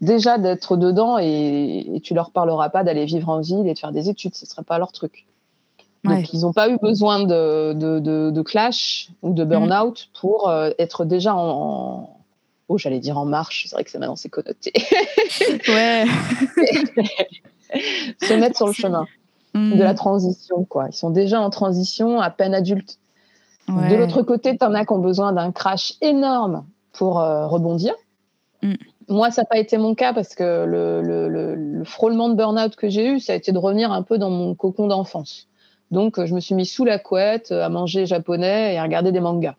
déjà 0.00 0.38
d'être 0.38 0.76
dedans 0.76 1.18
et, 1.18 1.86
et, 1.94 2.00
tu 2.00 2.14
leur 2.14 2.30
parleras 2.30 2.68
pas 2.68 2.82
d'aller 2.84 3.04
vivre 3.04 3.28
en 3.28 3.40
ville 3.40 3.68
et 3.68 3.74
de 3.74 3.78
faire 3.78 3.92
des 3.92 4.08
études, 4.08 4.34
ce 4.34 4.46
serait 4.46 4.64
pas 4.64 4.78
leur 4.78 4.92
truc. 4.92 5.26
Donc 6.04 6.32
ils 6.32 6.40
n'ont 6.40 6.52
pas 6.52 6.68
eu 6.68 6.78
besoin 6.78 7.24
de, 7.24 7.72
de, 7.72 8.42
clash 8.42 9.10
ou 9.22 9.32
de 9.32 9.44
burn-out 9.44 10.08
pour 10.20 10.48
euh, 10.48 10.70
être 10.78 11.04
déjà 11.04 11.34
en, 11.34 12.18
oh 12.68 12.78
j'allais 12.78 12.98
dire 12.98 13.18
en 13.18 13.24
marche, 13.24 13.66
c'est 13.68 13.74
vrai 13.74 13.84
que 13.84 13.90
c'est 13.90 13.98
maintenant 13.98 14.16
c'est 14.16 14.28
connoté. 14.28 14.72
ouais. 15.68 16.04
Se 18.22 18.34
mettre 18.34 18.56
sur 18.56 18.66
le 18.66 18.72
chemin 18.72 19.06
de 19.54 19.82
la 19.82 19.92
mm. 19.92 19.96
transition. 19.96 20.64
Quoi. 20.64 20.88
Ils 20.90 20.96
sont 20.96 21.10
déjà 21.10 21.40
en 21.40 21.50
transition, 21.50 22.20
à 22.20 22.30
peine 22.30 22.54
adultes. 22.54 22.98
De 23.68 23.96
l'autre 23.96 24.22
côté, 24.22 24.58
tu 24.58 24.64
en 24.64 24.74
as 24.74 24.84
qui 24.84 24.92
ont 24.92 24.98
besoin 24.98 25.32
d'un 25.32 25.50
crash 25.50 25.94
énorme 26.02 26.66
pour 26.92 27.20
euh, 27.20 27.46
rebondir. 27.46 27.94
Mm. 28.62 28.74
Moi, 29.08 29.30
ça 29.30 29.42
n'a 29.42 29.46
pas 29.46 29.58
été 29.58 29.78
mon 29.78 29.94
cas 29.94 30.12
parce 30.12 30.34
que 30.34 30.64
le, 30.64 31.02
le, 31.02 31.84
frôlement 31.84 32.28
de 32.28 32.34
burn-out 32.34 32.76
que 32.76 32.88
j'ai 32.88 33.06
eu, 33.08 33.20
ça 33.20 33.34
a 33.34 33.36
été 33.36 33.52
de 33.52 33.58
revenir 33.58 33.92
un 33.92 34.02
peu 34.02 34.18
dans 34.18 34.30
mon 34.30 34.54
cocon 34.54 34.86
d'enfance. 34.86 35.48
Donc, 35.90 36.22
je 36.24 36.34
me 36.34 36.40
suis 36.40 36.54
mis 36.54 36.66
sous 36.66 36.84
la 36.84 36.98
couette 36.98 37.52
à 37.52 37.68
manger 37.68 38.06
japonais 38.06 38.74
et 38.74 38.78
à 38.78 38.82
regarder 38.82 39.12
des 39.12 39.20
mangas. 39.20 39.56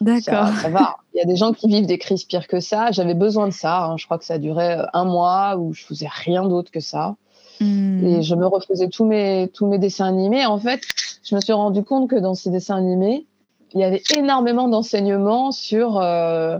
D'accord. 0.00 0.48
Ça, 0.62 0.68
va. 0.68 0.96
Il 1.14 1.18
y 1.18 1.20
a 1.20 1.26
des 1.26 1.36
gens 1.36 1.52
qui 1.52 1.68
vivent 1.68 1.86
des 1.86 1.98
crises 1.98 2.24
pires 2.24 2.48
que 2.48 2.60
ça. 2.60 2.90
J'avais 2.90 3.14
besoin 3.14 3.46
de 3.48 3.52
ça. 3.52 3.84
Hein. 3.84 3.96
Je 3.98 4.06
crois 4.06 4.18
que 4.18 4.24
ça 4.24 4.38
duré 4.38 4.72
euh, 4.72 4.86
un 4.94 5.04
mois 5.04 5.56
où 5.56 5.74
je 5.74 5.84
faisais 5.84 6.08
rien 6.10 6.46
d'autre 6.46 6.70
que 6.70 6.80
ça. 6.80 7.16
Hmm. 7.60 8.04
Et 8.04 8.22
je 8.22 8.34
me 8.34 8.46
refaisais 8.46 8.88
tous 8.88 9.04
mes, 9.04 9.50
tous 9.52 9.66
mes 9.66 9.78
dessins 9.78 10.06
animés. 10.06 10.46
En 10.46 10.58
fait, 10.58 10.80
je 11.22 11.34
me 11.34 11.40
suis 11.40 11.52
rendu 11.52 11.82
compte 11.82 12.08
que 12.08 12.16
dans 12.16 12.34
ces 12.34 12.50
dessins 12.50 12.76
animés, 12.76 13.26
il 13.74 13.80
y 13.80 13.84
avait 13.84 14.02
énormément 14.16 14.68
d'enseignements 14.68 15.52
sur 15.52 15.98
euh, 15.98 16.58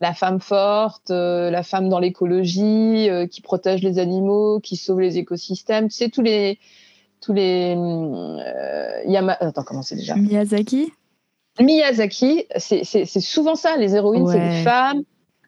la 0.00 0.14
femme 0.14 0.40
forte, 0.40 1.10
euh, 1.10 1.50
la 1.50 1.62
femme 1.62 1.88
dans 1.88 1.98
l'écologie, 1.98 3.08
euh, 3.08 3.26
qui 3.26 3.40
protège 3.40 3.82
les 3.82 3.98
animaux, 3.98 4.60
qui 4.60 4.76
sauve 4.76 5.00
les 5.00 5.18
écosystèmes. 5.18 5.88
Tu 5.88 5.96
sais, 5.96 6.08
tous 6.08 6.22
les. 6.22 6.58
Tous 7.20 7.32
les 7.32 7.76
Yama... 9.06 9.36
Attends, 9.38 9.62
comment 9.62 9.82
c'est 9.82 9.94
déjà? 9.94 10.16
Miyazaki? 10.16 10.92
Miyazaki, 11.60 12.46
c'est 12.56 13.04
souvent 13.20 13.54
ça. 13.54 13.76
Les 13.76 13.94
héroïnes, 13.94 14.26
c'est 14.26 14.40
des 14.40 14.62
femmes 14.64 15.02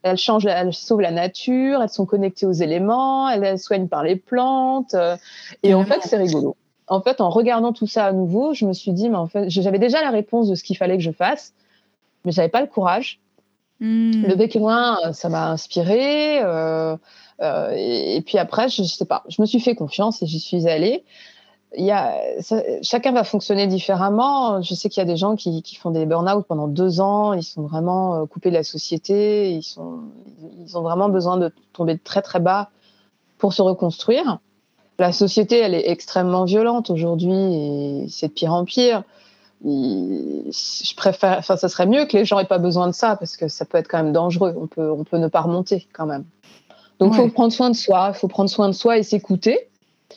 elles 0.04 0.18
changent, 0.18 0.44
elles 0.44 0.74
sauvent 0.74 1.00
la 1.00 1.10
nature, 1.10 1.82
elles 1.82 1.88
sont 1.88 2.04
connectées 2.04 2.44
aux 2.44 2.52
éléments, 2.52 3.28
elles, 3.30 3.58
soignent 3.58 3.88
par 3.88 4.04
les 4.04 4.16
plantes. 4.16 4.92
Euh, 4.92 5.16
et 5.62 5.72
en 5.72 5.84
fait, 5.84 6.00
c'est 6.02 6.18
rigolo. 6.18 6.56
En 6.86 7.00
fait, 7.00 7.22
en 7.22 7.30
regardant 7.30 7.72
tout 7.72 7.86
ça 7.86 8.04
à 8.04 8.12
nouveau, 8.12 8.52
je 8.52 8.66
me 8.66 8.74
suis 8.74 8.92
dit, 8.92 9.08
mais 9.08 9.16
en 9.16 9.26
fait, 9.26 9.48
j'avais 9.48 9.78
déjà 9.78 10.02
la 10.02 10.10
réponse 10.10 10.48
de 10.48 10.54
ce 10.54 10.62
qu'il 10.62 10.76
fallait 10.76 10.98
que 10.98 11.02
je 11.02 11.10
fasse, 11.10 11.54
mais 12.26 12.32
j'avais 12.32 12.50
pas 12.50 12.60
le 12.60 12.66
courage. 12.66 13.18
Hmm. 13.80 14.26
Le 14.26 14.34
bec 14.34 14.54
et 14.54 14.58
loin, 14.58 14.98
euh, 15.06 15.12
ça 15.14 15.30
m'a 15.30 15.50
inspiré. 15.50 16.38
Euh, 16.42 16.96
et, 17.40 18.22
puis 18.26 18.36
après, 18.36 18.68
je, 18.68 18.82
je, 18.82 18.88
sais 18.88 19.06
pas, 19.06 19.24
je 19.30 19.40
me 19.40 19.46
suis 19.46 19.58
fait 19.58 19.74
confiance 19.74 20.22
et 20.22 20.26
j'y 20.26 20.38
suis 20.38 20.68
allée 20.68 21.02
y 21.76 21.90
a, 21.90 22.14
chacun 22.82 23.12
va 23.12 23.24
fonctionner 23.24 23.66
différemment. 23.66 24.62
Je 24.62 24.74
sais 24.74 24.88
qu'il 24.88 25.00
y 25.00 25.02
a 25.02 25.06
des 25.06 25.16
gens 25.16 25.36
qui, 25.36 25.62
qui 25.62 25.76
font 25.76 25.90
des 25.90 26.06
burn-out 26.06 26.44
pendant 26.46 26.68
deux 26.68 27.00
ans, 27.00 27.32
ils 27.32 27.42
sont 27.42 27.62
vraiment 27.62 28.14
euh, 28.22 28.26
coupés 28.26 28.50
de 28.50 28.54
la 28.54 28.62
société, 28.62 29.52
ils, 29.52 29.62
sont, 29.62 30.00
ils 30.64 30.76
ont 30.76 30.82
vraiment 30.82 31.08
besoin 31.08 31.36
de 31.36 31.52
tomber 31.72 31.98
très 31.98 32.22
très 32.22 32.40
bas 32.40 32.70
pour 33.38 33.52
se 33.52 33.62
reconstruire. 33.62 34.38
La 34.98 35.12
société, 35.12 35.58
elle 35.58 35.74
est 35.74 35.88
extrêmement 35.90 36.44
violente 36.44 36.90
aujourd'hui 36.90 37.32
et 37.32 38.06
c'est 38.08 38.28
de 38.28 38.32
pire 38.32 38.52
en 38.52 38.64
pire. 38.64 39.02
je 39.64 40.94
préfère, 40.94 41.38
enfin, 41.38 41.56
ça 41.56 41.68
serait 41.68 41.86
mieux 41.86 42.04
que 42.04 42.16
les 42.16 42.24
gens 42.24 42.38
aient 42.38 42.44
pas 42.44 42.58
besoin 42.58 42.86
de 42.86 42.92
ça 42.92 43.16
parce 43.16 43.36
que 43.36 43.48
ça 43.48 43.64
peut 43.64 43.78
être 43.78 43.88
quand 43.88 44.02
même 44.02 44.12
dangereux. 44.12 44.54
On 44.56 44.68
peut, 44.68 44.90
on 44.90 45.02
peut 45.02 45.18
ne 45.18 45.26
pas 45.26 45.40
remonter 45.40 45.88
quand 45.92 46.06
même. 46.06 46.24
Donc, 47.00 47.12
il 47.12 47.16
faut 47.16 47.28
prendre 47.28 47.52
soin 47.52 47.70
de 47.70 47.74
soi, 47.74 48.12
il 48.14 48.18
faut 48.18 48.28
prendre 48.28 48.48
soin 48.48 48.68
de 48.68 48.72
soi 48.72 48.98
et 48.98 49.02
s'écouter 49.02 49.68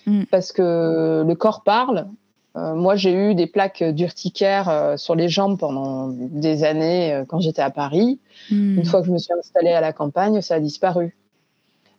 Mm. 0.08 0.24
parce 0.32 0.52
que 0.54 1.24
le 1.28 1.36
corps 1.36 1.64
parle. 1.64 2.08
Euh, 2.56 2.74
moi, 2.74 2.96
j'ai 2.96 3.14
eu 3.14 3.36
des 3.36 3.46
plaques 3.46 3.84
d'urticaire 3.84 4.70
euh, 4.70 4.98
sur 4.98 5.14
les 5.14 5.28
jambes 5.28 5.60
pendant 5.60 6.08
des 6.08 6.64
années 6.64 7.14
euh, 7.14 7.26
quand 7.26 7.40
j'étais 7.40 7.62
à 7.62 7.70
Paris. 7.70 8.20
Mm. 8.50 8.80
Une 8.80 8.86
fois 8.86 9.02
que 9.02 9.08
je 9.08 9.12
me 9.12 9.20
suis 9.20 9.34
installée 9.34 9.74
à 9.74 9.82
la 9.82 9.94
campagne, 9.94 10.42
ça 10.42 10.56
a 10.56 10.60
disparu. 10.60 11.16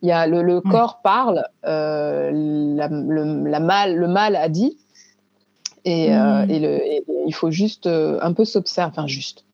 Il 0.03 0.09
y 0.09 0.12
a 0.12 0.27
le, 0.27 0.61
corps 0.61 1.01
parle, 1.03 1.44
la, 1.64 2.31
le, 2.31 3.59
mal, 3.61 3.97
le 3.97 4.09
mal 4.09 4.37
a 4.37 4.49
dit, 4.49 4.79
et, 5.85 6.11
mm. 6.12 6.47
il 7.27 7.35
faut 7.35 7.51
juste 7.51 7.88
un 7.88 8.33
peu 8.33 8.44
s'observer, 8.44 8.92
enfin 8.92 9.09
juste 9.09 9.44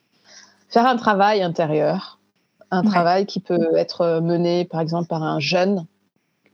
faire 0.69 0.87
un 0.87 0.97
travail 0.97 1.41
intérieur, 1.41 2.19
un 2.71 2.83
travail 2.83 3.25
qui 3.25 3.41
peut 3.41 3.75
être 3.77 4.21
mené 4.21 4.67
par 4.67 4.83
exemple 4.83 5.09
par 5.09 5.23
un 5.23 5.41
jeune 5.41 5.87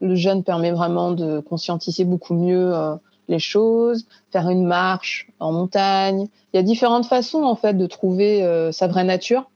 le 0.01 0.15
jeûne 0.15 0.43
permet 0.43 0.71
vraiment 0.71 1.11
de 1.11 1.39
conscientiser 1.39 2.03
beaucoup 2.05 2.33
mieux 2.33 2.75
euh, 2.75 2.95
les 3.27 3.39
choses, 3.39 4.07
faire 4.31 4.49
une 4.49 4.65
marche 4.65 5.29
en 5.39 5.51
montagne. 5.51 6.27
Il 6.51 6.57
y 6.57 6.59
a 6.59 6.63
différentes 6.63 7.05
façons 7.05 7.43
en 7.43 7.55
fait 7.55 7.75
de 7.75 7.85
trouver 7.85 8.43
euh, 8.43 8.71
sa 8.71 8.87
vraie 8.87 9.03
nature, 9.03 9.49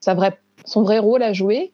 sa 0.00 0.14
vraie, 0.14 0.38
son 0.64 0.82
vrai 0.82 0.98
rôle 0.98 1.22
à 1.22 1.32
jouer. 1.32 1.72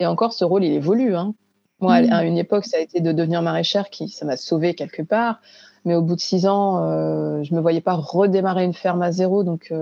Et 0.00 0.06
encore, 0.06 0.32
ce 0.32 0.44
rôle, 0.44 0.64
il 0.64 0.72
évolue. 0.72 1.14
Hein. 1.14 1.34
Moi, 1.80 2.02
mm. 2.02 2.12
à 2.12 2.24
une 2.24 2.38
époque, 2.38 2.64
ça 2.64 2.78
a 2.78 2.80
été 2.80 3.00
de 3.00 3.12
devenir 3.12 3.42
maraîchère, 3.42 3.90
qui 3.90 4.08
ça 4.08 4.24
m'a 4.24 4.36
sauvé 4.36 4.74
quelque 4.74 5.02
part. 5.02 5.40
Mais 5.84 5.94
au 5.94 6.02
bout 6.02 6.16
de 6.16 6.20
six 6.20 6.46
ans, 6.46 6.82
euh, 6.82 7.42
je 7.44 7.54
me 7.54 7.60
voyais 7.60 7.80
pas 7.80 7.94
redémarrer 7.94 8.64
une 8.64 8.74
ferme 8.74 9.02
à 9.02 9.12
zéro, 9.12 9.44
donc 9.44 9.72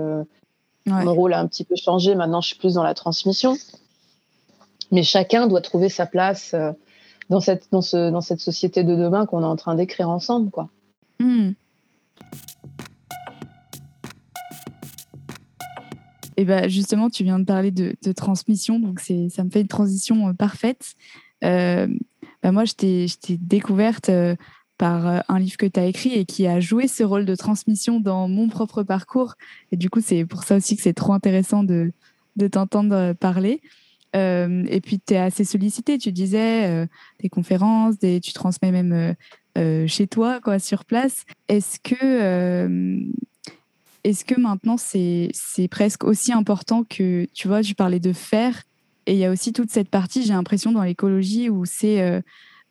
mon 0.85 1.13
rôle 1.15 1.33
a 1.33 1.39
un 1.39 1.47
petit 1.47 1.63
peu 1.63 1.75
changé. 1.75 2.13
Maintenant, 2.13 2.41
je 2.41 2.49
suis 2.49 2.57
plus 2.57 2.75
dans 2.75 2.83
la 2.83 2.93
transmission. 2.93 3.55
Mais 4.91 5.03
chacun 5.03 5.47
doit 5.47 5.61
trouver 5.61 5.89
sa 5.89 6.05
place 6.05 6.53
euh, 6.53 6.71
dans, 7.29 7.39
cette, 7.39 7.67
dans, 7.71 7.81
ce, 7.81 8.11
dans 8.11 8.21
cette 8.21 8.39
société 8.39 8.83
de 8.83 8.95
demain 8.95 9.25
qu'on 9.25 9.41
est 9.41 9.45
en 9.45 9.55
train 9.55 9.75
d'écrire 9.75 10.09
ensemble. 10.09 10.51
Quoi. 10.51 10.69
Hmm. 11.19 11.51
Et 16.37 16.45
ben 16.45 16.69
justement, 16.69 17.09
tu 17.09 17.23
viens 17.23 17.39
de 17.39 17.45
parler 17.45 17.71
de, 17.71 18.11
transmission, 18.11 18.79
donc 18.79 18.99
ça 18.99 19.43
me 19.43 19.49
fait 19.49 19.61
une 19.61 19.67
transition 19.67 20.29
euh, 20.29 20.33
parfaite. 20.33 20.95
Euh, 21.43 21.87
bah, 22.43 22.51
moi, 22.51 22.65
je 22.65 22.73
t'ai 22.73 23.37
découverte 23.37 24.09
euh, 24.09 24.35
par 24.77 25.23
un 25.29 25.39
livre 25.39 25.55
que 25.55 25.65
tu 25.65 25.79
as 25.79 25.85
écrit 25.85 26.13
et 26.13 26.25
qui 26.25 26.47
a 26.47 26.59
joué 26.59 26.89
ce 26.89 27.03
rôle 27.03 27.25
de 27.25 27.35
transmission 27.35 28.01
dans 28.01 28.27
mon 28.27 28.49
propre 28.49 28.83
parcours. 28.83 29.35
Et 29.71 29.77
du 29.77 29.89
coup, 29.89 30.01
c'est 30.01 30.25
pour 30.25 30.43
ça 30.43 30.57
aussi 30.57 30.75
que 30.75 30.81
c'est 30.81 30.93
trop 30.93 31.13
intéressant 31.13 31.63
de, 31.63 31.93
de 32.35 32.47
t'entendre 32.47 33.13
parler. 33.13 33.61
Et 34.15 34.81
puis, 34.81 34.99
tu 35.05 35.13
es 35.13 35.17
assez 35.17 35.43
sollicité. 35.43 35.97
Tu 35.97 36.11
disais 36.11 36.87
des 37.19 37.29
conférences, 37.29 37.95
tu 37.99 38.33
transmets 38.33 38.71
même 38.71 39.15
chez 39.87 40.07
toi, 40.07 40.39
quoi, 40.41 40.59
sur 40.59 40.85
place. 40.85 41.25
Est-ce 41.49 41.79
que 41.79 42.99
est-ce 44.05 44.23
que 44.23 44.39
maintenant 44.39 44.77
c'est 44.77 45.31
presque 45.69 46.03
aussi 46.03 46.31
important 46.31 46.83
que, 46.83 47.27
tu 47.33 47.47
vois, 47.47 47.63
je 47.63 47.73
parlais 47.73 47.99
de 47.99 48.13
faire, 48.13 48.61
et 49.07 49.13
il 49.13 49.19
y 49.19 49.25
a 49.25 49.31
aussi 49.31 49.53
toute 49.53 49.71
cette 49.71 49.89
partie, 49.89 50.23
j'ai 50.23 50.33
l'impression, 50.33 50.71
dans 50.71 50.83
l'écologie 50.83 51.49
où 51.49 51.65
c'est 51.65 52.01
euh, 52.01 52.21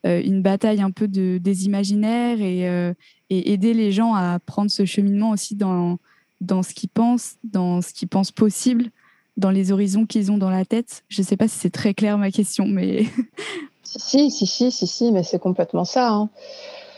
euh, 0.05 0.21
une 0.23 0.41
bataille 0.41 0.81
un 0.81 0.91
peu 0.91 1.07
de, 1.07 1.37
des 1.37 1.65
imaginaires 1.65 2.41
et, 2.41 2.69
euh, 2.69 2.93
aider 3.29 3.73
les 3.73 3.91
gens 3.91 4.13
à 4.13 4.39
prendre 4.39 4.69
ce 4.69 4.85
cheminement 4.85 5.31
aussi 5.31 5.55
dans 5.55 5.99
ce 6.41 6.73
qu'ils 6.73 6.89
pensent, 6.89 7.35
dans 7.43 7.81
ce 7.81 7.91
qu'ils 7.91 8.07
pensent 8.07 8.31
possible, 8.31 8.91
dans 9.37 9.49
les 9.49 9.71
horizons 9.71 10.05
qu'ils 10.05 10.31
ont 10.31 10.37
dans 10.37 10.49
la 10.49 10.65
tête. 10.65 11.03
Je 11.09 11.21
ne 11.21 11.25
sais 11.25 11.37
pas 11.37 11.47
si 11.47 11.57
c'est 11.57 11.69
très 11.69 11.93
clair 11.93 12.17
ma 12.17 12.31
question, 12.31 12.65
mais... 12.65 13.05
si, 13.83 14.31
si, 14.31 14.47
si, 14.47 14.71
si, 14.71 14.87
si, 14.87 15.11
mais 15.11 15.23
c'est 15.23 15.39
complètement 15.39 15.85
ça. 15.85 16.11
Hein. 16.11 16.29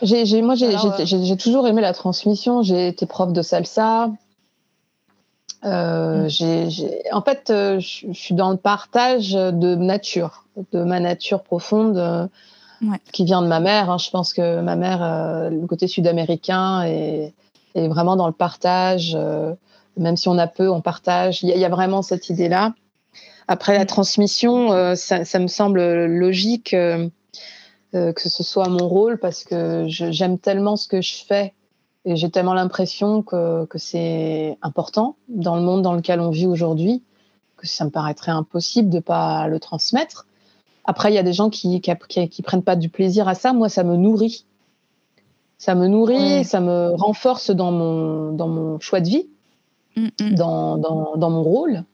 J'ai, 0.02 0.42
moi, 0.42 0.54
j'ai 0.54 1.36
toujours 1.36 1.66
aimé 1.66 1.80
la 1.80 1.92
transmission. 1.92 2.62
J'ai 2.62 2.88
été 2.88 3.06
prof 3.06 3.32
de 3.32 3.42
salsa. 3.42 4.10
Euh, 5.64 6.28
mm. 6.28 7.12
en 7.12 7.22
fait, 7.22 7.50
euh, 7.50 7.80
je, 7.80 8.12
suis 8.12 8.34
dans 8.34 8.50
le 8.50 8.56
partage 8.56 9.32
de 9.32 9.74
nature, 9.74 10.44
de 10.72 10.84
ma 10.84 11.00
nature 11.00 11.42
profonde 11.42 11.98
euh, 11.98 12.26
qui 13.12 13.24
vient 13.24 13.42
de 13.42 13.48
ma 13.48 13.58
mère. 13.58 13.90
Hein. 13.90 13.98
Je 13.98 14.10
pense 14.10 14.32
que 14.32 14.60
ma 14.60 14.76
mère, 14.76 15.00
le 15.50 15.66
côté 15.66 15.88
sud-américain, 15.88 16.82
est, 16.82 17.32
vraiment 17.74 18.16
dans 18.16 18.26
le 18.26 18.32
partage. 18.32 19.16
Même 19.98 20.16
si 20.16 20.28
on 20.28 20.38
a 20.38 20.46
peu, 20.46 20.70
on 20.70 20.80
partage. 20.80 21.42
Il 21.42 21.48
y, 21.48 21.64
a 21.64 21.68
vraiment 21.68 22.02
cette 22.02 22.28
idée-là. 22.28 22.74
Après 23.48 23.76
la 23.76 23.86
transmission, 23.86 24.94
ça, 24.94 25.24
ça, 25.24 25.38
me 25.38 25.46
semble 25.46 26.06
logique 26.06 26.76
que 27.92 28.28
ce 28.28 28.42
soit 28.42 28.68
mon 28.68 28.86
rôle 28.86 29.18
parce 29.18 29.44
que 29.44 29.84
j'aime 29.88 30.38
tellement 30.38 30.76
ce 30.76 30.88
que 30.88 31.00
je 31.00 31.24
fais 31.26 31.54
et 32.04 32.16
j'ai 32.16 32.30
tellement 32.30 32.54
l'impression 32.54 33.22
que, 33.22 33.64
que 33.66 33.78
c'est 33.78 34.58
important 34.62 35.16
dans 35.28 35.56
le 35.56 35.62
monde 35.62 35.82
dans 35.82 35.94
lequel 35.94 36.20
on 36.20 36.30
vit 36.30 36.46
aujourd'hui 36.46 37.02
que 37.58 37.66
ça 37.66 37.84
me 37.84 37.90
paraîtrait 37.90 38.32
impossible 38.32 38.88
de 38.88 38.96
ne 38.96 39.02
pas 39.02 39.48
le 39.48 39.60
transmettre. 39.60 40.26
Après, 40.84 41.12
il 41.12 41.14
y 41.14 41.18
a 41.18 41.22
des 41.22 41.34
gens 41.34 41.50
qui, 41.50 41.82
qui, 41.82 42.28
qui, 42.28 42.42
prennent 42.42 42.62
pas 42.62 42.76
du 42.76 42.88
plaisir 42.88 43.28
à 43.28 43.34
ça. 43.34 43.52
Moi, 43.52 43.68
ça 43.68 43.84
me 43.84 43.96
nourrit. 43.96 44.46
Ça 45.58 45.74
me 45.74 45.88
nourrit, 45.88 46.44
ça 46.44 46.60
me 46.60 46.94
renforce 46.94 47.50
dans 47.50 47.72
mon, 47.72 48.32
dans 48.32 48.48
mon 48.48 48.78
choix 48.78 49.00
de 49.00 49.08
vie, 49.08 49.28
mm, 49.98 50.10
mm. 50.20 50.34
Dans, 50.34 50.76
dans, 50.78 51.16
dans, 51.16 51.30
mon 51.30 51.42
rôle, 51.42 51.84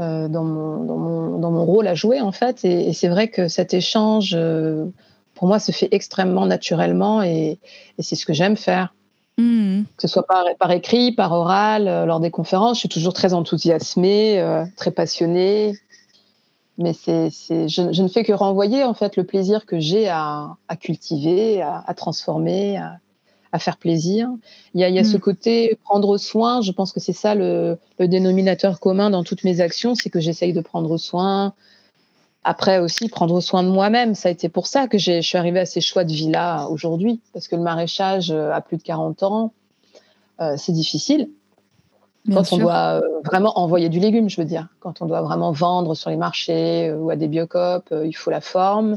euh, 0.00 0.28
dans, 0.28 0.44
mon, 0.44 0.84
dans, 0.84 0.96
mon, 0.96 1.38
dans, 1.38 1.50
mon, 1.50 1.64
rôle 1.64 1.86
à 1.86 1.94
jouer, 1.94 2.20
en 2.20 2.32
fait. 2.32 2.64
Et, 2.64 2.92
c'est 2.92 3.08
vrai 3.08 3.28
que 3.28 3.48
cet 3.48 3.74
échange, 3.74 4.34
euh, 4.34 4.86
pour 5.34 5.48
moi, 5.48 5.58
se 5.58 5.72
fait 5.72 5.88
extrêmement 5.90 6.46
naturellement 6.46 7.22
et, 7.22 7.58
et 7.98 8.02
c'est 8.02 8.16
ce 8.16 8.26
que 8.26 8.32
j'aime 8.32 8.56
faire. 8.56 8.94
Hmm. 9.38 9.82
Que 9.96 10.02
ce 10.02 10.08
soit 10.08 10.26
par, 10.26 10.44
par, 10.58 10.70
écrit, 10.70 11.12
par 11.12 11.32
oral, 11.32 11.88
euh, 11.88 12.06
lors 12.06 12.20
des 12.20 12.30
conférences. 12.30 12.76
Je 12.76 12.80
suis 12.80 12.88
toujours 12.88 13.12
très 13.12 13.34
enthousiasmée, 13.34 14.64
très 14.76 14.90
passionnée. 14.90 15.74
Mais 16.78 16.92
c'est, 16.92 17.30
je, 17.30 17.90
je, 17.90 18.02
ne 18.02 18.08
fais 18.08 18.22
que 18.22 18.34
renvoyer 18.34 18.84
en 18.84 18.92
fait 18.92 19.16
le 19.16 19.24
plaisir 19.24 19.64
que 19.64 19.80
j'ai 19.80 20.08
à, 20.08 20.56
à, 20.68 20.76
cultiver, 20.76 21.62
à, 21.62 21.82
à 21.86 21.94
transformer, 21.94 22.76
à, 22.76 22.98
à, 23.56 23.58
faire 23.58 23.76
plaisir. 23.76 24.28
Il 24.74 24.80
y 24.80 24.84
a, 24.84 24.88
il 24.88 24.94
y 24.94 24.98
a 24.98 25.04
ce 25.04 25.16
hmm. 25.16 25.20
côté 25.20 25.78
prendre 25.84 26.16
soin. 26.18 26.60
Je 26.60 26.72
pense 26.72 26.92
que 26.92 27.00
c'est 27.00 27.12
ça 27.12 27.34
le, 27.34 27.78
le, 27.98 28.08
dénominateur 28.08 28.80
commun 28.80 29.10
dans 29.10 29.24
toutes 29.24 29.44
mes 29.44 29.60
actions, 29.60 29.94
c'est 29.94 30.10
que 30.10 30.20
j'essaye 30.20 30.52
de 30.52 30.60
prendre 30.60 30.96
soin, 30.96 31.54
après 32.46 32.78
aussi, 32.78 33.08
prendre 33.08 33.40
soin 33.40 33.64
de 33.64 33.68
moi-même. 33.68 34.14
Ça 34.14 34.28
a 34.28 34.32
été 34.32 34.48
pour 34.48 34.68
ça 34.68 34.86
que 34.86 34.98
je 34.98 35.20
suis 35.20 35.36
arrivée 35.36 35.58
à 35.58 35.66
ces 35.66 35.80
choix 35.80 36.04
de 36.04 36.12
vie-là 36.12 36.68
aujourd'hui. 36.68 37.20
Parce 37.32 37.48
que 37.48 37.56
le 37.56 37.62
maraîchage 37.62 38.30
euh, 38.30 38.52
à 38.52 38.60
plus 38.60 38.76
de 38.76 38.84
40 38.84 39.24
ans, 39.24 39.52
euh, 40.40 40.54
c'est 40.56 40.72
difficile. 40.72 41.28
quand 42.32 42.52
on 42.52 42.58
doit 42.58 43.00
euh, 43.00 43.20
vraiment 43.24 43.58
envoyer 43.58 43.88
du 43.88 43.98
légume, 43.98 44.30
je 44.30 44.40
veux 44.40 44.46
dire. 44.46 44.68
Quand 44.78 45.02
on 45.02 45.06
doit 45.06 45.22
vraiment 45.22 45.50
vendre 45.50 45.96
sur 45.96 46.08
les 46.08 46.16
marchés 46.16 46.92
ou 46.92 47.10
à 47.10 47.16
des 47.16 47.26
biocopes, 47.26 47.92
il 48.04 48.14
faut 48.16 48.30
la 48.30 48.40
forme. 48.40 48.96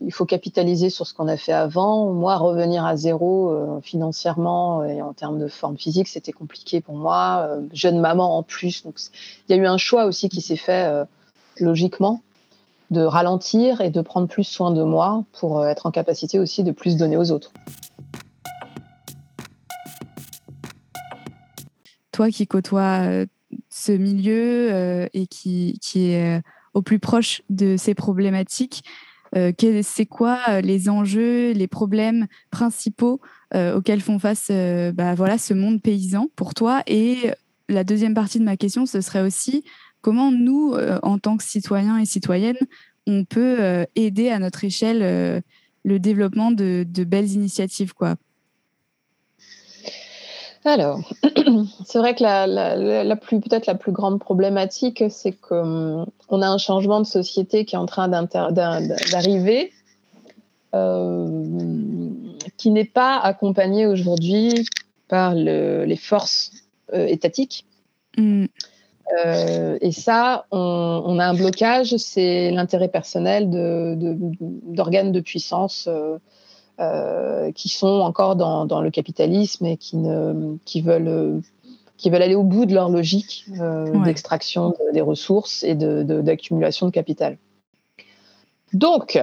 Il 0.00 0.12
faut 0.12 0.26
capitaliser 0.26 0.90
sur 0.90 1.06
ce 1.06 1.14
qu'on 1.14 1.28
a 1.28 1.36
fait 1.36 1.52
avant. 1.52 2.12
Moi, 2.12 2.36
revenir 2.36 2.84
à 2.84 2.96
zéro 2.96 3.80
financièrement 3.82 4.84
et 4.84 5.02
en 5.02 5.12
termes 5.12 5.40
de 5.40 5.48
forme 5.48 5.76
physique, 5.76 6.06
c'était 6.06 6.32
compliqué 6.32 6.80
pour 6.80 6.94
moi. 6.94 7.48
jeune 7.72 7.98
maman 7.98 8.38
en 8.38 8.44
plus. 8.44 8.84
Donc, 8.84 8.94
il 9.48 9.56
y 9.56 9.58
a 9.58 9.62
eu 9.62 9.66
un 9.66 9.76
choix 9.76 10.04
aussi 10.04 10.28
qui 10.28 10.40
s'est 10.40 10.56
fait 10.56 10.88
logiquement 11.58 12.22
de 12.90 13.02
ralentir 13.02 13.80
et 13.80 13.90
de 13.90 14.00
prendre 14.00 14.28
plus 14.28 14.44
soin 14.44 14.70
de 14.70 14.82
moi 14.82 15.24
pour 15.32 15.60
euh, 15.60 15.68
être 15.68 15.86
en 15.86 15.90
capacité 15.90 16.38
aussi 16.38 16.64
de 16.64 16.72
plus 16.72 16.96
donner 16.96 17.16
aux 17.16 17.30
autres. 17.30 17.52
Toi 22.12 22.30
qui 22.30 22.46
côtoies 22.46 23.02
euh, 23.06 23.26
ce 23.68 23.92
milieu 23.92 24.72
euh, 24.72 25.06
et 25.12 25.26
qui, 25.26 25.78
qui 25.82 26.10
est 26.10 26.42
au 26.74 26.82
plus 26.82 26.98
proche 26.98 27.42
de 27.50 27.76
ces 27.76 27.94
problématiques, 27.94 28.82
c'est 29.34 30.06
quoi 30.06 30.60
les 30.60 30.88
enjeux, 30.88 31.52
les 31.52 31.68
problèmes 31.68 32.26
principaux 32.50 33.20
auxquels 33.54 34.00
font 34.00 34.18
face 34.18 34.50
bah, 34.94 35.14
voilà, 35.14 35.38
ce 35.38 35.54
monde 35.54 35.82
paysan 35.82 36.28
pour 36.36 36.54
toi? 36.54 36.82
Et 36.86 37.30
la 37.68 37.84
deuxième 37.84 38.14
partie 38.14 38.38
de 38.38 38.44
ma 38.44 38.56
question, 38.56 38.86
ce 38.86 39.00
serait 39.00 39.22
aussi 39.22 39.64
comment 40.00 40.30
nous, 40.30 40.74
euh, 40.74 40.98
en 41.02 41.18
tant 41.18 41.36
que 41.36 41.44
citoyens 41.44 41.98
et 41.98 42.06
citoyennes, 42.06 42.58
on 43.06 43.24
peut 43.24 43.56
euh, 43.60 43.84
aider 43.94 44.30
à 44.30 44.38
notre 44.38 44.64
échelle 44.64 45.02
euh, 45.02 45.40
le 45.84 45.98
développement 45.98 46.50
de, 46.50 46.84
belles 47.04 47.32
initiatives 47.32 47.94
quoi? 47.94 48.16
Alors, 50.68 51.00
c'est 51.86 51.98
vrai 51.98 52.14
que 52.14 52.22
la, 52.22 53.16
plus 53.16 53.40
peut-être 53.40 53.66
la 53.66 53.74
plus 53.74 53.92
grande 53.92 54.20
problématique, 54.20 55.04
c'est 55.08 55.32
qu'on 55.32 56.06
hum, 56.28 56.42
a 56.42 56.50
un 56.50 56.58
changement 56.58 57.00
de 57.00 57.06
société 57.06 57.64
qui 57.64 57.74
est 57.74 57.78
en 57.78 57.86
train 57.86 58.08
d'arriver, 58.08 59.72
qui 62.56 62.70
n'est 62.70 62.84
pas 62.84 63.18
accompagné 63.18 63.86
aujourd'hui 63.86 64.66
par 65.08 65.34
les 65.34 65.96
forces 65.96 66.52
étatiques. 66.92 67.64
Mmh. 68.16 68.46
Euh, 69.24 69.78
et 69.80 69.92
ça, 69.92 70.44
on, 70.50 71.18
a 71.18 71.26
un 71.26 71.34
blocage, 71.34 71.96
c'est 71.96 72.50
l'intérêt 72.50 72.88
personnel 72.88 73.48
d'organes 73.48 75.12
de, 75.12 75.18
de, 75.18 75.24
puissance 75.24 75.88
euh, 76.78 77.48
euh, 77.48 77.52
qui 77.52 77.68
sont 77.68 77.86
encore 77.86 78.36
dans, 78.36 78.80
le 78.80 78.90
capitalisme 78.90 79.64
et 79.66 79.76
qui, 79.76 79.96
ne, 79.96 80.56
qui, 80.64 80.80
veulent, 80.80 81.40
qui 81.96 82.10
veulent 82.10 82.22
aller 82.22 82.34
au 82.34 82.42
bout 82.42 82.66
de 82.66 82.74
leur 82.74 82.88
logique 82.90 83.46
d'extraction 84.04 84.74
des 84.92 85.00
ressources 85.00 85.62
et 85.62 85.74
d'accumulation 85.74 86.86
de, 86.86 86.90
capital. 86.90 87.38
Donc, 88.74 89.18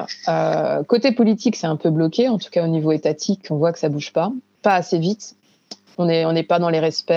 côté 0.87 1.11
politique, 1.11 1.55
c'est 1.55 1.67
un 1.67 1.75
peu 1.75 1.91
bloqué, 1.91 2.27
en 2.29 2.37
tout 2.37 2.49
cas 2.49 2.63
au 2.63 2.67
niveau 2.67 2.91
étatique, 2.91 3.45
on 3.51 3.57
voit 3.57 3.71
que 3.71 3.79
ça 3.79 3.89
bouge 3.89 4.11
pas, 4.11 4.31
pas 4.61 4.73
assez 4.73 4.97
vite. 4.97 5.35
On 5.97 6.05
n'est 6.05 6.25
on 6.25 6.43
pas 6.43 6.59
dans 6.59 6.69
les 6.69 6.79
respects 6.79 7.11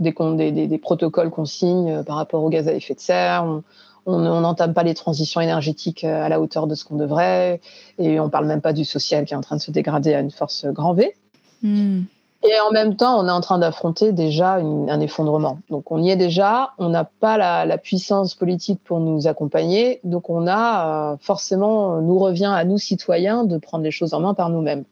des, 0.00 0.12
des, 0.52 0.66
des, 0.66 0.78
protocoles 0.78 1.30
qu'on 1.30 1.44
signe 1.44 1.90
euh, 1.90 2.02
par 2.02 2.16
rapport 2.16 2.42
au 2.42 2.48
gaz 2.48 2.66
à 2.68 2.72
effet 2.72 2.94
de 2.94 3.00
serre. 3.00 3.44
On 3.44 3.62
n'entame 4.06 4.74
pas 4.74 4.82
les 4.82 4.94
transitions 4.94 5.40
énergétiques 5.40 6.04
euh, 6.04 6.24
à 6.24 6.28
la 6.28 6.40
hauteur 6.40 6.66
de 6.66 6.74
ce 6.74 6.84
qu'on 6.84 6.96
devrait. 6.96 7.60
Et 7.98 8.20
on 8.20 8.30
parle 8.30 8.46
même 8.46 8.60
pas 8.60 8.72
du 8.72 8.84
social 8.84 9.24
qui 9.24 9.34
est 9.34 9.36
en 9.36 9.42
train 9.42 9.56
de 9.56 9.60
se 9.60 9.70
dégrader 9.70 10.14
à 10.14 10.20
une 10.20 10.30
force 10.30 10.66
grand 10.66 10.94
V. 10.94 11.14
Hmm. 11.62 12.02
Et 12.42 12.52
en 12.66 12.72
même 12.72 12.96
temps, 12.96 13.20
on 13.20 13.28
est 13.28 13.32
en 13.32 13.42
train 13.42 13.58
d'affronter 13.58 14.12
déjà 14.12 14.54
un 14.54 15.00
effondrement. 15.00 15.58
Donc 15.68 15.92
on 15.92 16.02
y 16.02 16.10
est 16.10 16.16
déjà, 16.16 16.70
on 16.78 16.88
n'a 16.88 17.04
pas 17.04 17.36
la, 17.36 17.66
la, 17.66 17.76
puissance 17.76 18.34
politique 18.34 18.80
pour 18.82 18.98
nous 18.98 19.26
accompagner, 19.26 20.00
donc 20.04 20.30
on 20.30 20.46
a 20.46 21.12
euh, 21.12 21.16
forcément, 21.20 22.00
nous 22.00 22.18
revient 22.18 22.50
à 22.50 22.64
nous 22.64 22.78
citoyens 22.78 23.44
de 23.44 23.58
prendre 23.58 23.84
les 23.84 23.90
choses 23.90 24.14
en 24.14 24.20
main 24.20 24.32
par 24.32 24.48
nous-mêmes. 24.48 24.84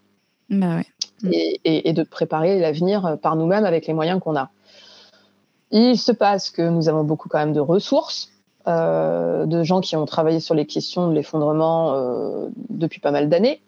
Bah 0.50 0.76
ouais. 0.76 0.86
et, 1.32 1.60
et, 1.64 1.88
et, 1.88 1.92
de 1.94 2.02
préparer 2.02 2.58
l'avenir 2.58 3.16
par 3.22 3.36
nous-mêmes 3.36 3.64
avec 3.64 3.86
les 3.86 3.94
moyens 3.94 4.20
qu'on 4.20 4.36
a. 4.36 4.50
Il 5.70 5.98
se 5.98 6.12
passe 6.12 6.50
que 6.50 6.62
nous 6.62 6.88
avons 6.88 7.04
beaucoup 7.04 7.28
quand 7.28 7.38
même 7.38 7.52
de 7.52 7.60
ressources. 7.60 8.30
De 8.68 9.62
gens 9.62 9.80
qui 9.80 9.96
ont 9.96 10.04
travaillé 10.04 10.40
sur 10.40 10.54
les 10.54 10.66
questions 10.66 11.08
de 11.08 11.14
l'effondrement 11.14 11.94
depuis 12.68 13.00
pas 13.00 13.10
mal 13.10 13.28
d'années. 13.28 13.60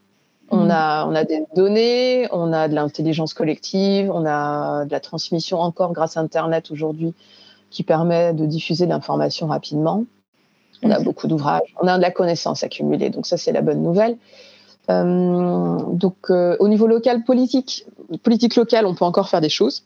On, 0.51 0.66
mm. 0.66 0.70
a, 0.70 1.07
on 1.07 1.14
a 1.14 1.24
des 1.24 1.44
données, 1.55 2.28
on 2.32 2.53
a 2.53 2.68
de 2.68 2.74
l'intelligence 2.74 3.34
collective, 3.34 4.11
on 4.12 4.26
a 4.26 4.84
de 4.84 4.90
la 4.90 5.01
transmission 5.01 5.61
encore 5.61 5.92
grâce 5.92 6.16
à 6.16 6.20
Internet 6.20 6.70
aujourd'hui 6.70 7.14
qui 7.70 7.84
permet 7.84 8.34
de 8.34 8.46
diffuser 8.46 8.86
l'information 8.86 9.46
rapidement. 9.46 10.05
On 10.82 10.90
a 10.90 10.98
beaucoup 10.98 11.28
d'ouvrages, 11.28 11.74
on 11.80 11.86
a 11.86 11.96
de 11.96 12.03
la 12.03 12.11
connaissance 12.11 12.64
accumulée, 12.64 13.11
donc 13.11 13.26
ça 13.26 13.36
c'est 13.36 13.53
la 13.53 13.61
bonne 13.61 13.82
nouvelle. 13.82 14.16
Euh, 14.90 15.76
donc 15.92 16.16
euh, 16.30 16.57
au 16.59 16.68
niveau 16.68 16.86
local 16.86 17.22
politique, 17.22 17.84
politique 18.22 18.57
locale, 18.57 18.86
on 18.86 18.94
peut 18.94 19.05
encore 19.05 19.28
faire 19.28 19.42
des 19.42 19.51
choses. 19.51 19.84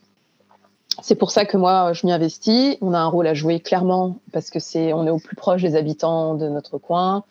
C'est 1.01 1.15
pour 1.15 1.31
ça 1.31 1.45
que 1.45 1.57
moi 1.57 1.93
je 1.93 2.05
m'y 2.05 2.11
investis. 2.11 2.77
On 2.81 2.93
a 2.93 2.99
un 2.99 3.07
rôle 3.07 3.27
à 3.27 3.33
jouer 3.33 3.59
clairement 3.59 4.17
parce 4.31 4.49
que 4.49 4.59
c'est 4.59 4.93
on 4.93 5.05
est 5.05 5.09
au 5.09 5.19
plus 5.19 5.35
proche 5.35 5.61
des 5.61 5.75
habitants 5.75 6.35
de 6.35 6.47
notre 6.47 6.77
coin 6.77 7.23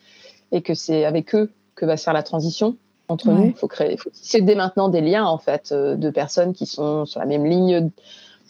et 0.51 0.61
que 0.61 0.73
c'est 0.73 1.05
avec 1.05 1.35
eux 1.35 1.51
que 1.75 1.85
va 1.85 1.97
se 1.97 2.03
faire 2.03 2.13
la 2.13 2.23
transition 2.23 2.77
entre 3.07 3.29
nous. 3.29 3.45
Il 3.45 3.53
faut 3.53 3.67
créer, 3.67 3.97
faut 3.97 4.09
tisser 4.09 4.41
dès 4.41 4.55
maintenant 4.55 4.89
des 4.89 5.01
liens 5.01 5.25
en 5.25 5.37
fait 5.37 5.71
euh, 5.71 5.95
de 5.95 6.09
personnes 6.09 6.53
qui 6.53 6.65
sont 6.65 7.05
sur 7.05 7.19
la 7.19 7.25
même 7.25 7.45
ligne 7.45 7.89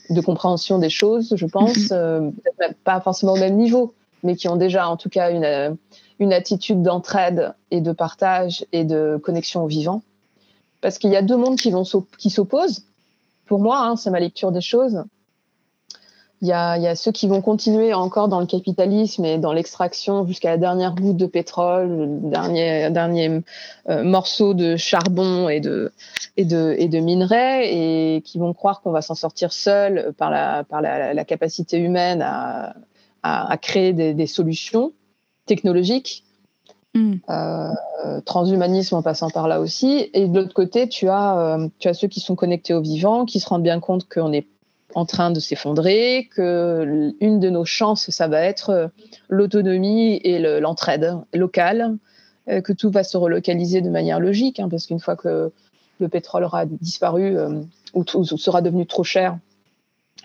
de 0.09 0.21
compréhension 0.21 0.77
des 0.77 0.89
choses, 0.89 1.33
je 1.35 1.45
pense, 1.45 1.91
euh, 1.91 2.29
pas 2.83 3.01
forcément 3.01 3.33
au 3.33 3.39
même 3.39 3.55
niveau, 3.55 3.93
mais 4.23 4.35
qui 4.35 4.47
ont 4.47 4.55
déjà 4.55 4.87
en 4.87 4.97
tout 4.97 5.09
cas 5.09 5.31
une, 5.31 5.77
une 6.19 6.33
attitude 6.33 6.81
d'entraide 6.81 7.53
et 7.71 7.81
de 7.81 7.91
partage 7.91 8.65
et 8.71 8.83
de 8.83 9.19
connexion 9.21 9.63
au 9.63 9.67
vivant. 9.67 10.03
Parce 10.81 10.99
qu'il 10.99 11.09
y 11.09 11.15
a 11.15 11.21
deux 11.21 11.37
mondes 11.37 11.57
qui, 11.57 11.71
vont 11.71 11.83
qui 12.17 12.29
s'opposent. 12.29 12.85
Pour 13.45 13.59
moi, 13.59 13.79
hein, 13.79 13.95
c'est 13.95 14.09
ma 14.09 14.19
lecture 14.19 14.51
des 14.51 14.61
choses. 14.61 15.03
Il 16.41 16.49
y, 16.49 16.51
a, 16.51 16.95
ceux 16.95 17.11
qui 17.11 17.27
vont 17.27 17.41
continuer 17.41 17.93
encore 17.93 18.27
dans 18.27 18.41
le 18.41 18.45
capitalisme 18.45 19.23
et 19.23 19.37
dans 19.37 19.53
l'extraction 19.53 20.27
jusqu'à 20.27 20.49
la 20.49 20.57
dernière 20.57 20.93
goutte 20.93 21.15
de 21.17 21.25
pétrole, 21.25 21.87
le 21.87 22.29
dernier, 22.29 23.41
euh, 23.89 24.03
morceau 24.03 24.53
de 24.53 24.75
charbon 24.75 25.47
et 25.47 25.61
de, 25.61 25.91
et, 26.35 26.43
et 26.43 27.01
minerais, 27.01 27.73
et 27.73 28.21
qui 28.21 28.37
vont 28.37 28.53
croire 28.53 28.81
qu'on 28.81 28.91
va 28.91 29.01
s'en 29.01 29.15
sortir 29.15 29.53
seul 29.53 30.13
par 30.17 30.29
la, 30.29 30.65
par 30.65 30.81
capacité 31.25 31.77
humaine 31.77 32.21
à, 32.21 32.75
à, 33.23 33.57
créer 33.57 33.93
des, 33.93 34.27
solutions 34.27 34.93
technologiques. 35.45 36.24
Mm. 36.95 37.15
Euh, 37.29 37.71
transhumanisme 38.25 38.95
en 38.95 39.01
passant 39.01 39.29
par 39.29 39.47
là 39.47 39.59
aussi. 39.59 40.09
Et 40.13 40.27
de 40.27 40.39
l'autre 40.39 40.53
côté, 40.53 40.87
tu 40.89 41.09
as, 41.09 41.37
euh, 41.37 41.67
tu 41.79 41.87
as 41.87 41.93
ceux 41.93 42.07
qui 42.07 42.19
sont 42.19 42.35
connectés 42.35 42.73
au 42.73 42.81
vivant, 42.81 43.25
qui 43.25 43.39
se 43.39 43.47
rendent 43.47 43.63
bien 43.63 43.79
compte 43.79 44.07
qu'on 44.07 44.33
est 44.33 44.47
en 44.95 45.05
train 45.05 45.29
de 45.29 45.39
s'effondrer, 45.39 46.29
que 46.33 47.13
une 47.19 47.39
de 47.39 47.49
nos 47.49 47.65
chances, 47.65 48.09
ça 48.09 48.27
va 48.27 48.41
être 48.41 48.69
euh, 48.69 48.87
l'autonomie 49.27 50.21
et 50.23 50.39
l'entraide 50.59 51.17
locale, 51.33 51.97
euh, 52.47 52.61
que 52.61 52.71
tout 52.71 52.89
va 52.89 53.03
se 53.03 53.17
relocaliser 53.17 53.81
de 53.81 53.89
manière 53.89 54.21
logique, 54.21 54.59
hein, 54.59 54.69
parce 54.69 54.87
qu'une 54.87 55.01
fois 55.01 55.17
que 55.17 55.51
le 55.99 56.07
pétrole 56.07 56.45
aura 56.45 56.65
disparu 56.65 57.37
euh, 57.37 57.61
ou, 57.93 58.05
sera 58.23 58.61
devenu 58.61 58.85
trop 58.85 59.03
cher, 59.03 59.37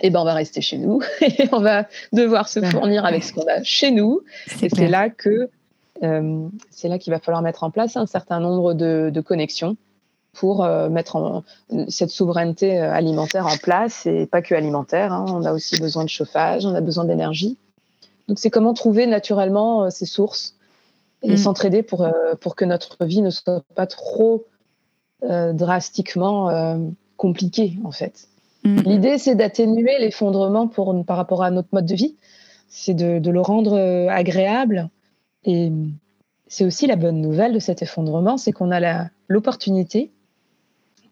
eh 0.02 0.10
ben 0.10 0.20
on 0.20 0.24
va 0.24 0.34
rester 0.34 0.60
chez 0.60 0.78
nous 0.78 1.00
et 1.20 1.48
on 1.52 1.60
va 1.60 1.88
devoir 2.12 2.48
se 2.48 2.60
fournir 2.60 3.04
avec 3.04 3.24
ce 3.24 3.32
qu'on 3.32 3.46
a 3.48 3.62
chez 3.64 3.90
nous. 3.90 4.20
Et 4.62 4.68
c'est 4.68 4.88
là 4.88 5.10
que 5.10 5.50
c'est 6.00 6.88
là 6.88 6.98
qu'il 6.98 7.12
va 7.12 7.18
falloir 7.18 7.42
mettre 7.42 7.62
en 7.62 7.70
place 7.70 7.96
un 7.96 8.06
certain 8.06 8.40
nombre 8.40 8.74
de 8.74 9.20
connexions 9.20 9.76
pour 10.32 10.64
euh, 10.64 10.88
mettre 10.88 11.16
en, 11.16 11.42
cette 11.88 12.10
souveraineté 12.10 12.78
euh, 12.78 12.92
alimentaire 12.92 13.46
en 13.46 13.56
place 13.56 14.06
et 14.06 14.26
pas 14.26 14.42
que 14.42 14.54
alimentaire. 14.54 15.12
Hein. 15.12 15.26
On 15.28 15.44
a 15.44 15.52
aussi 15.52 15.78
besoin 15.78 16.04
de 16.04 16.08
chauffage, 16.08 16.64
on 16.64 16.74
a 16.74 16.80
besoin 16.80 17.04
d'énergie. 17.04 17.58
Donc 18.28 18.38
c'est 18.38 18.50
comment 18.50 18.74
trouver 18.74 19.06
naturellement 19.06 19.84
euh, 19.84 19.90
ces 19.90 20.06
sources 20.06 20.54
et 21.22 21.32
mm. 21.32 21.36
s'entraider 21.36 21.82
pour, 21.82 22.08
pour 22.40 22.56
que 22.56 22.64
notre 22.64 23.04
vie 23.04 23.22
ne 23.22 23.30
soit 23.30 23.62
pas 23.74 23.86
trop 23.86 24.46
drastiquement 25.22 26.80
compliquée 27.18 27.78
en 27.84 27.90
fait. 27.90 28.28
Mm. 28.64 28.80
L'idée 28.80 29.18
c'est 29.18 29.34
d'atténuer 29.34 29.98
l'effondrement 29.98 30.66
par 30.66 31.18
rapport 31.18 31.42
à 31.42 31.50
notre 31.50 31.68
mode 31.72 31.84
de 31.84 31.94
vie, 31.94 32.16
c'est 32.70 32.94
de, 32.94 33.18
de 33.18 33.30
le 33.30 33.42
rendre 33.42 33.78
agréable 34.08 34.88
et 35.44 35.72
c'est 36.48 36.64
aussi 36.64 36.86
la 36.86 36.96
bonne 36.96 37.20
nouvelle 37.20 37.52
de 37.52 37.58
cet 37.58 37.82
effondrement, 37.82 38.36
c'est 38.36 38.52
qu'on 38.52 38.70
a 38.70 39.08
l'opportunité 39.28 40.10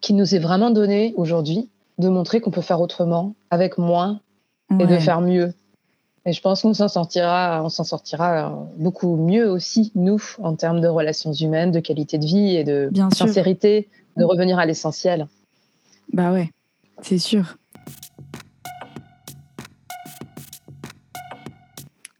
qui 0.01 0.12
nous 0.12 0.35
est 0.35 0.39
vraiment 0.39 0.70
donné 0.70 1.14
aujourd'hui 1.16 1.70
de 1.99 2.09
montrer 2.09 2.41
qu'on 2.41 2.51
peut 2.51 2.61
faire 2.61 2.81
autrement, 2.81 3.35
avec 3.51 3.79
moins, 3.79 4.20
et 4.79 4.87
de 4.87 4.99
faire 4.99 5.20
mieux. 5.20 5.53
Et 6.26 6.33
je 6.33 6.41
pense 6.43 6.62
qu'on 6.62 6.74
s'en 6.74 6.89
sortira, 6.89 7.62
on 7.64 7.68
s'en 7.68 7.85
sortira 7.85 8.68
beaucoup 8.76 9.16
mieux 9.16 9.51
aussi, 9.51 9.93
nous, 9.95 10.22
en 10.43 10.55
termes 10.55 10.81
de 10.81 10.89
relations 10.89 11.33
humaines, 11.33 11.70
de 11.70 11.81
qualité 11.81 12.18
de 12.18 12.26
vie 12.26 12.57
et 12.57 12.64
de 12.64 12.91
sincérité, 13.14 13.89
de 14.16 14.24
revenir 14.24 14.59
à 14.59 14.66
l'essentiel. 14.66 15.26
Bah 16.12 16.33
ouais, 16.33 16.51
c'est 17.03 17.18
sûr. 17.18 17.57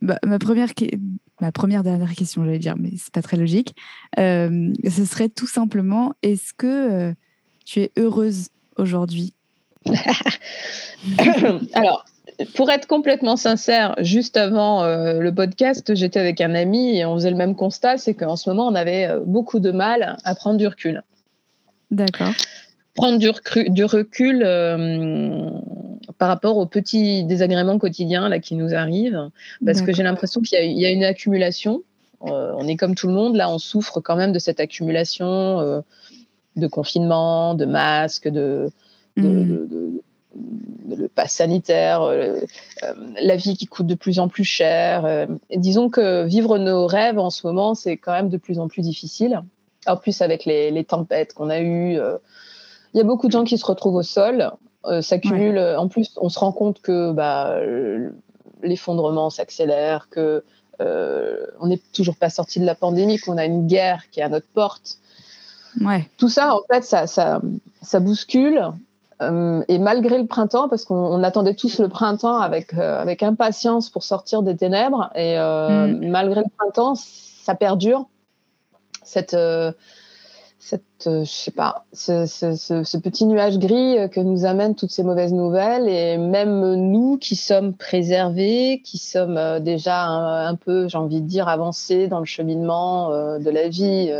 Bah, 0.01 0.19
ma 0.25 0.39
première 0.39 0.73
ma 1.41 1.53
première 1.53 1.82
dernière 1.82 2.14
question, 2.14 2.45
j'allais 2.45 2.59
dire, 2.59 2.74
mais 2.78 2.91
c'est 2.97 3.12
pas 3.12 3.22
très 3.22 3.36
logique. 3.36 3.74
Euh, 4.18 4.72
ce 4.89 5.05
serait 5.05 5.28
tout 5.28 5.47
simplement, 5.47 6.12
est-ce 6.22 6.53
que 6.53 6.66
euh, 6.66 7.12
tu 7.64 7.80
es 7.80 7.93
heureuse 7.97 8.49
aujourd'hui? 8.76 9.34
Alors, 11.74 12.05
pour 12.55 12.70
être 12.70 12.86
complètement 12.86 13.36
sincère, 13.36 13.95
juste 13.99 14.36
avant 14.36 14.82
euh, 14.82 15.20
le 15.20 15.34
podcast, 15.34 15.95
j'étais 15.95 16.20
avec 16.20 16.41
un 16.41 16.55
ami 16.55 16.97
et 16.97 17.05
on 17.05 17.14
faisait 17.14 17.30
le 17.30 17.36
même 17.36 17.55
constat, 17.55 17.99
c'est 17.99 18.14
qu'en 18.14 18.36
ce 18.36 18.51
moment, 18.51 18.66
on 18.66 18.74
avait 18.74 19.09
beaucoup 19.24 19.61
de 19.61 19.70
mal 19.70 20.16
à 20.24 20.34
prendre 20.34 20.59
du 20.59 20.66
recul. 20.66 21.03
D'accord. 21.91 22.32
Prendre 22.99 23.18
du, 23.18 23.84
recul, 23.84 24.42
euh, 24.44 25.51
par 26.18 26.28
rapport 26.28 26.59
aux 26.59 26.66
petits 26.66 27.24
désagréments 27.24 27.78
quotidiens 27.78 28.28
là, 28.28 28.38
qui 28.38 28.55
nous 28.55 28.74
arrivent, 28.74 29.30
parce 29.64 29.82
que 29.82 29.92
j'ai 29.92 30.03
l'impression 30.03 30.40
qu'il 30.42 30.78
y, 30.78 30.86
a 30.86 30.90
une 30.90 31.05
accumulation. 31.05 31.82
on 32.20 32.66
est 32.68 32.76
comme 32.76 32.94
tout 32.94 33.07
le 33.07 33.14
monde, 33.14 33.36
là, 33.36 33.51
on 33.51 33.59
souffre 33.59 34.01
quand 34.01 34.16
même 34.16 34.32
de 34.32 34.38
cette 34.38 34.61
accumulation 34.61 35.82
de 36.59 36.66
confinement, 36.66 37.55
de 37.55 37.64
masques, 37.64 38.28
de, 38.28 38.70
mm. 39.16 40.01
le 40.96 41.09
pass 41.09 41.34
sanitaire, 41.34 42.03
euh, 42.03 42.40
euh, 42.82 42.94
la 43.20 43.36
vie 43.36 43.57
qui 43.57 43.66
coûte 43.66 43.86
de 43.86 43.94
plus 43.94 44.18
en 44.18 44.28
plus 44.28 44.44
cher. 44.44 45.05
Euh, 45.05 45.26
disons 45.55 45.88
que 45.88 46.24
vivre 46.24 46.59
nos 46.59 46.86
rêves 46.86 47.18
en 47.18 47.30
ce 47.30 47.46
moment, 47.46 47.74
c'est 47.74 47.96
quand 47.96 48.12
même 48.12 48.28
de 48.28 48.36
plus 48.36 48.59
en 48.59 48.68
plus 48.68 48.82
difficile. 48.82 49.42
En 49.86 49.96
plus, 49.96 50.20
avec 50.20 50.44
les, 50.44 50.84
tempêtes 50.84 51.32
qu'on 51.32 51.49
a 51.49 51.61
eues, 51.61 51.99
il 52.95 52.99
y 52.99 53.01
a 53.01 53.05
beaucoup 53.05 53.26
de 53.26 53.32
gens 53.32 53.45
qui 53.45 53.59
se 53.59 53.66
retrouvent 53.66 53.97
au 53.97 54.03
sol, 54.03 54.53
s'accumulent. 55.01 55.76
En 55.76 55.89
plus, 55.89 56.16
on 56.16 56.28
se 56.28 56.39
rend 56.39 56.53
compte 56.53 56.80
que 56.80 57.12
bah, 57.12 57.59
l'effondrement 58.62 59.30
s'accélère, 59.30 60.09
que 60.11 60.43
on 60.80 61.66
n'est 61.66 61.80
toujours 61.93 62.16
pas 62.16 62.30
sorti 62.30 62.61
de 62.61 62.64
la 62.64 62.74
pandémie, 62.74 63.18
qu'on 63.18 63.36
a 63.36 63.45
une 63.45 63.66
guerre 63.66 64.05
qui 64.11 64.20
est 64.20 64.22
à 64.22 64.28
notre 64.28 64.49
porte. 64.49 64.99
Tout 66.16 66.28
ça, 66.28 66.55
en 66.55 66.61
fait, 66.70 66.84
ça, 66.84 67.07
ça, 67.07 68.01
bouscule. 68.01 68.62
Euh, 69.20 69.62
et 69.66 69.78
malgré 69.78 70.18
le 70.18 70.26
printemps, 70.26 70.68
parce 70.68 70.84
qu'on 70.84 71.22
attendait 71.24 71.55
tous 71.55 71.80
le 71.80 71.89
printemps 71.89 72.39
avec, 72.39 72.74
euh, 72.74 73.01
avec 73.01 73.24
impatience 73.24 73.91
pour 73.91 74.05
sortir 74.05 74.43
des 74.43 74.57
ténèbres, 74.57 75.11
et 75.16 75.36
euh, 75.39 75.89
mm. 75.89 76.09
malgré 76.09 76.41
le 76.43 76.51
printemps, 76.57 76.95
ça 76.95 77.55
perdure. 77.55 78.07
Cette, 79.03 79.36
cette 80.59 80.83
je 81.05 81.25
sais 81.25 81.53
pas, 81.53 81.85
ce, 81.93 82.97
petit 82.99 83.25
nuage 83.25 83.59
gris 83.59 83.97
que 84.11 84.21
nous 84.21 84.45
amènent 84.45 84.75
toutes 84.75 84.91
ces 84.91 85.05
mauvaises 85.05 85.33
nouvelles, 85.33 85.89
et 85.89 86.19
même 86.19 86.75
nous 86.75 87.17
qui 87.19 87.37
sommes 87.37 87.73
préservés, 87.73 88.83
qui 88.85 88.99
sommes 88.99 89.61
déjà 89.61 90.05
un, 90.05 90.49
un 90.49 90.55
peu, 90.57 90.89
j'ai 90.89 90.99
envie 90.99 91.21
de 91.21 91.27
dire, 91.27 91.49
avancés 91.49 92.09
dans 92.09 92.19
le 92.19 92.27
cheminement 92.27 93.11
de 93.39 93.51
la 93.51 93.69
vie 93.69 94.11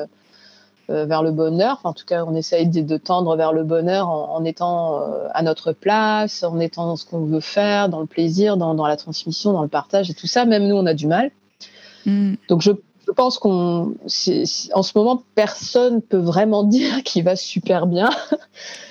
euh, 0.91 1.05
vers 1.05 1.23
le 1.23 1.33
bonheur. 1.33 1.81
en 1.85 1.93
tout 1.93 2.07
cas, 2.07 2.25
on 2.25 2.35
essaye 2.35 2.67
de, 2.67 2.97
tendre 2.97 3.37
vers 3.37 3.53
le 3.53 3.63
bonheur 3.63 4.09
en, 4.09 4.43
étant 4.47 5.03
euh, 5.03 5.29
à 5.35 5.43
notre 5.43 5.73
place, 5.73 6.43
en 6.43 6.59
étant 6.61 6.87
dans 6.87 6.97
ce 6.97 7.05
qu'on 7.05 7.27
veut 7.27 7.41
faire, 7.41 7.91
dans 7.91 8.01
le 8.01 8.07
plaisir, 8.07 8.57
dans, 8.57 8.87
la 8.87 8.97
transmission, 8.97 9.53
dans 9.53 9.61
le 9.61 9.69
partage 9.69 10.09
et 10.09 10.15
tout 10.15 10.27
ça. 10.27 10.47
Même 10.47 10.67
nous, 10.67 10.77
on 10.77 10.87
a 10.87 10.95
du 10.95 11.07
mal. 11.07 11.31
Mm. 12.07 12.37
Donc, 12.49 12.63
je 12.63 12.73
je 13.09 13.13
pense 13.15 13.39
qu'en 13.39 13.95
ce 14.07 14.99
moment, 14.99 15.23
personne 15.35 16.03
peut 16.03 16.19
vraiment 16.19 16.63
dire 16.65 17.03
qu'il 17.05 17.25
va 17.25 17.37
super 17.37 17.87
bien. 17.87 18.11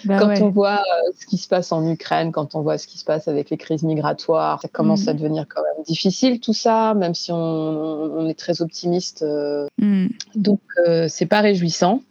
Bah 0.05 0.17
quand 0.19 0.41
on 0.41 0.49
voit 0.49 0.79
euh, 0.79 1.11
ce 1.19 1.25
qui 1.27 1.37
se 1.37 1.47
passe 1.47 1.71
en 1.71 1.85
Ukraine, 1.87 2.31
quand 2.31 2.55
on 2.55 2.61
voit 2.61 2.77
ce 2.77 2.87
qui 2.87 2.97
se 2.97 3.05
passe 3.05 3.27
avec 3.27 3.49
les 3.49 3.57
crises 3.57 3.83
migratoires, 3.83 4.61
ça 4.61 4.67
commence 4.69 5.05
mm. 5.05 5.09
à 5.09 5.13
devenir 5.13 5.45
quand 5.47 5.61
même 5.61 5.83
difficile 5.85 6.39
tout 6.39 6.53
ça, 6.53 6.93
même 6.95 7.13
si 7.13 7.31
on, 7.31 8.27
est 8.27 8.37
très 8.37 8.61
optimiste. 8.61 9.21
Euh. 9.21 9.67
Mm. 9.77 10.07
Donc, 10.35 10.61
euh, 10.87 11.07
c'est 11.09 11.25
pas 11.27 11.41
réjouissant. 11.41 12.01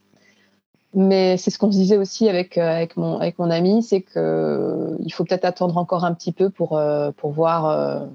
Mais 0.95 1.37
c'est 1.37 1.51
ce 1.51 1.59
qu'on 1.59 1.73
se 1.73 1.77
disait 1.77 1.99
aussi 1.99 2.29
avec, 2.29 2.57
avec, 2.57 2.97
mon, 2.97 3.19
avec 3.19 3.39
mon 3.39 3.51
ami, 3.51 3.83
c'est 3.83 4.01
qu'il 4.01 5.13
faut 5.13 5.25
peut-être 5.25 5.45
attendre 5.45 5.77
encore 5.77 6.05
un 6.05 6.15
petit 6.15 6.33
peu 6.33 6.49
pour, 6.49 6.81
pour 7.17 7.33
voir 7.33 8.07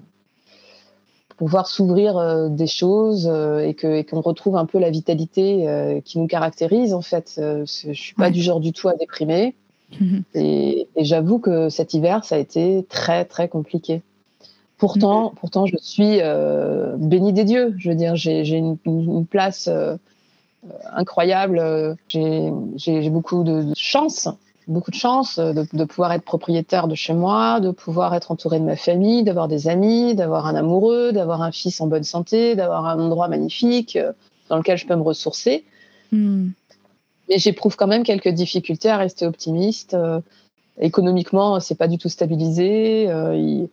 voir 1.47 1.67
s'ouvrir 1.67 2.49
des 2.49 2.67
choses 2.67 3.27
et 3.27 3.73
que 3.73 4.01
qu'on 4.03 4.21
retrouve 4.21 4.55
un 4.55 4.65
peu 4.65 4.79
la 4.79 4.89
vitalité 4.89 6.01
qui 6.05 6.19
nous 6.19 6.27
caractérise 6.27 6.93
en 6.93 7.01
fait. 7.01 7.33
je 7.37 7.91
suis 7.93 8.15
pas 8.15 8.29
du 8.29 8.41
genre 8.41 8.59
du 8.59 8.73
tout 8.73 8.89
à 8.89 8.95
déprimer. 8.95 9.55
Mhm. 9.99 10.23
Et, 10.35 10.87
j'avoue 10.97 11.39
que 11.39 11.69
cet 11.69 11.93
hiver, 11.93 12.23
ça 12.23 12.35
a 12.35 12.37
été 12.37 12.85
très, 12.89 13.25
très 13.25 13.47
compliqué. 13.47 14.01
Pourtant, 14.77 15.33
pourtant 15.39 15.67
je 15.67 15.77
suis 15.77 16.19
euh, 16.21 16.95
bénie 16.97 17.33
des 17.33 17.43
dieux. 17.43 17.75
Je 17.77 17.89
veux 17.89 17.95
dire, 17.95 18.15
j'ai 18.15 18.57
une, 18.57 18.77
place 19.29 19.67
euh, 19.67 19.95
incroyable. 20.93 21.97
J'ai 22.07 23.09
beaucoup 23.09 23.43
de, 23.43 23.73
chance, 23.75 24.27
beaucoup 24.71 24.91
de 24.91 24.95
chance 24.95 25.37
de, 25.37 25.83
pouvoir 25.83 26.13
être 26.13 26.23
propriétaire 26.23 26.87
de 26.87 26.95
chez 26.95 27.13
moi, 27.13 27.59
de 27.59 27.71
pouvoir 27.71 28.15
être 28.15 28.31
entouré 28.31 28.59
de 28.59 28.65
ma 28.65 28.75
famille, 28.75 29.23
d'avoir 29.23 29.47
des 29.47 29.67
amis, 29.67 30.15
d'avoir 30.15 30.47
un 30.47 30.55
amoureux, 30.55 31.11
d'avoir 31.11 31.41
un 31.41 31.51
fils 31.51 31.81
en 31.81 31.87
bonne 31.87 32.03
santé, 32.03 32.55
d'avoir 32.55 32.85
un 32.85 32.99
endroit 32.99 33.27
magnifique 33.27 33.95
euh, 33.95 34.13
dans 34.49 34.57
lequel 34.57 34.77
je 34.77 34.87
peux 34.87 34.95
me 34.95 35.03
ressourcer. 35.03 35.65
Mhm. 36.11 36.53
Mais 37.29 37.37
j'éprouve 37.37 37.75
quand 37.75 37.87
même 37.87 38.03
quelques 38.03 38.29
difficultés 38.29 38.89
à 38.89 38.97
rester 38.97 39.25
optimiste. 39.25 39.93
Euh, 39.93 40.19
économiquement, 40.79 41.59
c'est 41.59 41.75
pas 41.75 41.87
du 41.87 41.97
tout 41.97 42.09
stabilisé. 42.09 43.09
Euh, 43.09 43.35
il, 43.35 43.69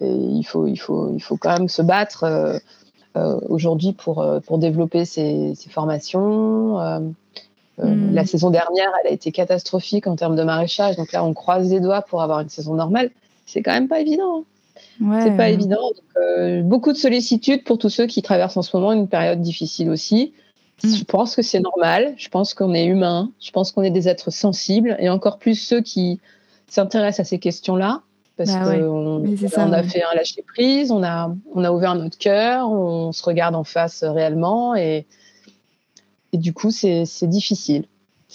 il, 0.00 0.44
faut, 0.44 0.66
il, 0.66 0.76
faut, 0.76 1.12
il 1.14 1.20
faut 1.20 1.36
quand 1.36 1.58
même 1.58 1.68
se 1.68 1.82
battre 1.82 2.24
euh, 2.24 3.40
aujourd'hui 3.48 3.92
pour, 3.92 4.26
pour 4.46 4.58
développer 4.58 5.04
ces, 5.04 5.54
formations. 5.70 7.14
Hmm. 7.78 8.12
La 8.12 8.26
saison 8.26 8.50
dernière, 8.50 8.90
elle 9.02 9.10
a 9.10 9.12
été 9.12 9.30
catastrophique 9.32 10.06
en 10.06 10.16
termes 10.16 10.36
de 10.36 10.42
maraîchage. 10.42 10.96
Donc 10.96 11.12
là, 11.12 11.24
on 11.24 11.32
croise 11.32 11.70
les 11.70 11.80
doigts 11.80 12.02
pour 12.02 12.22
avoir 12.22 12.40
une 12.40 12.48
saison 12.48 12.74
normale. 12.74 13.10
C'est 13.46 13.62
quand 13.62 13.72
même 13.72 13.88
pas 13.88 14.00
évident. 14.00 14.44
Hein. 15.02 15.20
C'est 15.22 15.36
pas 15.36 15.48
évident. 15.48 15.90
beaucoup 16.62 16.92
de 16.92 16.98
sollicitude 16.98 17.64
pour 17.64 17.78
tous 17.78 17.88
ceux 17.88 18.06
qui 18.06 18.22
traversent 18.22 18.56
en 18.56 18.62
ce 18.62 18.76
moment 18.76 18.92
une 18.92 19.08
période 19.08 19.40
difficile 19.40 19.90
aussi. 19.90 20.32
Mm. 20.82 20.94
Je 20.94 21.04
pense 21.04 21.36
que 21.36 21.42
c'est 21.42 21.60
normal. 21.60 22.14
Je 22.16 22.28
pense 22.28 22.54
qu'on 22.54 22.74
est 22.74 22.86
humain. 22.86 23.30
Je 23.40 23.50
pense 23.50 23.72
qu'on 23.72 23.82
est 23.82 23.90
des 23.90 24.08
êtres 24.08 24.30
sensibles 24.30 24.96
et 24.98 25.08
encore 25.08 25.38
plus 25.38 25.54
ceux 25.54 25.80
qui 25.80 26.20
s'intéressent 26.66 27.26
à 27.26 27.28
ces 27.28 27.38
questions-là. 27.38 28.02
Parce 28.36 28.52
bah 28.52 28.76
qu'on 28.78 29.24
on 29.24 29.72
a 29.72 29.82
fait 29.82 30.02
un 30.04 30.14
lâcher 30.14 30.44
prise, 30.46 30.92
on 30.92 31.02
a, 31.02 31.34
on 31.54 31.64
a 31.64 31.72
ouvert 31.72 31.96
notre 31.96 32.16
cœur, 32.16 32.70
on 32.70 33.10
se 33.10 33.24
regarde 33.24 33.56
en 33.56 33.64
face 33.64 34.04
réellement 34.04 34.76
et, 34.76 35.06
et 36.32 36.38
du 36.38 36.52
coup, 36.52 36.70
c'est 36.70 37.04
difficile. 37.22 37.86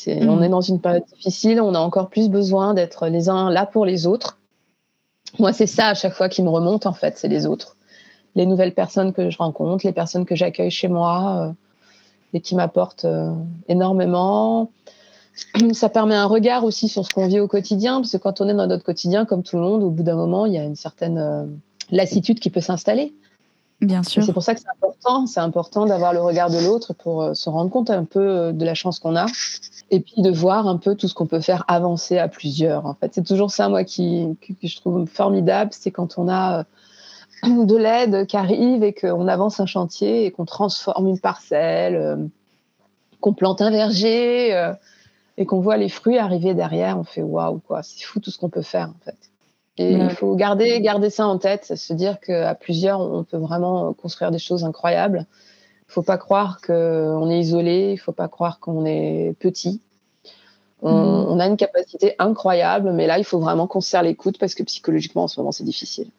On 0.07 0.41
est 0.41 0.49
dans 0.49 0.61
une 0.61 0.81
période 0.81 1.05
difficile, 1.05 1.61
on 1.61 1.75
a 1.75 1.79
encore 1.79 2.09
plus 2.09 2.29
besoin 2.29 2.73
d'être 2.73 3.07
les 3.07 3.29
uns 3.29 3.51
là 3.51 3.65
pour 3.65 3.85
les 3.85 4.07
autres. 4.07 4.39
Moi, 5.39 5.53
c'est 5.53 5.67
ça 5.67 5.87
à 5.87 5.93
chaque 5.93 6.13
fois 6.13 6.29
qui 6.29 6.41
me 6.41 6.49
remonte, 6.49 6.85
en 6.85 6.93
fait, 6.93 7.17
c'est 7.17 7.27
les 7.27 7.45
autres. 7.45 7.75
Les 8.35 8.45
nouvelles 8.45 8.73
personnes 8.73 9.13
que 9.13 9.29
je 9.29 9.37
rencontre, 9.37 9.85
les 9.85 9.93
personnes 9.93 10.25
que 10.25 10.35
j'accueille 10.35 10.71
chez 10.71 10.87
moi. 10.87 11.47
Euh, 11.47 11.53
et 12.33 12.41
qui 12.41 12.55
m'apporte 12.55 13.05
euh, 13.05 13.31
énormément. 13.67 14.71
Ça 15.73 15.89
permet 15.89 16.15
un 16.15 16.25
regard 16.25 16.63
aussi 16.63 16.89
sur 16.89 17.05
ce 17.05 17.13
qu'on 17.13 17.27
vit 17.27 17.39
au 17.39 17.47
quotidien, 17.47 18.01
parce 18.01 18.11
que 18.11 18.17
quand 18.17 18.41
on 18.41 18.49
est 18.49 18.53
dans 18.53 18.67
notre 18.67 18.83
quotidien, 18.83 19.25
comme 19.25 19.43
tout 19.43 19.55
le 19.55 19.61
monde, 19.61 19.83
au 19.83 19.89
bout 19.89 20.03
d'un 20.03 20.15
moment, 20.15 20.45
il 20.45 20.53
y 20.53 20.57
a 20.57 20.63
une 20.63 20.75
certaine 20.75 21.17
euh, 21.17 21.45
lassitude 21.91 22.39
qui 22.39 22.49
peut 22.49 22.61
s'installer. 22.61 23.13
Bien 23.83 24.03
sûr. 24.03 24.23
C'est 24.23 24.33
pour 24.33 24.43
ça 24.43 24.55
que 24.55 24.61
c'est 24.61 24.69
important. 24.69 25.25
C'est 25.25 25.39
important 25.39 25.85
d'avoir 25.85 26.13
le 26.13 26.21
regard 26.21 26.49
de 26.49 26.57
l'autre 26.65 26.93
pour 26.93 27.21
euh, 27.21 27.33
se 27.33 27.49
rendre 27.49 27.69
compte 27.69 27.89
un 27.89 28.05
peu 28.05 28.53
de 28.53 28.65
la 28.65 28.73
chance 28.73 28.99
qu'on 28.99 29.15
a, 29.15 29.25
et 29.91 29.99
puis 29.99 30.21
de 30.21 30.31
voir 30.31 30.67
un 30.67 30.77
peu 30.77 30.95
tout 30.95 31.07
ce 31.07 31.13
qu'on 31.13 31.27
peut 31.27 31.41
faire 31.41 31.65
avancer 31.67 32.17
à 32.17 32.27
plusieurs. 32.27 32.85
En 32.85 32.93
fait, 32.93 33.13
c'est 33.13 33.25
toujours 33.25 33.51
ça, 33.51 33.69
moi, 33.69 33.83
qui, 33.83 34.27
que, 34.41 34.53
je 34.67 34.77
trouve 34.77 35.05
formidable, 35.05 35.71
c'est 35.73 35.91
quand 35.91 36.17
on 36.17 36.29
a 36.29 36.65
de 37.43 37.75
l'aide 37.75 38.25
qui 38.25 38.37
arrive 38.37 38.83
et 38.83 38.93
qu'on 38.93 39.27
avance 39.27 39.59
un 39.59 39.65
chantier 39.65 40.25
et 40.25 40.31
qu'on 40.31 40.45
transforme 40.45 41.07
une 41.07 41.19
parcelle, 41.19 41.95
euh, 41.95 42.17
qu'on 43.19 43.33
plante 43.33 43.61
un 43.61 43.69
verger 43.69 44.55
euh, 44.55 44.73
et 45.37 45.45
qu'on 45.45 45.59
voit 45.59 45.77
les 45.77 45.89
fruits 45.89 46.17
arriver 46.17 46.53
derrière, 46.53 46.97
on 46.97 47.03
fait 47.03 47.21
waouh 47.21 47.59
quoi, 47.59 47.83
c'est 47.83 48.03
fou 48.03 48.19
tout 48.19 48.31
ce 48.31 48.37
qu'on 48.37 48.49
peut 48.49 48.61
faire 48.61 48.89
en 48.89 49.05
fait. 49.05 49.17
Et 49.77 49.93
il 49.93 50.09
faut 50.11 50.35
garder 50.35 50.79
garder 50.81 51.09
ça 51.09 51.25
en 51.27 51.39
tête, 51.39 51.75
se 51.75 51.93
dire 51.93 52.19
qu'à 52.19 52.53
plusieurs 52.53 52.99
on 52.99 53.23
peut 53.23 53.37
vraiment 53.37 53.93
construire 53.93 54.29
des 54.29 54.39
choses 54.39 54.63
incroyables. 54.63 55.25
Il 55.89 55.91
faut 55.91 56.03
pas 56.03 56.17
croire 56.17 56.61
qu'on 56.61 57.29
est 57.29 57.39
isolé, 57.39 57.91
il 57.93 57.97
faut 57.97 58.11
pas 58.11 58.27
croire 58.27 58.59
qu'on 58.59 58.85
est 58.85 59.35
petit. 59.39 59.81
On, 60.83 61.35
mm. 61.35 61.39
a 61.39 61.47
une 61.47 61.57
capacité 61.57 62.13
incroyable, 62.19 62.91
mais 62.91 63.07
là 63.07 63.17
il 63.17 63.23
faut 63.23 63.39
vraiment 63.39 63.65
qu'on 63.65 63.81
se 63.81 63.89
serre 63.89 64.03
l'écoute 64.03 64.37
parce 64.37 64.53
que 64.53 64.63
psychologiquement 64.63 65.23
en 65.23 65.27
ce 65.27 65.39
moment 65.39 65.51
c'est 65.51 65.63
difficile. 65.63 66.09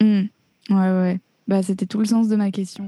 Mm. 0.00 0.24
Ouais, 0.70 0.76
ouais. 0.76 1.20
Bah, 1.48 1.62
c'était 1.62 1.86
tout 1.86 1.98
le 1.98 2.04
sens 2.04 2.28
de 2.28 2.36
ma 2.36 2.50
question. 2.50 2.86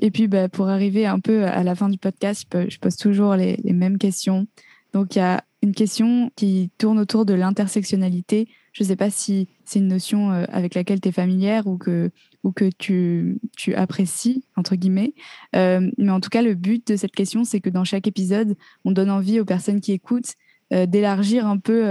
Et 0.00 0.10
puis, 0.10 0.26
bah, 0.26 0.48
pour 0.48 0.68
arriver 0.68 1.06
un 1.06 1.20
peu 1.20 1.44
à 1.44 1.62
la 1.62 1.76
fin 1.76 1.88
du 1.88 1.96
podcast, 1.96 2.44
je 2.52 2.78
pose 2.78 2.96
toujours 2.96 3.36
les, 3.36 3.56
mêmes 3.64 3.98
questions. 3.98 4.48
Donc, 4.92 5.14
il 5.14 5.20
y 5.20 5.22
a 5.22 5.44
une 5.62 5.74
question 5.74 6.30
qui 6.34 6.70
tourne 6.76 6.98
autour 6.98 7.24
de 7.24 7.34
l'intersectionnalité. 7.34 8.48
Je 8.72 8.82
ne 8.82 8.88
sais 8.88 8.96
pas 8.96 9.10
si 9.10 9.48
c'est 9.64 9.78
une 9.78 9.88
notion 9.88 10.32
euh, 10.32 10.44
avec 10.48 10.74
laquelle 10.74 11.00
tu 11.00 11.08
es 11.08 11.12
familière 11.12 11.66
ou 11.66 11.78
que, 11.78 12.10
ou 12.42 12.50
que 12.50 12.68
tu, 12.78 13.38
tu 13.56 13.74
apprécies, 13.74 14.44
entre 14.56 14.74
guillemets. 14.74 15.14
Euh, 15.54 15.88
mais 15.98 16.10
en 16.10 16.20
tout 16.20 16.30
cas, 16.30 16.42
le 16.42 16.54
but 16.54 16.86
de 16.88 16.96
cette 16.96 17.12
question, 17.12 17.44
c'est 17.44 17.60
que 17.60 17.70
dans 17.70 17.84
chaque 17.84 18.08
épisode, 18.08 18.56
on 18.84 18.90
donne 18.90 19.10
envie 19.10 19.38
aux 19.38 19.44
personnes 19.44 19.80
qui 19.80 19.92
écoutent 19.92 20.34
euh, 20.72 20.86
d'élargir 20.86 21.46
un 21.46 21.58
peu 21.58 21.84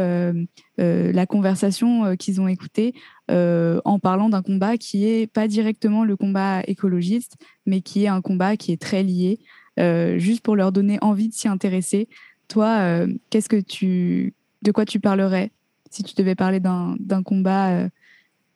la 0.77 1.25
conversation 1.25 2.17
qu'ils 2.17 2.41
ont 2.41 2.47
écoutée 2.47 2.93
en 3.29 3.99
parlant 3.99 4.27
d'un 4.27 4.41
combat 4.41 4.77
qui 4.77 5.07
est 5.07 5.27
pas 5.27 5.47
directement 5.47 6.03
le 6.03 6.17
combat 6.17 6.61
écologiste, 6.67 7.37
mais 7.65 7.81
qui 7.81 8.03
est 8.03 8.07
un 8.07 8.21
combat 8.21 8.57
qui 8.57 8.73
est 8.73 8.81
très 8.81 9.03
lié, 9.03 9.39
juste 10.17 10.41
pour 10.41 10.55
leur 10.55 10.71
donner 10.71 10.97
envie 11.01 11.29
de 11.29 11.33
s'y 11.33 11.47
intéresser. 11.47 12.09
Toi, 12.51 13.05
qu'est-ce 13.29 13.49
que 13.49 13.61
tu, 13.61 14.33
de 14.61 14.71
quoi 14.71 14.85
tu 14.85 14.99
parlerais 14.99 15.51
si 15.89 16.03
tu 16.03 16.15
devais 16.15 16.35
parler 16.35 16.59
d'un 16.59 17.23
combat 17.23 17.87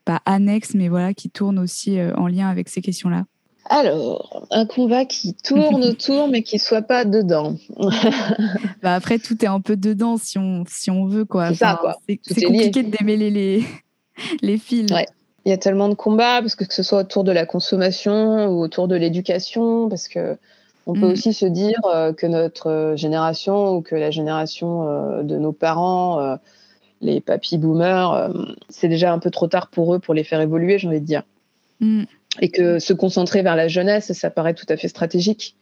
pas 0.05 0.21
annexe, 0.25 0.73
mais 0.73 0.87
voilà, 0.87 1.13
qui 1.13 1.29
tourne 1.29 1.59
aussi 1.59 1.97
en 2.15 2.27
lien 2.27 2.47
avec 2.49 2.69
ces 2.69 2.81
questions-là? 2.81 3.25
Alors, 3.67 4.47
un 4.51 4.65
combat 4.65 5.05
qui 5.05 5.33
tourne 5.33 5.83
autour, 5.89 6.27
mais 6.27 6.43
qui 6.43 6.59
soit 6.59 6.83
pas 6.83 7.03
dedans. 7.03 7.55
bah 8.83 8.93
après, 8.95 9.17
tout 9.17 9.43
est 9.43 9.47
un 9.47 9.59
peu 9.59 9.75
dedans 9.75 10.17
si 10.17 10.37
on, 10.37 10.63
si 10.67 10.91
on 10.91 11.05
veut. 11.05 11.25
quoi. 11.25 11.49
C'est 11.49 11.55
ça, 11.55 11.77
quoi. 11.79 11.95
C'est 12.07 12.43
compliqué 12.43 12.83
de 12.83 12.95
démêler 12.95 13.31
les, 13.31 13.65
les 14.41 14.57
fils. 14.57 14.91
Il 15.45 15.49
y 15.49 15.53
a 15.53 15.57
tellement 15.57 15.89
de 15.89 15.95
combats, 15.95 16.41
parce 16.41 16.55
que, 16.55 16.63
que 16.63 16.73
ce 16.73 16.83
soit 16.83 16.99
autour 16.99 17.23
de 17.23 17.31
la 17.31 17.45
consommation 17.45 18.47
ou 18.47 18.61
autour 18.61 18.87
de 18.87 18.95
l'éducation, 18.95 19.89
parce 19.89 20.07
que 20.07 20.37
on 20.85 20.93
peut 20.93 21.07
mm. 21.07 21.11
aussi 21.11 21.33
se 21.33 21.45
dire 21.45 21.79
euh, 21.85 22.13
que 22.13 22.27
notre 22.27 22.93
génération 22.95 23.75
ou 23.75 23.81
que 23.81 23.95
la 23.95 24.11
génération 24.11 24.87
euh, 24.87 25.23
de 25.23 25.37
nos 25.37 25.51
parents, 25.51 26.19
euh, 26.19 26.35
les 27.01 27.21
papy 27.21 27.57
boomers, 27.57 28.31
c'est 28.69 28.87
déjà 28.87 29.11
un 29.11 29.19
peu 29.19 29.29
trop 29.29 29.47
tard 29.47 29.67
pour 29.67 29.93
eux 29.93 29.99
pour 29.99 30.13
les 30.13 30.23
faire 30.23 30.41
évoluer, 30.41 30.79
j'ai 30.79 30.87
envie 30.87 31.01
de 31.01 31.05
dire. 31.05 31.23
Mm 31.79 32.03
et 32.41 32.49
que 32.49 32.79
se 32.79 32.93
concentrer 32.93 33.41
vers 33.41 33.55
la 33.55 33.67
jeunesse, 33.67 34.11
ça 34.13 34.29
paraît 34.29 34.53
tout 34.53 34.65
à 34.69 34.77
fait 34.77 34.87
stratégique. 34.87 35.55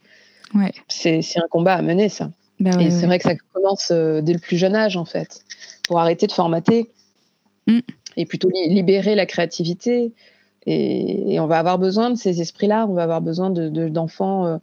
Ouais. 0.54 0.72
C'est 0.88 1.20
un 1.36 1.48
combat 1.50 1.74
à 1.74 1.82
mener, 1.82 2.08
ça. 2.08 2.30
Bah 2.60 2.70
et 2.80 2.90
c'est 2.90 3.06
vrai 3.06 3.18
que 3.18 3.24
ça 3.24 3.34
commence 3.52 3.90
euh, 3.90 4.20
dès 4.20 4.32
le 4.32 4.38
plus 4.38 4.56
jeune 4.56 4.76
âge, 4.76 4.96
en 4.96 5.04
fait, 5.04 5.44
pour 5.88 5.98
arrêter 5.98 6.26
de 6.26 6.32
formater 6.32 6.90
mm. 7.66 7.80
et 8.16 8.26
plutôt 8.26 8.48
libérer 8.68 9.14
la 9.14 9.26
créativité. 9.26 10.12
Et, 10.66 11.38
on 11.40 11.46
va 11.46 11.58
avoir 11.58 11.78
besoin 11.78 12.10
de 12.10 12.16
ces 12.16 12.40
esprits-là, 12.40 12.86
on 12.88 12.94
va 12.94 13.02
avoir 13.02 13.20
besoin 13.20 13.50
d'enfants 13.50 14.44
de, 14.44 14.50
euh, 14.50 14.58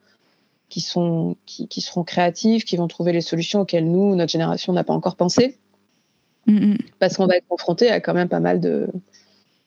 qui, 0.71 0.81
sont, 0.81 1.35
qui, 1.45 1.67
qui, 1.67 1.81
seront 1.81 2.03
créatifs, 2.03 2.63
qui 2.63 2.77
vont 2.77 2.87
trouver 2.87 3.11
les 3.11 3.21
solutions 3.21 3.61
auxquelles 3.61 3.91
nous, 3.91 4.15
notre 4.15 4.31
génération, 4.31 4.71
n'a 4.73 4.85
pas 4.85 4.93
encore 4.93 5.17
pensé. 5.17 5.59
Mm, 6.47 6.71
mm. 6.71 6.77
Parce 6.97 7.17
qu'on 7.17 7.27
va 7.27 7.35
être 7.35 7.47
confronté 7.47 7.91
à 7.91 7.99
quand 7.99 8.13
même 8.13 8.29
pas 8.29 8.39
mal 8.39 8.59
de, 8.61 8.87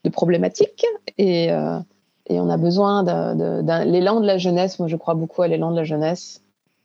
de 0.02 0.11
problématiques. 0.11 0.84
Et, 1.18 1.52
euh, 1.52 1.78
et 2.26 2.40
on 2.40 2.48
a 2.48 2.57
besoin 2.57 3.05
d'un 3.05 3.84
l'élan 3.84 4.20
de 4.20 4.26
la 4.26 4.38
jeunesse. 4.38 4.78
Moi, 4.78 4.88
je 4.88 4.96
crois 4.96 5.14
beaucoup 5.14 5.42
à 5.42 5.48
l'élan 5.48 5.70
de 5.70 5.76
la 5.76 5.84
jeunesse. 5.84 6.40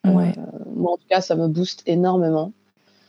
Euh, 0.06 0.12
moi, 0.76 0.94
en 0.94 0.98
tout 0.98 1.08
cas, 1.10 1.22
ça 1.22 1.36
me 1.36 1.48
booste 1.48 1.82
énormément. 1.86 2.52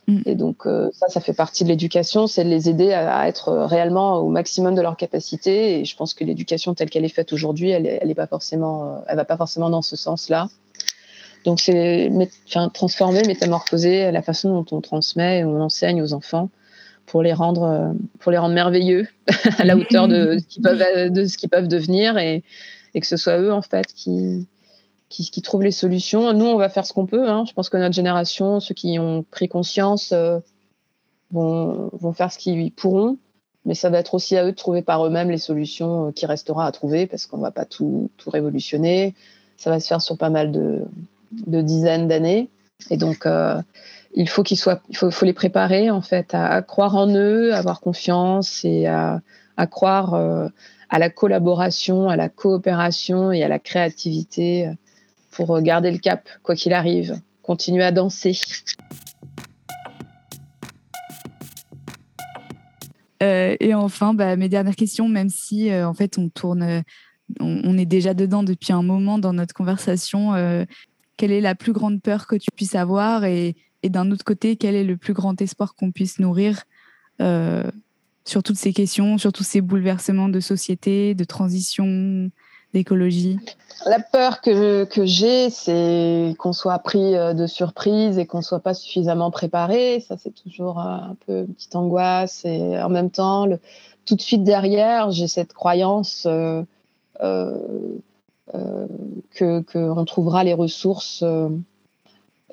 Mm. 0.07 0.21
Et 0.25 0.35
donc, 0.35 0.65
euh, 0.65 0.89
ça, 0.93 1.09
ça 1.09 1.19
fait 1.19 1.33
partie 1.33 1.65
de 1.65 1.69
l'éducation, 1.69 2.25
c'est 2.25 2.45
de 2.45 2.49
les 2.49 2.69
aider 2.69 2.93
à, 2.93 3.27
être 3.27 3.51
réellement 3.51 4.15
au 4.19 4.29
maximum 4.29 4.75
de 4.75 4.81
leur 4.81 4.95
capacité. 4.95 5.81
Et 5.81 5.85
je 5.85 5.95
pense 5.97 6.13
que 6.13 6.23
l'éducation 6.23 6.73
telle 6.73 6.89
qu'elle 6.89 7.05
est 7.05 7.09
faite 7.09 7.33
aujourd'hui, 7.33 7.69
elle, 7.69 7.85
elle 7.85 8.09
est 8.09 8.15
pas 8.15 8.27
forcément, 8.27 9.03
elle 9.07 9.17
va 9.17 9.25
pas 9.25 9.37
forcément 9.37 9.69
dans 9.69 9.81
ce 9.81 9.97
sens-là. 9.97 10.47
Donc, 11.45 11.59
c'est 11.59 12.11
transformer, 12.73 13.23
métamorphoser 13.23 14.11
la 14.11 14.21
façon 14.21 14.61
dont 14.61 14.65
on 14.77 14.81
transmet 14.81 15.39
et 15.39 15.43
on 15.43 15.61
enseigne 15.61 16.01
aux 16.01 16.13
enfants 16.13 16.49
pour 17.05 17.21
les 17.21 17.33
rendre, 17.33 17.63
euh, 17.63 17.93
pour 18.19 18.31
les 18.31 18.37
rendre 18.37 18.55
merveilleux 18.55 19.07
à 19.57 19.65
la 19.65 19.75
hauteur 19.75 20.07
de 20.07 20.37
ce 20.39 21.37
qu'ils 21.37 21.49
peuvent, 21.49 21.67
devenir 21.67 22.17
et, 22.17 22.43
que 22.93 23.05
ce 23.05 23.17
soit 23.17 23.37
eux 23.37 23.51
en 23.51 23.61
fait 23.61 23.87
qui, 23.87 24.47
qui, 25.09 25.41
trouvent 25.41 25.63
les 25.63 25.71
solutions. 25.71 26.31
Nous, 26.33 26.45
on 26.45 26.57
va 26.57 26.69
faire 26.69 26.85
ce 26.85 26.93
qu'on 26.93 27.05
peut. 27.05 27.29
Hein. 27.29 27.43
Je 27.47 27.53
pense 27.53 27.69
que 27.69 27.77
notre 27.77 27.95
génération, 27.95 28.59
ceux 28.59 28.73
qui 28.73 28.97
ont 28.97 29.23
pris 29.29 29.49
conscience, 29.49 30.13
euh, 30.13 30.39
vont, 31.31 31.89
vont, 31.93 32.13
faire 32.13 32.31
ce 32.31 32.37
qu'ils 32.37 32.71
pourront. 32.71 33.17
Mais 33.65 33.75
ça 33.75 33.89
va 33.89 33.99
être 33.99 34.13
aussi 34.13 34.37
à 34.37 34.45
eux 34.45 34.51
de 34.51 34.55
trouver 34.55 34.81
par 34.81 35.05
eux-mêmes 35.05 35.29
les 35.29 35.37
solutions 35.37 36.11
qui 36.13 36.25
restera 36.25 36.65
à 36.65 36.71
trouver 36.71 37.07
parce 37.07 37.25
qu'on 37.25 37.37
ne 37.37 37.43
va 37.43 37.51
pas 37.51 37.65
tout, 37.65 38.09
tout, 38.17 38.29
révolutionner. 38.29 39.13
Ça 39.57 39.69
va 39.69 39.79
se 39.79 39.87
faire 39.87 40.01
sur 40.01 40.17
pas 40.17 40.29
mal 40.29 40.51
de, 40.51 40.81
de 41.31 41.61
dizaines 41.61 42.07
d'années. 42.07 42.49
Et 42.89 42.97
donc, 42.97 43.27
il 44.13 44.29
faut 44.29 44.43
qu'ils 44.43 44.57
soient, 44.57 44.81
il 44.89 44.97
faut, 44.97 45.11
les 45.25 45.33
préparer 45.33 45.89
en 45.89 46.01
fait 46.01 46.33
à, 46.33 46.61
croire 46.61 46.95
en 46.95 47.07
eux, 47.13 47.53
à 47.53 47.57
avoir 47.57 47.79
confiance 47.79 48.65
et 48.65 48.87
à, 48.87 49.21
croire 49.69 50.15
à 50.89 50.99
la 50.99 51.09
collaboration, 51.09 52.09
à 52.09 52.15
la 52.15 52.27
coopération 52.27 53.31
et 53.31 53.43
à 53.43 53.47
la 53.47 53.59
créativité 53.59 54.71
pour 55.31 55.61
garder 55.61 55.91
le 55.91 55.99
cap, 55.99 56.27
quoi 56.43 56.55
qu'il 56.55 56.73
arrive. 56.73 57.19
Continuer 57.43 57.83
à 57.83 57.91
danser. 57.91 58.37
Euh, 63.21 63.55
et 63.59 63.73
enfin, 63.73 64.13
bah, 64.13 64.35
mes 64.35 64.49
dernières 64.49 64.75
questions, 64.75 65.07
même 65.07 65.29
si 65.29 65.69
euh, 65.69 65.87
en 65.87 65.93
fait 65.93 66.17
on 66.17 66.29
tourne, 66.29 66.63
euh, 66.63 66.81
on, 67.39 67.77
est 67.77 67.85
déjà 67.85 68.13
dedans 68.13 68.43
depuis 68.43 68.73
un 68.73 68.81
moment 68.81 69.19
dans 69.19 69.33
notre 69.33 69.53
conversation. 69.53 70.33
Quelle 71.21 71.31
est 71.31 71.41
la 71.41 71.53
plus 71.53 71.71
grande 71.71 72.01
peur 72.01 72.25
que 72.25 72.35
tu 72.35 72.49
puisses 72.55 72.73
avoir 72.73 73.25
et, 73.25 73.55
d'un 73.83 74.09
autre 74.09 74.23
côté, 74.25 74.55
quel 74.55 74.73
est 74.73 74.83
le 74.83 74.97
plus 74.97 75.13
grand 75.13 75.39
espoir 75.39 75.75
qu'on 75.75 75.91
puisse 75.91 76.17
nourrir 76.17 76.63
sur 78.25 78.41
toutes 78.41 78.57
ces 78.57 78.73
questions, 78.73 79.19
sur 79.19 79.31
tous 79.31 79.43
ces 79.43 79.61
bouleversements 79.61 80.29
de 80.29 80.39
société, 80.39 81.13
de 81.13 81.23
transition, 81.23 82.31
d'écologie? 82.73 83.37
La 83.85 83.99
peur 83.99 84.41
que, 84.41 84.87
j'ai, 85.03 85.49
c'est 85.49 86.35
qu'on 86.37 86.53
soit 86.53 86.79
pris 86.79 87.15
euh, 87.15 87.33
de 87.33 87.47
surprise 87.47 88.17
et 88.17 88.25
qu'on 88.25 88.37
ne 88.39 88.43
soit 88.43 88.59
pas 88.59 88.73
suffisamment 88.73 89.31
préparé. 89.31 90.03
Ça, 90.07 90.17
c'est 90.17 90.33
toujours 90.33 90.79
un 90.79 91.15
peu 91.25 91.41
une 91.41 91.53
petite 91.53 91.75
angoisse. 91.75 92.45
Et 92.45 92.81
en 92.81 92.89
même 92.89 93.09
temps, 93.09 93.47
tout 94.05 94.15
de 94.15 94.21
suite 94.21 94.43
derrière, 94.43 95.11
j'ai 95.11 95.27
cette 95.27 95.53
croyance 95.53 96.25
euh, 96.27 96.63
euh, 97.21 97.57
euh 98.55 98.87
qu'on 99.37 99.63
que 99.63 100.03
trouvera 100.05 100.43
les 100.43 100.53
ressources 100.53 101.23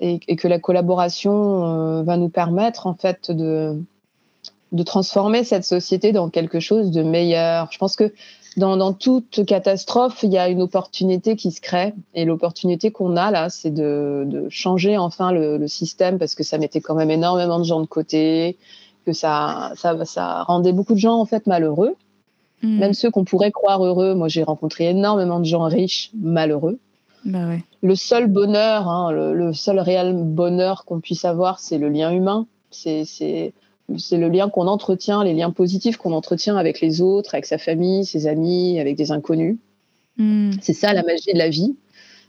et, 0.00 0.20
et, 0.28 0.36
que 0.36 0.46
la 0.46 0.58
collaboration 0.58 2.02
va 2.04 2.16
nous 2.16 2.28
permettre 2.28 2.86
en 2.86 2.94
fait 2.94 3.30
de 3.30 3.82
de 4.72 4.82
transformer 4.82 5.44
cette 5.44 5.64
société 5.64 6.12
dans 6.12 6.28
quelque 6.28 6.60
chose 6.60 6.90
de 6.90 7.02
meilleur. 7.02 7.68
Je 7.70 7.78
pense 7.78 7.96
que 7.96 8.12
dans, 8.56 8.76
dans 8.76 8.92
toute 8.92 9.44
catastrophe, 9.46 10.22
il 10.22 10.32
y 10.32 10.38
a 10.38 10.48
une 10.48 10.62
opportunité 10.62 11.36
qui 11.36 11.50
se 11.52 11.60
crée. 11.60 11.94
Et 12.14 12.24
l'opportunité 12.24 12.90
qu'on 12.90 13.16
a 13.16 13.30
là, 13.30 13.48
c'est 13.48 13.70
de, 13.70 14.24
de, 14.26 14.48
changer 14.50 14.98
enfin 14.98 15.32
le, 15.32 15.58
le, 15.58 15.68
système 15.68 16.18
parce 16.18 16.34
que 16.34 16.42
ça 16.42 16.58
mettait 16.58 16.80
quand 16.80 16.94
même 16.94 17.10
énormément 17.10 17.58
de 17.58 17.64
gens 17.64 17.80
de 17.80 17.86
côté, 17.86 18.58
que 19.06 19.12
ça, 19.12 19.72
ça, 19.76 20.04
ça 20.04 20.42
rendait 20.42 20.72
beaucoup 20.72 20.94
de 20.94 20.98
gens 20.98 21.14
en 21.14 21.24
fait 21.24 21.46
malheureux. 21.46 21.94
Mmh. 22.62 22.78
Même 22.78 22.92
ceux 22.92 23.10
qu'on 23.10 23.24
pourrait 23.24 23.52
croire 23.52 23.84
heureux. 23.84 24.14
Moi, 24.14 24.28
j'ai 24.28 24.42
rencontré 24.42 24.90
énormément 24.90 25.38
de 25.38 25.44
gens 25.44 25.62
riches 25.64 26.10
malheureux. 26.14 26.78
Bah 27.24 27.48
ouais. 27.48 27.62
Le 27.82 27.94
seul 27.94 28.26
bonheur, 28.26 28.88
hein, 28.88 29.12
le, 29.12 29.34
le, 29.34 29.52
seul 29.52 29.78
réel 29.78 30.14
bonheur 30.14 30.84
qu'on 30.84 31.00
puisse 31.00 31.24
avoir, 31.24 31.60
c'est 31.60 31.78
le 31.78 31.88
lien 31.88 32.10
humain. 32.12 32.46
C'est 32.70 33.04
c'est 33.96 34.18
le 34.18 34.28
lien 34.28 34.50
qu'on 34.50 34.66
entretient, 34.66 35.24
les 35.24 35.32
liens 35.32 35.50
positifs 35.50 35.96
qu'on 35.96 36.12
entretient 36.12 36.56
avec 36.56 36.80
les 36.80 37.00
autres, 37.00 37.34
avec 37.34 37.46
sa 37.46 37.56
famille, 37.56 38.04
ses 38.04 38.26
amis, 38.26 38.78
avec 38.78 38.96
des 38.96 39.12
inconnus. 39.12 39.56
Mm. 40.18 40.52
C'est 40.60 40.74
ça 40.74 40.92
la 40.92 41.02
magie 41.02 41.32
de 41.32 41.38
la 41.38 41.48
vie. 41.48 41.74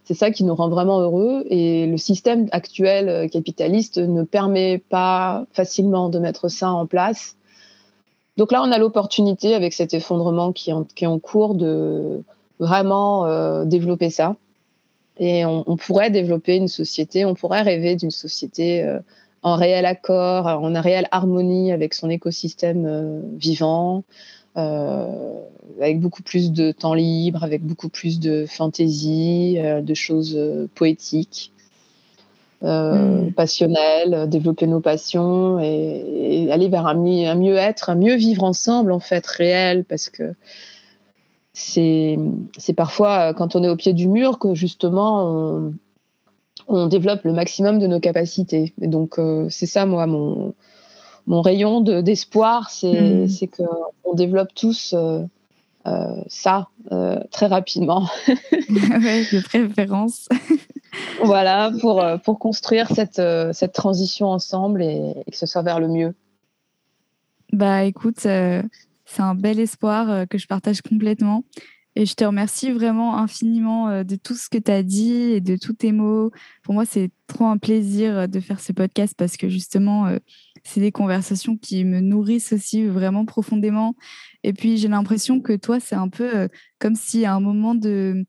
C'est 0.05 0.13
ça 0.13 0.31
qui 0.31 0.43
nous 0.43 0.55
rend 0.55 0.69
vraiment 0.69 1.01
heureux. 1.01 1.45
Et 1.49 1.85
le 1.85 1.97
système 1.97 2.47
actuel 2.51 3.09
euh, 3.09 3.27
capitaliste 3.27 3.97
ne 3.97 4.23
permet 4.23 4.77
pas 4.89 5.45
facilement 5.51 6.09
de 6.09 6.19
mettre 6.19 6.47
ça 6.47 6.71
en 6.71 6.85
place. 6.85 7.35
Donc 8.39 8.53
là, 8.53 8.63
on 8.63 8.71
a 8.71 8.77
l'opportunité, 8.77 9.53
avec 9.53 9.73
cet 9.73 9.93
effondrement 9.93 10.53
qui 10.53 10.69
est 10.69 11.05
en, 11.05 11.19
cours, 11.19 11.55
de 11.55 12.23
vraiment 12.59 13.25
euh, 13.25 13.65
développer 13.65 14.09
ça. 14.09 14.37
Et 15.17 15.43
on, 15.43 15.69
on, 15.69 15.75
pourrait 15.75 16.09
développer 16.09 16.55
une 16.55 16.69
société, 16.69 17.25
on 17.25 17.33
pourrait 17.33 17.63
rêver 17.63 17.97
d'une 17.97 18.11
société 18.11 18.81
euh, 18.81 18.99
en 19.43 19.57
réel 19.57 19.85
accord, 19.85 20.45
en 20.47 20.81
réelle 20.81 21.09
harmonie 21.11 21.73
avec 21.73 21.93
son 21.93 22.09
écosystème 22.09 22.85
euh, 22.85 23.19
vivant, 23.33 24.05
avec 24.55 25.99
beaucoup 25.99 26.23
plus 26.23 26.53
de 26.53 26.71
temps 26.71 26.93
libre, 26.93 27.43
avec 27.43 27.61
beaucoup 27.61 27.89
plus 27.89 28.21
de 28.21 28.45
fantaisie, 28.45 29.57
de 29.57 29.93
choses 29.93 30.37
poétiques, 30.75 31.53
mm. 32.61 33.31
passionnelles, 33.35 34.29
développer 34.29 34.67
nos 34.67 34.81
passions 34.81 35.59
et, 35.59 36.45
et 36.45 36.51
aller 36.51 36.69
vers 36.69 36.87
un, 36.87 36.97
un 36.97 37.35
mieux-être, 37.35 37.89
un 37.89 37.95
mieux 37.95 38.15
vivre 38.15 38.43
ensemble 38.43 38.91
en 38.91 38.99
fait 38.99 39.25
réel, 39.25 39.85
parce 39.85 40.09
que 40.09 40.33
c'est 41.53 42.17
parfois 42.75 43.33
quand 43.33 43.55
on 43.55 43.63
est 43.63 43.69
au 43.69 43.75
pied 43.75 43.93
du 43.93 44.07
mur 44.07 44.39
que 44.39 44.55
justement 44.55 45.25
on, 45.25 45.73
on 46.69 46.87
développe 46.87 47.23
le 47.23 47.33
maximum 47.33 47.79
de 47.79 47.87
nos 47.87 47.99
capacités. 47.99 48.73
Et 48.79 48.87
donc, 48.87 49.17
euh, 49.17 49.47
c'est 49.49 49.65
ça, 49.65 49.85
moi, 49.85 50.05
mon, 50.05 50.53
mon 51.25 51.41
rayon 51.41 51.81
d'espoir, 51.81 52.69
c'est 52.69 53.25
mmh. 53.25 53.47
qu'on 53.57 54.13
développe 54.13 54.53
tous 54.53 54.93
euh, 54.95 55.23
euh, 55.87 56.21
ça 56.27 56.67
très 57.31 57.47
rapidement. 57.47 58.07
ouais, 58.27 59.25
de 59.31 59.43
préférence. 59.43 60.29
voilà, 61.23 61.71
pour, 61.81 62.03
pour 62.23 62.39
construire 62.39 62.87
cette, 62.89 63.21
cette 63.53 63.73
transition 63.73 64.27
ensemble 64.27 64.81
et, 64.81 65.13
que 65.29 65.37
ce 65.37 65.45
soit 65.45 65.61
vers 65.61 65.79
le 65.79 65.87
mieux. 65.87 66.15
Bah 67.51 67.83
écoute, 67.83 68.19
c'est 68.19 68.63
un 69.17 69.35
bel 69.35 69.59
espoir 69.59 70.27
que 70.27 70.37
je 70.37 70.47
partage 70.47 70.81
complètement. 70.81 71.43
Et 71.95 72.05
je 72.05 72.13
te 72.13 72.23
remercie 72.23 72.71
vraiment 72.71 73.17
infiniment 73.17 73.89
euh, 73.89 74.03
de 74.03 74.15
tout 74.15 74.35
ce 74.35 74.47
que 74.47 74.57
tu 74.57 74.71
as 74.71 74.83
dit 74.83 75.33
et 75.33 75.41
de 75.41 75.57
tous 75.57 75.73
tes 75.73 75.91
mots. 75.91 76.31
Pour 76.63 76.73
moi, 76.73 76.85
c'est 76.85 77.09
trop 77.27 77.45
un 77.45 77.57
plaisir 77.57 78.17
euh, 78.17 78.27
de 78.27 78.39
faire 78.39 78.59
ce 78.59 78.71
podcast 78.71 79.15
parce 79.17 79.37
que 79.37 79.49
justement, 79.49 80.07
euh, 80.07 80.17
c'est 80.63 80.79
des 80.79 80.91
conversations 80.91 81.57
qui 81.57 81.83
me 81.83 81.99
nourrissent 81.99 82.53
aussi 82.53 82.85
vraiment 82.85 83.25
profondément. 83.25 83.95
Et 84.43 84.53
puis, 84.53 84.77
j'ai 84.77 84.87
l'impression 84.87 85.41
que 85.41 85.53
toi, 85.53 85.79
c'est 85.79 85.95
un 85.95 86.09
peu 86.09 86.47
comme 86.79 86.95
si 86.95 87.25
à 87.25 87.33
un 87.33 87.39
moment 87.39 87.75
de, 87.75 88.25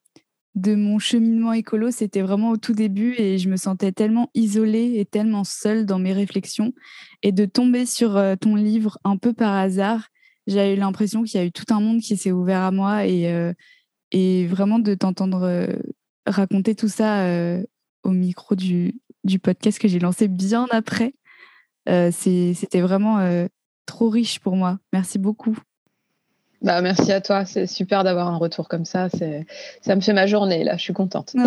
de 0.54 0.74
mon 0.74 0.98
cheminement 0.98 1.52
écolo, 1.52 1.90
c'était 1.90 2.22
vraiment 2.22 2.50
au 2.50 2.56
tout 2.56 2.72
début 2.72 3.14
et 3.18 3.38
je 3.38 3.48
me 3.48 3.56
sentais 3.56 3.92
tellement 3.92 4.30
isolée 4.34 4.94
et 4.96 5.04
tellement 5.04 5.44
seule 5.44 5.86
dans 5.86 5.98
mes 5.98 6.12
réflexions. 6.12 6.72
Et 7.22 7.32
de 7.32 7.44
tomber 7.44 7.86
sur 7.86 8.20
ton 8.40 8.56
livre 8.56 8.98
un 9.04 9.16
peu 9.16 9.32
par 9.32 9.54
hasard, 9.54 10.08
j'ai 10.50 10.74
eu 10.74 10.76
l'impression 10.76 11.22
qu'il 11.22 11.38
y 11.40 11.42
a 11.42 11.46
eu 11.46 11.52
tout 11.52 11.66
un 11.70 11.80
monde 11.80 12.00
qui 12.00 12.16
s'est 12.16 12.32
ouvert 12.32 12.62
à 12.62 12.70
moi 12.70 13.06
et, 13.06 13.32
euh, 13.32 13.52
et 14.10 14.46
vraiment 14.46 14.78
de 14.78 14.94
t'entendre 14.94 15.42
euh, 15.42 15.68
raconter 16.26 16.74
tout 16.74 16.88
ça 16.88 17.24
euh, 17.26 17.62
au 18.02 18.10
micro 18.10 18.54
du, 18.54 19.00
du 19.24 19.38
podcast 19.38 19.78
que 19.78 19.88
j'ai 19.88 19.98
lancé 19.98 20.28
bien 20.28 20.66
après. 20.70 21.14
C'était 21.86 22.80
vraiment 22.80 23.18
trop 23.84 24.10
riche 24.10 24.38
pour 24.38 24.54
moi. 24.54 24.78
Merci 24.92 25.18
beaucoup. 25.18 25.58
Bah, 26.62 26.80
merci 26.82 27.10
à 27.12 27.20
toi. 27.20 27.44
C'est 27.44 27.66
super 27.66 28.04
d'avoir 28.04 28.28
un 28.28 28.36
retour 28.36 28.68
comme 28.68 28.84
ça. 28.84 29.08
Ça 29.82 29.96
me 29.96 30.00
fait 30.00 30.12
ma 30.12 30.26
journée, 30.26 30.64
là. 30.64 30.76
Je 30.76 30.82
suis 30.82 30.92
contente. 30.92 31.34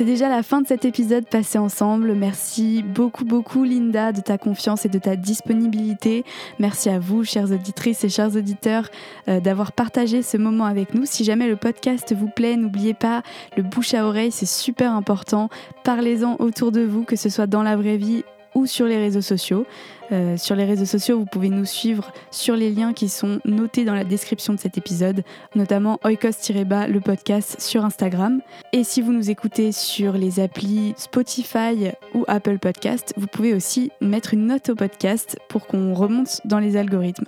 C'est 0.00 0.06
déjà 0.06 0.30
la 0.30 0.42
fin 0.42 0.62
de 0.62 0.66
cet 0.66 0.86
épisode 0.86 1.28
passé 1.28 1.58
ensemble. 1.58 2.14
Merci 2.14 2.82
beaucoup, 2.82 3.26
beaucoup, 3.26 3.64
Linda, 3.64 4.12
de 4.12 4.22
ta 4.22 4.38
confiance 4.38 4.86
et 4.86 4.88
de 4.88 4.98
ta 4.98 5.14
disponibilité. 5.14 6.24
Merci 6.58 6.88
à 6.88 6.98
vous, 6.98 7.22
chères 7.22 7.52
auditrices 7.52 8.02
et 8.02 8.08
chers 8.08 8.34
auditeurs, 8.34 8.88
euh, 9.28 9.40
d'avoir 9.40 9.72
partagé 9.72 10.22
ce 10.22 10.38
moment 10.38 10.64
avec 10.64 10.94
nous. 10.94 11.04
Si 11.04 11.22
jamais 11.22 11.48
le 11.48 11.56
podcast 11.56 12.14
vous 12.14 12.30
plaît, 12.30 12.56
n'oubliez 12.56 12.94
pas, 12.94 13.22
le 13.58 13.62
bouche 13.62 13.92
à 13.92 14.06
oreille, 14.06 14.32
c'est 14.32 14.48
super 14.48 14.90
important. 14.92 15.50
Parlez-en 15.84 16.36
autour 16.38 16.72
de 16.72 16.80
vous, 16.80 17.04
que 17.04 17.16
ce 17.16 17.28
soit 17.28 17.46
dans 17.46 17.62
la 17.62 17.76
vraie 17.76 17.98
vie 17.98 18.24
ou 18.54 18.66
sur 18.66 18.86
les 18.86 18.96
réseaux 18.96 19.20
sociaux. 19.20 19.66
Euh, 20.12 20.36
sur 20.36 20.56
les 20.56 20.64
réseaux 20.64 20.84
sociaux, 20.84 21.18
vous 21.18 21.26
pouvez 21.26 21.50
nous 21.50 21.64
suivre 21.64 22.12
sur 22.30 22.56
les 22.56 22.70
liens 22.70 22.92
qui 22.92 23.08
sont 23.08 23.40
notés 23.44 23.84
dans 23.84 23.94
la 23.94 24.04
description 24.04 24.52
de 24.52 24.58
cet 24.58 24.76
épisode, 24.76 25.22
notamment 25.54 26.00
oikos-bas, 26.04 26.88
le 26.88 27.00
podcast 27.00 27.60
sur 27.60 27.84
Instagram. 27.84 28.40
Et 28.72 28.82
si 28.82 29.02
vous 29.02 29.12
nous 29.12 29.30
écoutez 29.30 29.72
sur 29.72 30.14
les 30.14 30.40
applis 30.40 30.94
Spotify 30.96 31.92
ou 32.14 32.24
Apple 32.26 32.58
Podcast, 32.58 33.14
vous 33.16 33.28
pouvez 33.28 33.54
aussi 33.54 33.92
mettre 34.00 34.34
une 34.34 34.46
note 34.46 34.70
au 34.70 34.74
podcast 34.74 35.38
pour 35.48 35.66
qu'on 35.66 35.94
remonte 35.94 36.40
dans 36.44 36.58
les 36.58 36.76
algorithmes. 36.76 37.26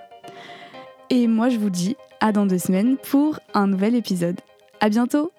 Et 1.10 1.26
moi, 1.26 1.50
je 1.50 1.58
vous 1.58 1.70
dis 1.70 1.96
à 2.20 2.32
dans 2.32 2.46
deux 2.46 2.58
semaines 2.58 2.96
pour 2.96 3.38
un 3.54 3.66
nouvel 3.66 3.94
épisode. 3.94 4.40
À 4.80 4.88
bientôt! 4.88 5.30